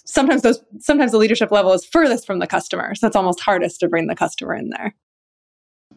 sometimes 0.05 0.41
those 0.41 0.63
sometimes 0.79 1.11
the 1.11 1.17
leadership 1.17 1.51
level 1.51 1.73
is 1.73 1.85
furthest 1.85 2.25
from 2.25 2.39
the 2.39 2.47
customer. 2.47 2.95
So 2.95 3.07
it's 3.07 3.15
almost 3.15 3.39
hardest 3.39 3.79
to 3.81 3.87
bring 3.87 4.07
the 4.07 4.15
customer 4.15 4.55
in 4.55 4.69
there. 4.69 4.95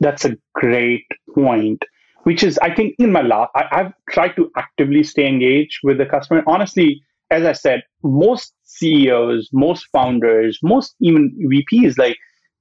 That's 0.01 0.25
a 0.25 0.37
great 0.55 1.05
point 1.35 1.85
which 2.25 2.43
is 2.43 2.59
i 2.63 2.75
think 2.75 2.95
in 2.99 3.13
my 3.13 3.21
I, 3.55 3.65
i've 3.73 3.93
tried 4.11 4.35
to 4.37 4.51
actively 4.57 5.03
stay 5.03 5.27
engaged 5.27 5.81
with 5.83 5.99
the 5.99 6.07
customer. 6.07 6.43
Honestly 6.47 7.03
as 7.31 7.45
i 7.45 7.53
said 7.53 7.83
most 8.03 8.53
ceos 8.65 9.49
most 9.53 9.87
founders 9.93 10.59
most 10.63 10.95
even 11.01 11.37
vps 11.51 11.99
like 11.99 12.17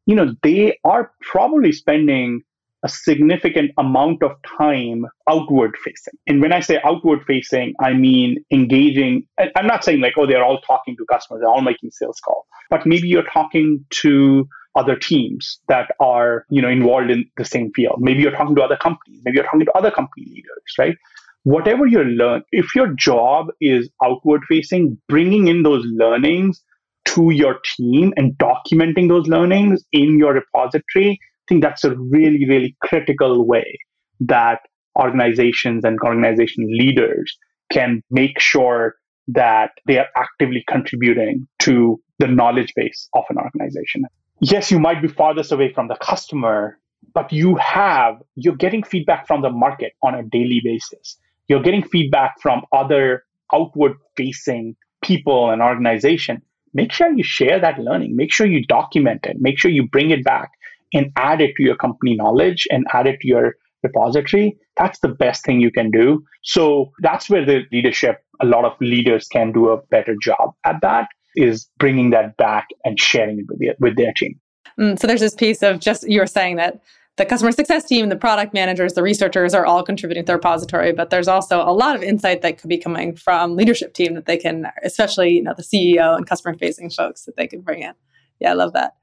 you 0.06 0.16
know 0.16 0.34
they 0.44 0.78
are 0.84 1.12
probably 1.22 1.72
spending 1.72 2.42
a 2.84 2.90
significant 2.90 3.72
amount 3.78 4.24
of 4.24 4.32
time 4.58 5.06
outward 5.30 5.76
facing. 5.84 6.14
And 6.28 6.42
when 6.42 6.52
I 6.52 6.60
say 6.60 6.80
outward 6.84 7.24
facing, 7.26 7.74
I 7.80 7.94
mean 7.94 8.44
engaging. 8.52 9.28
I'm 9.56 9.68
not 9.68 9.84
saying 9.84 10.02
like, 10.02 10.14
oh, 10.18 10.26
they're 10.26 10.44
all 10.44 10.62
talking 10.62 10.96
to 10.98 11.06
customers, 11.12 11.42
they're 11.42 11.50
all 11.50 11.62
making 11.62 11.92
sales 11.92 12.20
calls, 12.26 12.46
but 12.70 12.86
maybe 12.86 13.08
you're 13.08 13.30
talking 13.32 13.86
to 14.02 14.48
other 14.76 14.96
teams 14.96 15.60
that 15.68 15.92
are, 16.00 16.46
you 16.50 16.62
know, 16.62 16.70
involved 16.70 17.12
in 17.12 17.26
the 17.38 17.46
same 17.46 17.72
field. 17.76 17.98
Maybe 18.00 18.22
you're 18.22 18.32
talking 18.32 18.56
to 18.56 18.64
other 18.64 18.78
companies, 18.78 19.22
maybe 19.26 19.36
you're 19.36 19.46
talking 19.46 19.66
to 19.66 19.72
other 19.74 19.92
company 19.92 20.26
leaders, 20.28 20.76
right? 20.80 20.96
Whatever 21.44 21.88
you 21.88 22.04
learn, 22.04 22.44
if 22.52 22.74
your 22.76 22.94
job 22.94 23.48
is 23.60 23.90
outward 24.04 24.42
facing, 24.48 24.98
bringing 25.08 25.48
in 25.48 25.64
those 25.64 25.84
learnings 25.86 26.64
to 27.06 27.32
your 27.32 27.60
team 27.76 28.14
and 28.16 28.34
documenting 28.38 29.10
those 29.10 29.28
learnings 29.28 29.84
in 29.92 30.20
your 30.20 30.34
repository 30.34 31.20
think 31.52 31.62
that's 31.62 31.84
a 31.84 31.94
really, 31.98 32.48
really 32.48 32.78
critical 32.82 33.46
way 33.46 33.78
that 34.22 34.60
organizations 34.98 35.84
and 35.84 36.00
organization 36.00 36.66
leaders 36.70 37.38
can 37.74 38.02
make 38.10 38.40
sure 38.40 38.96
that 39.28 39.72
they 39.86 39.98
are 39.98 40.08
actively 40.16 40.64
contributing 40.70 41.46
to 41.60 42.00
the 42.20 42.28
knowledge 42.28 42.72
base 42.74 43.10
of 43.16 43.26
an 43.30 43.38
organization. 43.38 44.04
Yes, 44.40 44.72
you 44.72 44.80
might 44.80 45.02
be 45.02 45.10
farthest 45.10 45.52
away 45.52 45.74
from 45.74 45.90
the 45.90 45.98
customer, 46.02 46.80
but 47.14 47.34
you 47.34 47.58
have, 47.58 48.16
you're 48.36 48.56
getting 48.56 48.84
feedback 48.84 49.28
from 49.28 49.42
the 49.42 49.50
market 49.50 49.92
on 50.02 50.16
a 50.16 50.24
daily 50.24 50.62
basis. 50.64 51.18
You're 51.50 51.62
getting 51.62 51.84
feedback 51.84 52.36
from 52.42 52.62
other 52.72 53.26
outward 53.54 53.98
facing 54.16 54.78
people 55.04 55.50
and 55.50 55.62
organization. 55.62 56.42
Make 56.74 56.94
sure 56.94 57.12
you 57.12 57.24
share 57.24 57.60
that 57.60 57.78
learning. 57.78 58.16
Make 58.16 58.32
sure 58.32 58.48
you 58.48 58.66
document 58.66 59.26
it. 59.26 59.36
Make 59.42 59.60
sure 59.60 59.70
you 59.70 59.90
bring 59.90 60.12
it 60.12 60.24
back 60.24 60.52
and 60.94 61.12
add 61.16 61.42
it 61.42 61.56
to 61.58 61.64
your 61.64 61.76
company 61.76 62.16
knowledge 62.16 62.68
and 62.72 62.86
add 62.94 63.08
it 63.08 63.20
to 63.22 63.28
your 63.28 63.56
repository, 63.84 64.58
that's 64.78 65.00
the 65.00 65.08
best 65.08 65.44
thing 65.44 65.62
you 65.62 65.72
can 65.72 65.92
do. 65.92 66.24
So 66.44 66.92
that's 67.00 67.30
where 67.30 67.46
the 67.46 67.62
leadership, 67.72 68.24
a 68.42 68.46
lot 68.46 68.66
of 68.66 68.74
leaders 68.80 69.28
can 69.28 69.52
do 69.52 69.70
a 69.70 69.82
better 69.88 70.16
job 70.22 70.54
at 70.66 70.82
that, 70.82 71.08
is 71.36 71.68
bringing 71.80 72.10
that 72.12 72.38
back 72.38 72.68
and 72.84 73.00
sharing 73.00 73.40
it 73.40 73.46
with, 73.48 73.60
the, 73.60 73.72
with 73.80 73.96
their 73.96 74.14
team. 74.16 74.40
Mm, 74.80 75.00
so 75.00 75.08
there's 75.08 75.22
this 75.22 75.36
piece 75.36 75.64
of 75.64 75.80
just 75.80 76.08
you 76.08 76.20
were 76.20 76.28
saying 76.28 76.56
that 76.58 76.82
the 77.18 77.26
customer 77.26 77.52
success 77.52 77.86
team, 77.86 78.10
the 78.10 78.16
product 78.16 78.54
managers, 78.54 78.94
the 78.94 79.04
researchers 79.04 79.54
are 79.54 79.66
all 79.66 79.84
contributing 79.84 80.24
to 80.24 80.28
the 80.28 80.36
repository, 80.36 80.94
but 80.94 81.10
there's 81.10 81.28
also 81.28 81.62
a 81.62 81.74
lot 81.74 81.96
of 81.96 82.04
insight 82.04 82.42
that 82.42 82.58
could 82.58 82.70
be 82.70 82.78
coming 82.78 83.16
from 83.16 83.56
leadership 83.56 83.94
team 83.94 84.14
that 84.14 84.26
they 84.26 84.38
can, 84.38 84.68
especially 84.84 85.32
you 85.32 85.44
know 85.44 85.54
the 85.56 85.64
CEO 85.64 86.16
and 86.16 86.26
customer 86.28 86.56
facing 86.58 86.90
folks 86.90 87.26
that 87.26 87.36
they 87.36 87.48
can 87.48 87.62
bring 87.62 87.82
in. 87.84 87.94
Yeah, 88.40 88.52
I 88.52 88.54
love 88.54 88.74
that. 88.74 88.96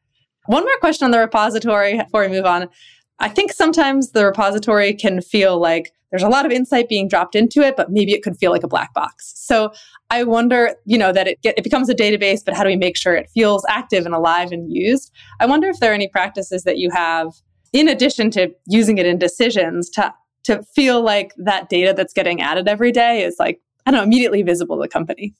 One 0.49 0.65
more 0.65 0.79
question 0.81 1.05
on 1.05 1.11
the 1.11 1.19
repository 1.19 1.99
before 1.99 2.23
we 2.23 2.29
move 2.29 2.47
on. 2.47 2.71
I 3.19 3.29
think 3.29 3.53
sometimes 3.53 4.13
the 4.13 4.25
repository 4.25 4.95
can 4.95 5.21
feel 5.21 5.61
like 5.61 5.93
there's 6.11 6.23
a 6.23 6.29
lot 6.29 6.47
of 6.47 6.53
insight 6.53 6.89
being 6.89 7.07
dropped 7.07 7.35
into 7.35 7.61
it, 7.61 7.77
but 7.77 7.91
maybe 7.91 8.13
it 8.13 8.23
could 8.23 8.35
feel 8.39 8.51
like 8.51 8.63
a 8.63 8.69
black 8.69 8.95
box. 8.95 9.35
So 9.37 9.73
I 10.09 10.25
wonder, 10.25 10.75
you 10.87 10.97
know, 10.97 11.13
that 11.13 11.29
it, 11.29 11.43
get, 11.43 11.59
it 11.59 11.65
becomes 11.65 11.91
a 11.91 11.95
database, 11.95 12.43
but 12.43 12.55
how 12.55 12.63
do 12.63 12.71
we 12.71 12.77
make 12.77 12.97
sure 12.97 13.15
it 13.15 13.29
feels 13.35 13.63
active 13.69 14.07
and 14.07 14.15
alive 14.15 14.51
and 14.51 14.75
used? 14.75 15.13
I 15.39 15.45
wonder 15.45 15.69
if 15.69 15.81
there 15.81 15.91
are 15.91 15.95
any 15.95 16.09
practices 16.09 16.63
that 16.63 16.79
you 16.79 16.89
have 16.93 17.35
in 17.75 17.87
addition 17.87 18.31
to 18.31 18.49
using 18.67 18.97
it 18.97 19.05
in 19.05 19.19
decisions 19.19 19.91
to 19.91 20.15
to 20.45 20.63
feel 20.75 21.03
like 21.03 21.35
that 21.37 21.69
data 21.69 21.93
that's 21.95 22.15
getting 22.15 22.41
added 22.41 22.69
every 22.69 22.91
day 22.91 23.23
is 23.23 23.37
like 23.39 23.61
I 23.85 23.91
don't 23.91 23.99
know 23.99 24.05
immediately 24.05 24.41
visible 24.41 24.77
to 24.77 24.83
the 24.83 24.89
company. 24.89 25.35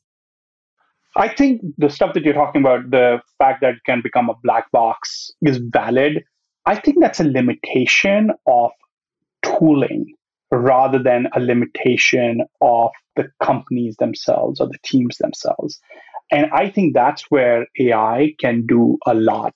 I 1.19 1.27
think 1.27 1.63
the 1.77 1.91
stuff 1.91 2.15
that 2.15 2.23
you're 2.23 2.33
talking 2.33 2.63
about, 2.63 2.91
the 2.91 3.21
fact 3.39 3.61
that 3.63 3.75
it 3.75 3.81
can 3.85 4.03
become 4.03 4.31
a 4.31 4.35
black 4.45 4.71
box 4.71 5.33
is 5.43 5.59
valid. 5.59 6.23
I 6.65 6.77
think 6.77 6.99
that's 7.01 7.19
a 7.19 7.25
limitation 7.25 8.31
of 8.47 8.71
tooling 9.43 10.15
rather 10.53 11.03
than 11.03 11.27
a 11.35 11.41
limitation 11.41 12.43
of 12.61 12.91
the 13.17 13.29
companies 13.43 13.97
themselves 13.97 14.61
or 14.61 14.69
the 14.69 14.79
teams 14.85 15.19
themselves. 15.19 15.81
And 16.31 16.47
I 16.53 16.71
think 16.71 16.95
that's 16.95 17.25
where 17.31 17.67
AI 17.81 18.35
can 18.39 18.65
do 18.65 18.97
a 19.05 19.15
lot 19.15 19.55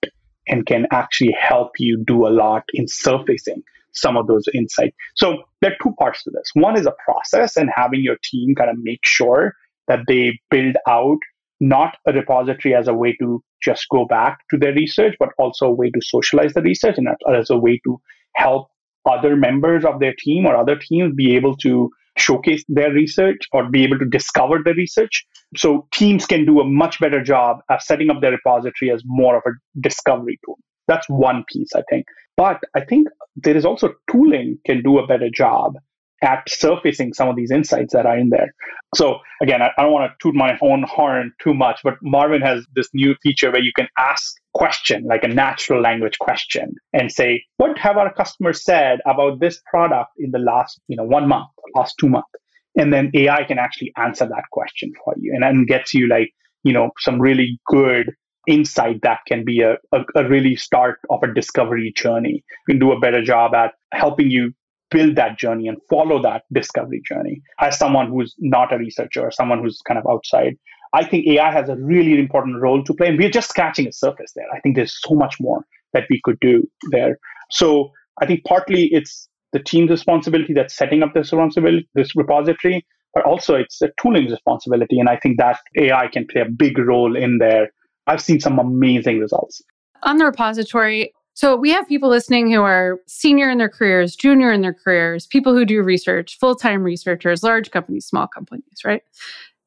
and 0.48 0.66
can 0.66 0.88
actually 0.90 1.36
help 1.38 1.72
you 1.78 2.02
do 2.04 2.26
a 2.26 2.30
lot 2.30 2.64
in 2.74 2.88
surfacing 2.88 3.62
some 3.92 4.16
of 4.16 4.26
those 4.26 4.46
insights. 4.52 4.96
So 5.14 5.44
there 5.60 5.70
are 5.70 5.76
two 5.80 5.94
parts 5.96 6.24
to 6.24 6.30
this. 6.30 6.50
One 6.54 6.76
is 6.76 6.86
a 6.86 6.94
process 7.04 7.56
and 7.56 7.70
having 7.72 8.00
your 8.02 8.16
team 8.24 8.56
kind 8.56 8.70
of 8.70 8.78
make 8.80 9.06
sure 9.06 9.54
that 9.86 10.00
they 10.08 10.40
build 10.50 10.76
out 10.88 11.18
not 11.62 11.96
a 12.08 12.12
repository 12.12 12.74
as 12.74 12.88
a 12.88 12.94
way 12.94 13.16
to 13.20 13.42
just 13.62 13.86
go 13.88 14.04
back 14.04 14.38
to 14.50 14.58
their 14.58 14.74
research, 14.74 15.14
but 15.20 15.28
also 15.38 15.66
a 15.66 15.72
way 15.72 15.90
to 15.90 16.00
socialize 16.02 16.52
the 16.54 16.60
research 16.60 16.96
and 16.98 17.08
as 17.32 17.50
a 17.50 17.56
way 17.56 17.80
to 17.84 18.00
help 18.34 18.66
other 19.08 19.36
members 19.36 19.84
of 19.84 20.00
their 20.00 20.14
team 20.18 20.44
or 20.44 20.56
other 20.56 20.76
teams 20.76 21.14
be 21.14 21.36
able 21.36 21.56
to 21.56 21.88
showcase 22.18 22.64
their 22.68 22.92
research 22.92 23.38
or 23.52 23.70
be 23.70 23.84
able 23.84 23.98
to 23.98 24.04
discover 24.04 24.58
the 24.64 24.74
research. 24.74 25.24
So 25.56 25.86
teams 25.92 26.26
can 26.26 26.44
do 26.44 26.60
a 26.60 26.64
much 26.64 26.98
better 26.98 27.22
job 27.22 27.58
of 27.70 27.80
setting 27.80 28.10
up 28.10 28.20
their 28.20 28.32
repository 28.32 28.90
as 28.90 29.02
more 29.06 29.36
of 29.36 29.42
a 29.46 29.52
discovery 29.80 30.40
tool. 30.44 30.58
That's 30.88 31.08
one 31.08 31.44
piece, 31.52 31.70
I 31.76 31.82
think. 31.88 32.06
But 32.36 32.60
I 32.74 32.84
think 32.84 33.06
there 33.36 33.56
is 33.56 33.64
also 33.64 33.94
tooling 34.10 34.58
can 34.66 34.82
do 34.82 34.98
a 34.98 35.06
better 35.06 35.30
job 35.32 35.74
at 36.22 36.42
surfacing 36.48 37.12
some 37.12 37.28
of 37.28 37.36
these 37.36 37.50
insights 37.50 37.92
that 37.92 38.06
are 38.06 38.16
in 38.16 38.30
there. 38.30 38.54
So 38.94 39.18
again, 39.40 39.60
I, 39.60 39.70
I 39.76 39.82
don't 39.82 39.92
want 39.92 40.10
to 40.10 40.16
toot 40.22 40.34
my 40.34 40.56
own 40.62 40.84
horn 40.84 41.32
too 41.42 41.52
much, 41.52 41.80
but 41.82 41.94
Marvin 42.02 42.42
has 42.42 42.64
this 42.74 42.88
new 42.94 43.14
feature 43.22 43.50
where 43.50 43.62
you 43.62 43.72
can 43.74 43.88
ask 43.98 44.34
question, 44.54 45.04
like 45.08 45.24
a 45.24 45.28
natural 45.28 45.80
language 45.80 46.18
question, 46.18 46.74
and 46.92 47.10
say, 47.10 47.42
what 47.56 47.76
have 47.78 47.96
our 47.96 48.12
customers 48.12 48.64
said 48.64 49.00
about 49.06 49.40
this 49.40 49.60
product 49.70 50.10
in 50.18 50.30
the 50.30 50.38
last, 50.38 50.80
you 50.88 50.96
know, 50.96 51.04
one 51.04 51.28
month, 51.28 51.48
last 51.74 51.94
two 51.98 52.08
months? 52.08 52.28
And 52.76 52.92
then 52.92 53.10
AI 53.14 53.44
can 53.44 53.58
actually 53.58 53.92
answer 53.96 54.26
that 54.26 54.44
question 54.50 54.92
for 55.04 55.14
you 55.18 55.32
and 55.34 55.42
then 55.42 55.66
gets 55.66 55.92
you 55.92 56.08
like, 56.08 56.30
you 56.62 56.72
know, 56.72 56.90
some 56.98 57.20
really 57.20 57.58
good 57.66 58.12
insight 58.46 59.00
that 59.02 59.20
can 59.26 59.44
be 59.44 59.60
a, 59.60 59.74
a, 59.92 60.04
a 60.16 60.28
really 60.28 60.56
start 60.56 60.98
of 61.10 61.22
a 61.22 61.32
discovery 61.32 61.92
journey. 61.94 62.42
You 62.66 62.74
can 62.74 62.78
do 62.78 62.92
a 62.92 62.98
better 62.98 63.22
job 63.22 63.54
at 63.54 63.72
helping 63.92 64.30
you 64.30 64.52
build 64.92 65.16
that 65.16 65.38
journey 65.38 65.68
and 65.68 65.78
follow 65.88 66.22
that 66.22 66.42
discovery 66.52 67.02
journey. 67.06 67.40
As 67.60 67.78
someone 67.78 68.08
who's 68.10 68.34
not 68.38 68.72
a 68.72 68.78
researcher 68.78 69.30
someone 69.30 69.62
who's 69.62 69.80
kind 69.86 69.98
of 69.98 70.06
outside, 70.10 70.56
I 70.92 71.04
think 71.04 71.26
AI 71.26 71.50
has 71.50 71.68
a 71.68 71.76
really 71.76 72.18
important 72.18 72.60
role 72.60 72.84
to 72.84 72.94
play. 72.94 73.08
And 73.08 73.18
we're 73.18 73.30
just 73.30 73.48
scratching 73.48 73.86
the 73.86 73.92
surface 73.92 74.32
there. 74.36 74.46
I 74.54 74.60
think 74.60 74.76
there's 74.76 74.98
so 75.00 75.14
much 75.14 75.36
more 75.40 75.64
that 75.94 76.04
we 76.10 76.20
could 76.22 76.38
do 76.40 76.68
there. 76.90 77.18
So 77.50 77.90
I 78.20 78.26
think 78.26 78.44
partly 78.44 78.88
it's 78.92 79.28
the 79.52 79.58
team's 79.58 79.90
responsibility 79.90 80.52
that's 80.54 80.76
setting 80.76 81.02
up 81.02 81.14
this 81.14 81.32
responsibility, 81.32 81.88
this 81.94 82.14
repository, 82.14 82.84
but 83.14 83.24
also 83.24 83.54
it's 83.54 83.80
a 83.82 83.90
tooling 84.00 84.30
responsibility. 84.30 84.98
And 84.98 85.08
I 85.08 85.16
think 85.16 85.38
that 85.38 85.58
AI 85.76 86.08
can 86.08 86.26
play 86.26 86.42
a 86.42 86.50
big 86.50 86.78
role 86.78 87.16
in 87.16 87.38
there. 87.38 87.70
I've 88.06 88.22
seen 88.22 88.40
some 88.40 88.58
amazing 88.58 89.18
results. 89.18 89.62
On 90.02 90.16
the 90.16 90.24
repository, 90.24 91.12
so 91.34 91.56
we 91.56 91.70
have 91.70 91.88
people 91.88 92.10
listening 92.10 92.52
who 92.52 92.62
are 92.62 92.98
senior 93.06 93.50
in 93.50 93.58
their 93.58 93.68
careers, 93.68 94.14
junior 94.14 94.52
in 94.52 94.60
their 94.60 94.74
careers, 94.74 95.26
people 95.26 95.54
who 95.54 95.64
do 95.64 95.82
research, 95.82 96.38
full-time 96.38 96.82
researchers, 96.82 97.42
large 97.42 97.70
companies, 97.70 98.06
small 98.06 98.26
companies, 98.26 98.84
right? 98.84 99.02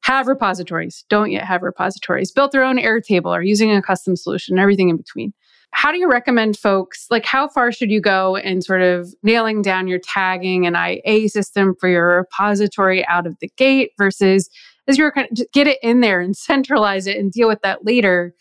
Have 0.02 0.28
repositories, 0.28 1.04
don't 1.08 1.32
yet 1.32 1.44
have 1.44 1.62
repositories, 1.62 2.30
built 2.30 2.52
their 2.52 2.62
own 2.62 2.76
Airtable 2.78 3.36
or 3.36 3.42
using 3.42 3.72
a 3.72 3.82
custom 3.82 4.14
solution, 4.14 4.58
everything 4.58 4.88
in 4.88 4.96
between. 4.96 5.32
How 5.72 5.90
do 5.90 5.98
you 5.98 6.08
recommend 6.08 6.56
folks, 6.56 7.06
like 7.10 7.26
how 7.26 7.48
far 7.48 7.72
should 7.72 7.90
you 7.90 8.00
go 8.00 8.36
in 8.36 8.62
sort 8.62 8.82
of 8.82 9.12
nailing 9.24 9.62
down 9.62 9.88
your 9.88 9.98
tagging 9.98 10.66
and 10.66 10.76
IA 10.76 11.28
system 11.28 11.74
for 11.80 11.88
your 11.88 12.18
repository 12.18 13.04
out 13.08 13.26
of 13.26 13.36
the 13.40 13.50
gate 13.56 13.90
versus 13.98 14.48
as 14.88 14.96
you're 14.96 15.10
kind 15.10 15.28
of 15.32 15.52
get 15.52 15.66
it 15.66 15.78
in 15.82 16.00
there 16.00 16.20
and 16.20 16.36
centralize 16.36 17.08
it 17.08 17.16
and 17.16 17.32
deal 17.32 17.48
with 17.48 17.60
that 17.62 17.84
later? 17.84 18.32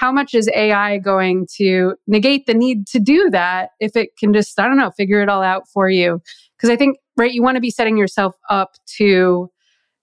How 0.00 0.10
much 0.10 0.32
is 0.32 0.48
AI 0.54 0.96
going 0.96 1.46
to 1.56 1.94
negate 2.06 2.46
the 2.46 2.54
need 2.54 2.86
to 2.86 2.98
do 2.98 3.28
that 3.28 3.72
if 3.80 3.94
it 3.96 4.16
can 4.16 4.32
just, 4.32 4.58
I 4.58 4.66
don't 4.66 4.78
know, 4.78 4.90
figure 4.90 5.20
it 5.20 5.28
all 5.28 5.42
out 5.42 5.68
for 5.68 5.90
you? 5.90 6.22
Because 6.56 6.70
I 6.70 6.76
think, 6.76 6.96
right, 7.18 7.30
you 7.30 7.42
want 7.42 7.56
to 7.56 7.60
be 7.60 7.70
setting 7.70 7.98
yourself 7.98 8.34
up 8.48 8.76
to 8.96 9.50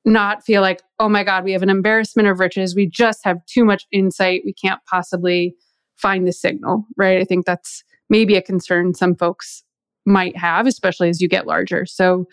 not 0.06 0.46
feel 0.46 0.62
like, 0.62 0.84
oh 1.00 1.10
my 1.10 1.24
God, 1.24 1.44
we 1.44 1.52
have 1.52 1.64
an 1.64 1.72
embarrassment 1.72 2.28
of 2.28 2.40
riches. 2.40 2.76
We 2.76 2.88
just 2.88 3.22
have 3.24 3.44
too 3.48 3.66
much 3.66 3.88
insight. 3.92 4.44
We 4.46 4.54
can't 4.54 4.80
possibly 4.88 5.56
find 5.96 6.28
the 6.28 6.32
signal, 6.32 6.86
right? 6.96 7.20
I 7.20 7.24
think 7.24 7.48
that's 7.48 7.84
maybe 8.08 8.36
a 8.36 8.42
concern 8.44 8.94
some 8.94 9.16
folks 9.16 9.64
might 10.06 10.38
have, 10.38 10.68
especially 10.68 11.10
as 11.10 11.22
you 11.22 11.28
get 11.28 11.48
larger. 11.48 11.88
So 11.88 12.28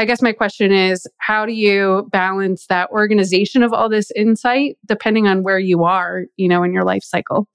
I 0.00 0.06
guess 0.06 0.22
my 0.22 0.32
question 0.32 0.72
is 0.72 1.06
how 1.18 1.44
do 1.44 1.52
you 1.52 2.08
balance 2.10 2.64
that 2.68 2.88
organization 2.88 3.62
of 3.62 3.74
all 3.74 3.90
this 3.90 4.10
insight 4.16 4.78
depending 4.86 5.28
on 5.28 5.42
where 5.42 5.58
you 5.58 5.84
are, 5.84 6.22
you 6.38 6.48
know, 6.48 6.62
in 6.62 6.72
your 6.72 6.84
life 6.84 7.02
cycle? 7.02 7.46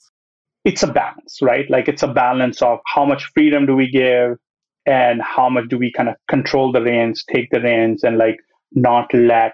It's 0.64 0.84
a 0.84 0.88
balance, 0.88 1.40
right? 1.42 1.66
Like 1.72 1.88
it's 1.88 2.04
a 2.04 2.08
balance 2.08 2.62
of 2.62 2.78
how 2.86 3.04
much 3.04 3.26
freedom 3.34 3.66
do 3.66 3.76
we 3.76 3.90
give 3.90 4.38
and 4.86 5.24
how 5.24 5.50
much 5.50 5.70
do 5.70 5.80
we 5.80 5.92
kind 5.92 6.08
of 6.08 6.18
control 6.30 6.72
the 6.72 6.84
reins, 6.84 7.24
take 7.34 7.50
the 7.50 7.62
reins 7.62 8.04
and 8.04 8.20
like 8.20 8.38
not 8.74 9.12
let 9.12 9.54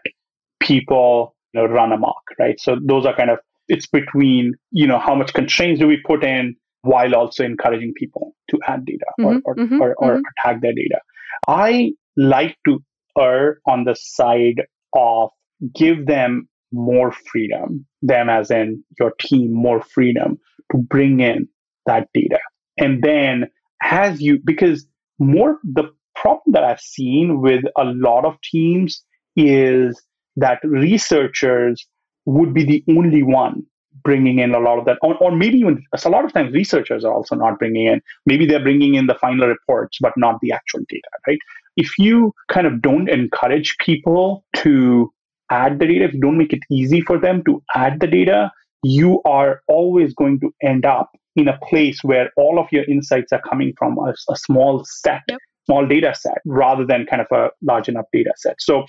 people 0.59 1.33
you 1.53 1.61
know, 1.61 1.67
run 1.67 1.93
amok, 1.93 2.23
right? 2.39 2.59
So 2.59 2.75
those 2.85 3.05
are 3.05 3.15
kind 3.15 3.29
of 3.29 3.39
it's 3.69 3.87
between, 3.87 4.55
you 4.71 4.85
know, 4.85 4.99
how 4.99 5.15
much 5.15 5.33
constraints 5.33 5.79
do 5.79 5.87
we 5.87 6.01
put 6.05 6.25
in 6.25 6.57
while 6.81 7.15
also 7.15 7.45
encouraging 7.45 7.93
people 7.95 8.35
to 8.49 8.59
add 8.67 8.83
data 8.83 9.05
mm-hmm, 9.17 9.39
or, 9.45 9.53
or, 9.53 9.55
mm-hmm, 9.55 9.81
or, 9.81 9.95
or 9.97 10.15
mm-hmm. 10.15 10.21
tag 10.43 10.61
their 10.61 10.73
data. 10.73 10.99
I 11.47 11.93
like 12.17 12.57
to 12.67 12.83
err 13.19 13.59
on 13.67 13.83
the 13.85 13.95
side 13.95 14.61
of 14.95 15.29
give 15.75 16.05
them 16.07 16.47
more 16.71 17.11
freedom, 17.11 17.85
them 18.01 18.29
as 18.29 18.49
in 18.49 18.83
your 18.99 19.13
team 19.19 19.53
more 19.53 19.81
freedom 19.81 20.39
to 20.71 20.77
bring 20.77 21.19
in 21.19 21.47
that 21.85 22.07
data. 22.13 22.39
And 22.77 23.03
then 23.03 23.49
as 23.83 24.21
you, 24.21 24.39
because 24.43 24.85
more 25.19 25.59
the 25.63 25.89
problem 26.15 26.53
that 26.53 26.63
I've 26.63 26.79
seen 26.79 27.41
with 27.41 27.63
a 27.77 27.85
lot 27.85 28.25
of 28.25 28.39
teams 28.41 29.03
is 29.35 30.01
that 30.35 30.59
researchers 30.63 31.85
would 32.25 32.53
be 32.53 32.63
the 32.63 32.83
only 32.95 33.23
one 33.23 33.63
bringing 34.03 34.39
in 34.39 34.53
a 34.55 34.59
lot 34.59 34.79
of 34.79 34.85
that 34.85 34.97
or, 35.01 35.15
or, 35.17 35.35
maybe 35.35 35.57
even 35.57 35.83
a 36.05 36.09
lot 36.09 36.23
of 36.23 36.31
times 36.33 36.53
researchers 36.53 37.03
are 37.03 37.13
also 37.13 37.35
not 37.35 37.59
bringing 37.59 37.87
in 37.87 38.01
maybe 38.25 38.45
they're 38.45 38.63
bringing 38.63 38.95
in 38.95 39.07
the 39.07 39.15
final 39.15 39.47
reports 39.47 39.97
but 40.01 40.13
not 40.15 40.39
the 40.41 40.51
actual 40.51 40.79
data 40.87 41.09
right 41.27 41.39
if 41.77 41.97
you 41.97 42.33
kind 42.49 42.67
of 42.67 42.81
don't 42.81 43.09
encourage 43.09 43.75
people 43.79 44.43
to 44.57 45.11
add 45.49 45.79
the 45.79 45.87
data, 45.87 46.05
if 46.05 46.13
you 46.13 46.21
don't 46.21 46.37
make 46.37 46.53
it 46.53 46.61
easy 46.71 47.01
for 47.01 47.19
them 47.19 47.43
to 47.45 47.61
add 47.75 47.99
the 47.99 48.07
data, 48.07 48.51
you 48.83 49.21
are 49.25 49.61
always 49.67 50.13
going 50.13 50.39
to 50.39 50.51
end 50.63 50.85
up 50.85 51.11
in 51.35 51.47
a 51.47 51.57
place 51.69 51.99
where 52.03 52.29
all 52.37 52.59
of 52.59 52.67
your 52.71 52.83
insights 52.85 53.31
are 53.31 53.41
coming 53.41 53.73
from 53.77 53.97
a, 53.99 54.13
a 54.29 54.35
small 54.35 54.83
set, 54.85 55.21
yep. 55.29 55.39
small 55.65 55.87
data 55.87 56.13
set, 56.15 56.39
rather 56.45 56.85
than 56.85 57.05
kind 57.05 57.21
of 57.21 57.27
a 57.31 57.49
large 57.61 57.87
enough 57.87 58.05
data 58.11 58.31
set. 58.37 58.55
So 58.59 58.85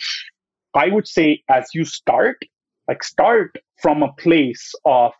I 0.74 0.88
would 0.88 1.06
say 1.06 1.42
as 1.48 1.68
you 1.74 1.84
start, 1.84 2.38
like 2.88 3.04
start 3.04 3.56
from 3.80 4.02
a 4.02 4.12
place 4.14 4.72
of 4.84 5.12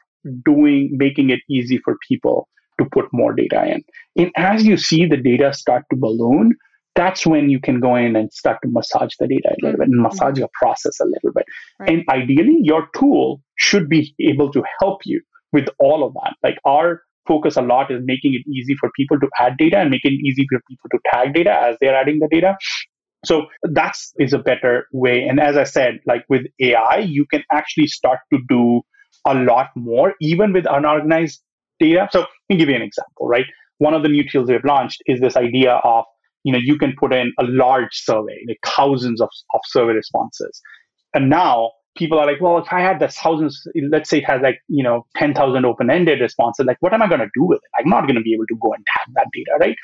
doing, 0.44 0.90
making 0.92 1.30
it 1.30 1.40
easy 1.48 1.78
for 1.84 1.96
people 2.08 2.48
to 2.80 2.88
put 2.90 3.06
more 3.12 3.34
data 3.34 3.64
in. 3.66 3.82
And 4.16 4.32
as 4.36 4.64
you 4.64 4.76
see 4.76 5.06
the 5.06 5.16
data 5.16 5.52
start 5.52 5.84
to 5.90 5.96
balloon, 5.96 6.54
that's 6.95 7.26
when 7.26 7.49
you 7.49 7.61
can 7.61 7.80
go 7.80 7.97
in 7.97 8.16
and 8.16 8.32
start 8.32 8.59
to 8.62 8.68
massage 8.70 9.12
the 9.18 9.26
data 9.26 9.49
a 9.51 9.64
little 9.64 9.78
bit 9.78 9.88
and 9.88 9.95
mm-hmm. 9.95 10.03
massage 10.03 10.38
your 10.38 10.51
process 10.61 11.01
a 11.01 11.05
little 11.05 11.32
bit. 11.34 11.47
Right. 11.78 11.90
And 11.90 12.05
ideally, 12.11 12.59
your 12.61 12.88
tool 12.95 13.40
should 13.57 13.88
be 13.88 14.14
able 14.20 14.53
to 14.53 14.62
help 14.80 15.01
you 15.05 15.20
with 15.53 15.68
all 15.78 16.05
of 16.05 16.14
that. 16.14 16.34
Like 16.43 16.59
our 16.64 17.03
focus 17.26 17.57
a 17.57 17.62
lot 17.62 17.90
is 17.90 18.01
making 18.05 18.34
it 18.34 18.49
easy 18.51 18.74
for 18.78 18.90
people 18.97 19.18
to 19.20 19.28
add 19.38 19.57
data 19.57 19.78
and 19.78 19.90
making 19.90 20.12
it 20.12 20.26
easy 20.26 20.47
for 20.51 20.61
people 20.68 20.90
to 20.90 20.99
tag 21.12 21.34
data 21.34 21.53
as 21.53 21.76
they're 21.80 21.95
adding 21.95 22.18
the 22.18 22.28
data. 22.30 22.57
So 23.24 23.47
that's 23.62 24.12
is 24.18 24.32
a 24.32 24.38
better 24.38 24.86
way. 24.93 25.22
And 25.22 25.38
as 25.38 25.57
I 25.57 25.64
said, 25.64 26.01
like 26.07 26.24
with 26.28 26.43
AI, 26.61 27.07
you 27.07 27.24
can 27.30 27.45
actually 27.53 27.86
start 27.86 28.18
to 28.32 28.40
do 28.49 28.82
a 29.24 29.34
lot 29.34 29.68
more, 29.76 30.14
even 30.20 30.53
with 30.53 30.66
unorganized 30.68 31.40
data. 31.78 32.09
So 32.11 32.20
let 32.20 32.28
me 32.51 32.57
give 32.57 32.68
you 32.68 32.74
an 32.74 32.82
example, 32.82 33.28
right? 33.28 33.47
One 33.78 33.95
of 33.95 34.03
the 34.03 34.09
new 34.09 34.28
tools 34.28 34.51
we've 34.51 34.64
launched 34.64 35.03
is 35.07 35.20
this 35.20 35.36
idea 35.36 35.80
of 35.84 36.05
you 36.45 36.53
know, 36.53 36.59
you 36.59 36.78
can 36.78 36.95
put 36.99 37.12
in 37.12 37.32
a 37.38 37.45
large 37.45 37.90
survey, 37.93 38.45
like 38.49 38.59
thousands 38.64 39.20
of, 39.20 39.28
of 39.55 39.61
survey 39.66 39.93
responses. 39.93 40.61
And 41.14 41.28
now 41.28 41.70
people 41.97 42.18
are 42.18 42.26
like, 42.26 42.40
well, 42.40 42.59
if 42.59 42.72
I 42.72 42.80
had 42.80 43.01
this 43.01 43.16
thousands, 43.16 43.62
let's 43.90 44.09
say 44.09 44.18
it 44.18 44.24
has 44.24 44.40
like, 44.43 44.59
you 44.68 44.82
know, 44.82 45.07
10,000 45.16 45.64
open-ended 45.64 46.20
responses, 46.20 46.66
like 46.66 46.78
what 46.80 46.93
am 46.93 47.03
I 47.03 47.09
going 47.09 47.20
to 47.20 47.30
do 47.34 47.45
with 47.45 47.59
it? 47.59 47.70
I'm 47.78 47.88
not 47.88 48.03
going 48.03 48.16
to 48.16 48.22
be 48.22 48.34
able 48.34 48.47
to 48.47 48.57
go 48.61 48.72
and 48.72 48.84
tag 48.86 49.14
that 49.14 49.26
data, 49.32 49.59
right? 49.61 49.76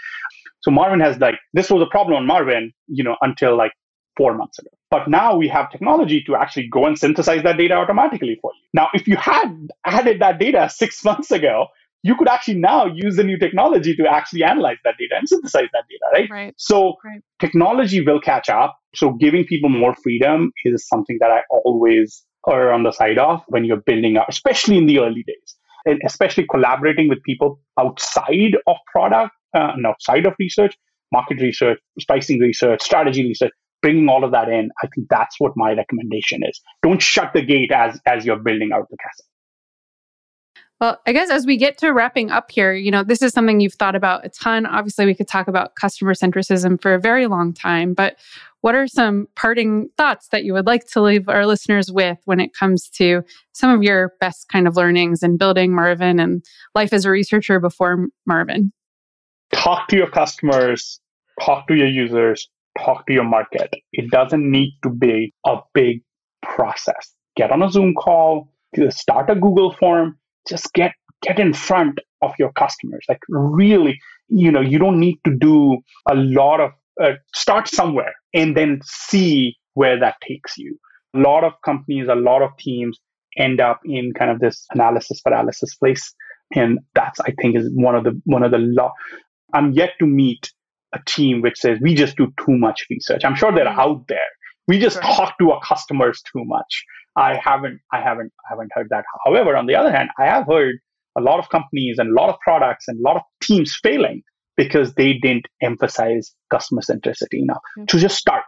So 0.60 0.70
Marvin 0.70 1.00
has 1.00 1.18
like, 1.18 1.36
this 1.52 1.70
was 1.70 1.82
a 1.82 1.90
problem 1.90 2.16
on 2.16 2.26
Marvin, 2.26 2.72
you 2.86 3.04
know, 3.04 3.16
until 3.20 3.56
like 3.56 3.72
four 4.16 4.34
months 4.34 4.58
ago. 4.58 4.70
But 4.90 5.08
now 5.08 5.36
we 5.36 5.48
have 5.48 5.70
technology 5.70 6.22
to 6.26 6.34
actually 6.34 6.68
go 6.68 6.86
and 6.86 6.98
synthesize 6.98 7.42
that 7.42 7.58
data 7.58 7.74
automatically 7.74 8.38
for 8.40 8.52
you. 8.54 8.68
Now, 8.74 8.88
if 8.94 9.06
you 9.06 9.16
had 9.16 9.68
added 9.84 10.20
that 10.20 10.38
data 10.38 10.68
six 10.70 11.04
months 11.08 11.30
ago, 11.30 11.66
you 12.02 12.14
could 12.16 12.28
actually 12.28 12.54
now 12.54 12.86
use 12.86 13.16
the 13.16 13.24
new 13.24 13.38
technology 13.38 13.94
to 13.96 14.06
actually 14.06 14.44
analyze 14.44 14.76
that 14.84 14.94
data 14.98 15.16
and 15.18 15.28
synthesize 15.28 15.68
that 15.72 15.84
data, 15.90 16.04
right? 16.12 16.30
right. 16.30 16.54
So 16.56 16.94
right. 17.04 17.20
technology 17.40 18.00
will 18.00 18.20
catch 18.20 18.48
up. 18.48 18.78
So 18.94 19.12
giving 19.12 19.44
people 19.44 19.68
more 19.68 19.94
freedom 20.02 20.52
is 20.64 20.86
something 20.86 21.18
that 21.20 21.30
I 21.30 21.42
always 21.50 22.24
are 22.44 22.72
on 22.72 22.84
the 22.84 22.92
side 22.92 23.18
of 23.18 23.42
when 23.48 23.64
you're 23.64 23.82
building 23.84 24.16
up, 24.16 24.26
especially 24.28 24.78
in 24.78 24.86
the 24.86 25.00
early 25.00 25.24
days, 25.26 25.56
and 25.84 26.00
especially 26.06 26.46
collaborating 26.48 27.08
with 27.08 27.22
people 27.24 27.60
outside 27.78 28.56
of 28.66 28.76
product 28.92 29.32
uh, 29.56 29.72
and 29.74 29.84
outside 29.84 30.24
of 30.26 30.34
research, 30.38 30.76
market 31.12 31.40
research, 31.40 31.78
pricing 32.06 32.38
research, 32.38 32.82
strategy 32.82 33.24
research. 33.24 33.52
Bringing 33.80 34.08
all 34.08 34.24
of 34.24 34.32
that 34.32 34.48
in, 34.48 34.70
I 34.82 34.88
think 34.92 35.06
that's 35.08 35.36
what 35.38 35.52
my 35.54 35.72
recommendation 35.72 36.42
is. 36.42 36.60
Don't 36.82 37.00
shut 37.00 37.32
the 37.32 37.42
gate 37.42 37.70
as 37.70 38.00
as 38.06 38.26
you're 38.26 38.42
building 38.42 38.70
out 38.74 38.88
the 38.90 38.96
castle. 38.96 39.27
Well, 40.80 41.00
I 41.06 41.12
guess 41.12 41.28
as 41.28 41.44
we 41.44 41.56
get 41.56 41.76
to 41.78 41.92
wrapping 41.92 42.30
up 42.30 42.52
here, 42.52 42.72
you 42.72 42.92
know, 42.92 43.02
this 43.02 43.20
is 43.20 43.32
something 43.32 43.58
you've 43.58 43.74
thought 43.74 43.96
about 43.96 44.24
a 44.24 44.28
ton. 44.28 44.64
Obviously, 44.64 45.06
we 45.06 45.14
could 45.14 45.26
talk 45.26 45.48
about 45.48 45.74
customer 45.74 46.14
centricism 46.14 46.80
for 46.80 46.94
a 46.94 47.00
very 47.00 47.26
long 47.26 47.52
time, 47.52 47.94
but 47.94 48.16
what 48.60 48.76
are 48.76 48.86
some 48.86 49.26
parting 49.34 49.88
thoughts 49.96 50.28
that 50.28 50.44
you 50.44 50.52
would 50.52 50.66
like 50.66 50.86
to 50.88 51.00
leave 51.00 51.28
our 51.28 51.46
listeners 51.46 51.90
with 51.90 52.18
when 52.26 52.38
it 52.38 52.54
comes 52.54 52.88
to 52.90 53.22
some 53.52 53.70
of 53.70 53.82
your 53.82 54.12
best 54.20 54.48
kind 54.48 54.68
of 54.68 54.76
learnings 54.76 55.22
in 55.22 55.36
building 55.36 55.74
Marvin 55.74 56.20
and 56.20 56.44
life 56.74 56.92
as 56.92 57.04
a 57.04 57.10
researcher 57.10 57.58
before 57.58 58.06
Marvin? 58.24 58.72
Talk 59.52 59.88
to 59.88 59.96
your 59.96 60.10
customers, 60.10 61.00
talk 61.40 61.66
to 61.68 61.74
your 61.74 61.88
users, 61.88 62.48
talk 62.78 63.06
to 63.06 63.12
your 63.12 63.24
market. 63.24 63.74
It 63.92 64.10
doesn't 64.10 64.48
need 64.48 64.78
to 64.82 64.90
be 64.90 65.34
a 65.44 65.56
big 65.74 66.02
process. 66.42 67.14
Get 67.36 67.50
on 67.50 67.62
a 67.62 67.70
Zoom 67.70 67.94
call, 67.94 68.52
start 68.90 69.30
a 69.30 69.34
Google 69.34 69.74
form, 69.78 70.18
just 70.48 70.72
get 70.74 70.92
get 71.22 71.38
in 71.38 71.52
front 71.52 71.98
of 72.22 72.32
your 72.38 72.52
customers. 72.52 73.04
Like 73.08 73.20
really, 73.28 73.98
you 74.28 74.50
know, 74.50 74.60
you 74.60 74.78
don't 74.78 75.00
need 75.00 75.18
to 75.24 75.34
do 75.36 75.78
a 76.08 76.14
lot 76.14 76.60
of 76.60 76.70
uh, 77.02 77.14
start 77.34 77.68
somewhere 77.68 78.14
and 78.34 78.56
then 78.56 78.80
see 78.84 79.56
where 79.74 79.98
that 79.98 80.16
takes 80.26 80.56
you. 80.56 80.78
A 81.14 81.18
lot 81.18 81.44
of 81.44 81.52
companies, 81.64 82.08
a 82.08 82.14
lot 82.14 82.42
of 82.42 82.50
teams 82.58 82.98
end 83.36 83.60
up 83.60 83.80
in 83.84 84.12
kind 84.18 84.30
of 84.30 84.40
this 84.40 84.66
analysis 84.72 85.20
paralysis 85.20 85.74
place, 85.76 86.14
and 86.54 86.78
that's 86.94 87.20
I 87.20 87.32
think 87.40 87.56
is 87.56 87.70
one 87.74 87.94
of 87.94 88.04
the 88.04 88.20
one 88.24 88.42
of 88.42 88.50
the 88.50 88.58
law. 88.58 88.92
I'm 89.54 89.72
yet 89.72 89.90
to 90.00 90.06
meet 90.06 90.50
a 90.94 90.98
team 91.06 91.42
which 91.42 91.58
says 91.58 91.78
we 91.82 91.94
just 91.94 92.16
do 92.16 92.32
too 92.44 92.56
much 92.56 92.86
research. 92.90 93.24
I'm 93.24 93.34
sure 93.34 93.52
they're 93.52 93.66
mm-hmm. 93.66 93.80
out 93.80 94.08
there. 94.08 94.18
We 94.66 94.78
just 94.78 95.00
talk 95.00 95.38
to 95.38 95.50
our 95.52 95.60
customers 95.62 96.22
too 96.30 96.44
much. 96.44 96.84
I 97.18 97.40
haven't, 97.42 97.80
I 97.92 98.00
haven't, 98.00 98.32
I 98.46 98.50
haven't 98.50 98.70
heard 98.72 98.88
that. 98.90 99.04
However, 99.24 99.56
on 99.56 99.66
the 99.66 99.74
other 99.74 99.90
hand, 99.90 100.10
I 100.18 100.26
have 100.26 100.46
heard 100.46 100.76
a 101.16 101.20
lot 101.20 101.38
of 101.38 101.48
companies 101.48 101.96
and 101.98 102.10
a 102.10 102.14
lot 102.20 102.28
of 102.28 102.38
products 102.40 102.86
and 102.86 102.98
a 102.98 103.02
lot 103.02 103.16
of 103.16 103.22
teams 103.42 103.76
failing 103.82 104.22
because 104.56 104.94
they 104.94 105.14
didn't 105.14 105.46
emphasize 105.62 106.34
customer 106.50 106.80
centricity 106.80 107.40
enough. 107.40 107.58
Mm-hmm. 107.78 107.86
To 107.86 107.98
just 107.98 108.16
start, 108.16 108.44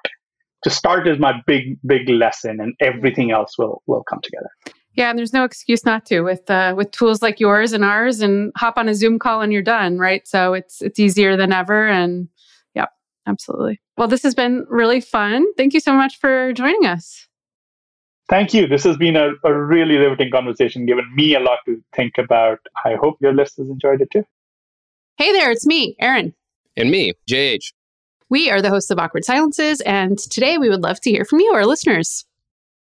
to 0.65 0.71
start 0.71 1.09
is 1.09 1.19
my 1.19 1.35
big, 1.47 1.79
big 1.87 2.09
lesson, 2.09 2.59
and 2.61 2.75
everything 2.81 3.31
else 3.31 3.57
will 3.59 3.83
will 3.87 4.05
come 4.05 4.21
together. 4.23 4.51
Yeah, 4.95 5.09
and 5.11 5.19
there's 5.19 5.33
no 5.33 5.45
excuse 5.45 5.85
not 5.85 6.05
to 6.07 6.21
with 6.23 6.51
uh, 6.51 6.75
with 6.77 6.91
tools 6.91 7.23
like 7.23 7.41
yours 7.41 7.73
and 7.73 7.85
ours, 7.85 8.21
and 8.21 8.53
hop 8.57 8.77
on 8.77 8.89
a 8.89 8.95
Zoom 8.95 9.19
call 9.19 9.41
and 9.41 9.53
you're 9.53 9.63
done, 9.63 9.99
right? 9.99 10.27
So 10.27 10.53
it's 10.53 10.83
it's 10.83 10.99
easier 10.99 11.37
than 11.37 11.53
ever, 11.53 11.89
and 11.89 12.29
yeah, 12.75 12.87
absolutely. 13.27 13.81
Well, 13.97 14.09
this 14.09 14.23
has 14.23 14.35
been 14.35 14.67
really 14.69 15.01
fun. 15.01 15.47
Thank 15.57 15.75
you 15.75 15.81
so 15.81 15.95
much 15.95 16.19
for 16.19 16.53
joining 16.53 16.87
us. 16.87 17.29
Thank 18.31 18.55
you. 18.55 18.69
This 18.69 18.85
has 18.85 18.97
been 18.97 19.17
a, 19.17 19.33
a 19.43 19.53
really 19.53 19.97
riveting 19.97 20.31
conversation, 20.31 20.87
given 20.87 21.05
me 21.17 21.35
a 21.35 21.41
lot 21.41 21.59
to 21.67 21.83
think 21.97 22.17
about. 22.17 22.61
I 22.85 22.95
hope 22.95 23.17
your 23.21 23.35
listeners 23.35 23.69
enjoyed 23.69 24.01
it 24.01 24.09
too. 24.13 24.23
Hey 25.17 25.33
there, 25.33 25.51
it's 25.51 25.67
me, 25.67 25.97
Erin. 25.99 26.33
And 26.77 26.93
me, 26.93 27.13
JH. 27.29 27.73
We 28.29 28.49
are 28.49 28.63
the 28.63 28.71
hosts 28.71 28.91
of 28.93 29.01
Awkward 29.01 29.25
Silences, 29.25 29.81
and 29.81 30.17
today 30.17 30.59
we 30.59 30.69
would 30.69 30.81
love 30.81 31.01
to 31.01 31.11
hear 31.11 31.25
from 31.25 31.41
you, 31.41 31.53
our 31.53 31.67
listeners. 31.67 32.25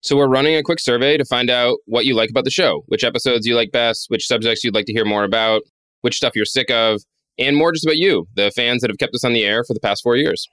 So, 0.02 0.16
we're 0.16 0.28
running 0.28 0.54
a 0.54 0.62
quick 0.62 0.78
survey 0.78 1.16
to 1.16 1.24
find 1.24 1.50
out 1.50 1.78
what 1.86 2.06
you 2.06 2.14
like 2.14 2.30
about 2.30 2.44
the 2.44 2.50
show, 2.50 2.84
which 2.86 3.02
episodes 3.02 3.44
you 3.44 3.56
like 3.56 3.72
best, 3.72 4.06
which 4.08 4.28
subjects 4.28 4.62
you'd 4.62 4.74
like 4.76 4.86
to 4.86 4.92
hear 4.92 5.04
more 5.04 5.24
about, 5.24 5.62
which 6.02 6.14
stuff 6.14 6.36
you're 6.36 6.44
sick 6.44 6.70
of, 6.70 7.02
and 7.38 7.56
more 7.56 7.72
just 7.72 7.84
about 7.84 7.96
you, 7.96 8.28
the 8.36 8.52
fans 8.54 8.82
that 8.82 8.90
have 8.90 8.98
kept 8.98 9.16
us 9.16 9.24
on 9.24 9.32
the 9.32 9.44
air 9.44 9.64
for 9.64 9.74
the 9.74 9.80
past 9.80 10.02
four 10.04 10.16
years. 10.16 10.48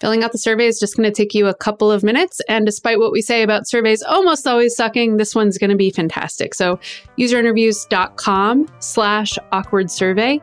Filling 0.00 0.22
out 0.22 0.32
the 0.32 0.38
survey 0.38 0.66
is 0.66 0.78
just 0.78 0.96
going 0.96 1.10
to 1.10 1.14
take 1.14 1.34
you 1.34 1.48
a 1.48 1.54
couple 1.54 1.90
of 1.90 2.04
minutes. 2.04 2.40
And 2.48 2.64
despite 2.64 3.00
what 3.00 3.10
we 3.10 3.20
say 3.20 3.42
about 3.42 3.66
surveys 3.66 4.02
almost 4.02 4.46
always 4.46 4.76
sucking, 4.76 5.16
this 5.16 5.34
one's 5.34 5.58
going 5.58 5.70
to 5.70 5.76
be 5.76 5.90
fantastic. 5.90 6.54
So 6.54 6.78
userinterviews.com 7.18 8.68
slash 8.78 9.38
awkward 9.50 9.90
survey. 9.90 10.40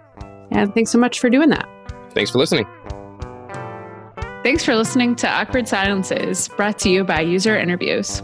And 0.51 0.73
thanks 0.73 0.91
so 0.91 0.97
much 0.97 1.19
for 1.19 1.29
doing 1.29 1.49
that. 1.49 1.67
Thanks 2.11 2.31
for 2.31 2.37
listening. 2.37 2.67
Thanks 4.43 4.63
for 4.63 4.75
listening 4.75 5.15
to 5.15 5.27
Awkward 5.27 5.67
Silences, 5.67 6.49
brought 6.49 6.77
to 6.79 6.89
you 6.89 7.03
by 7.03 7.21
User 7.21 7.57
Interviews. 7.57 8.21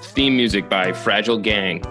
Theme 0.00 0.36
music 0.36 0.70
by 0.70 0.92
Fragile 0.92 1.38
Gang. 1.38 1.82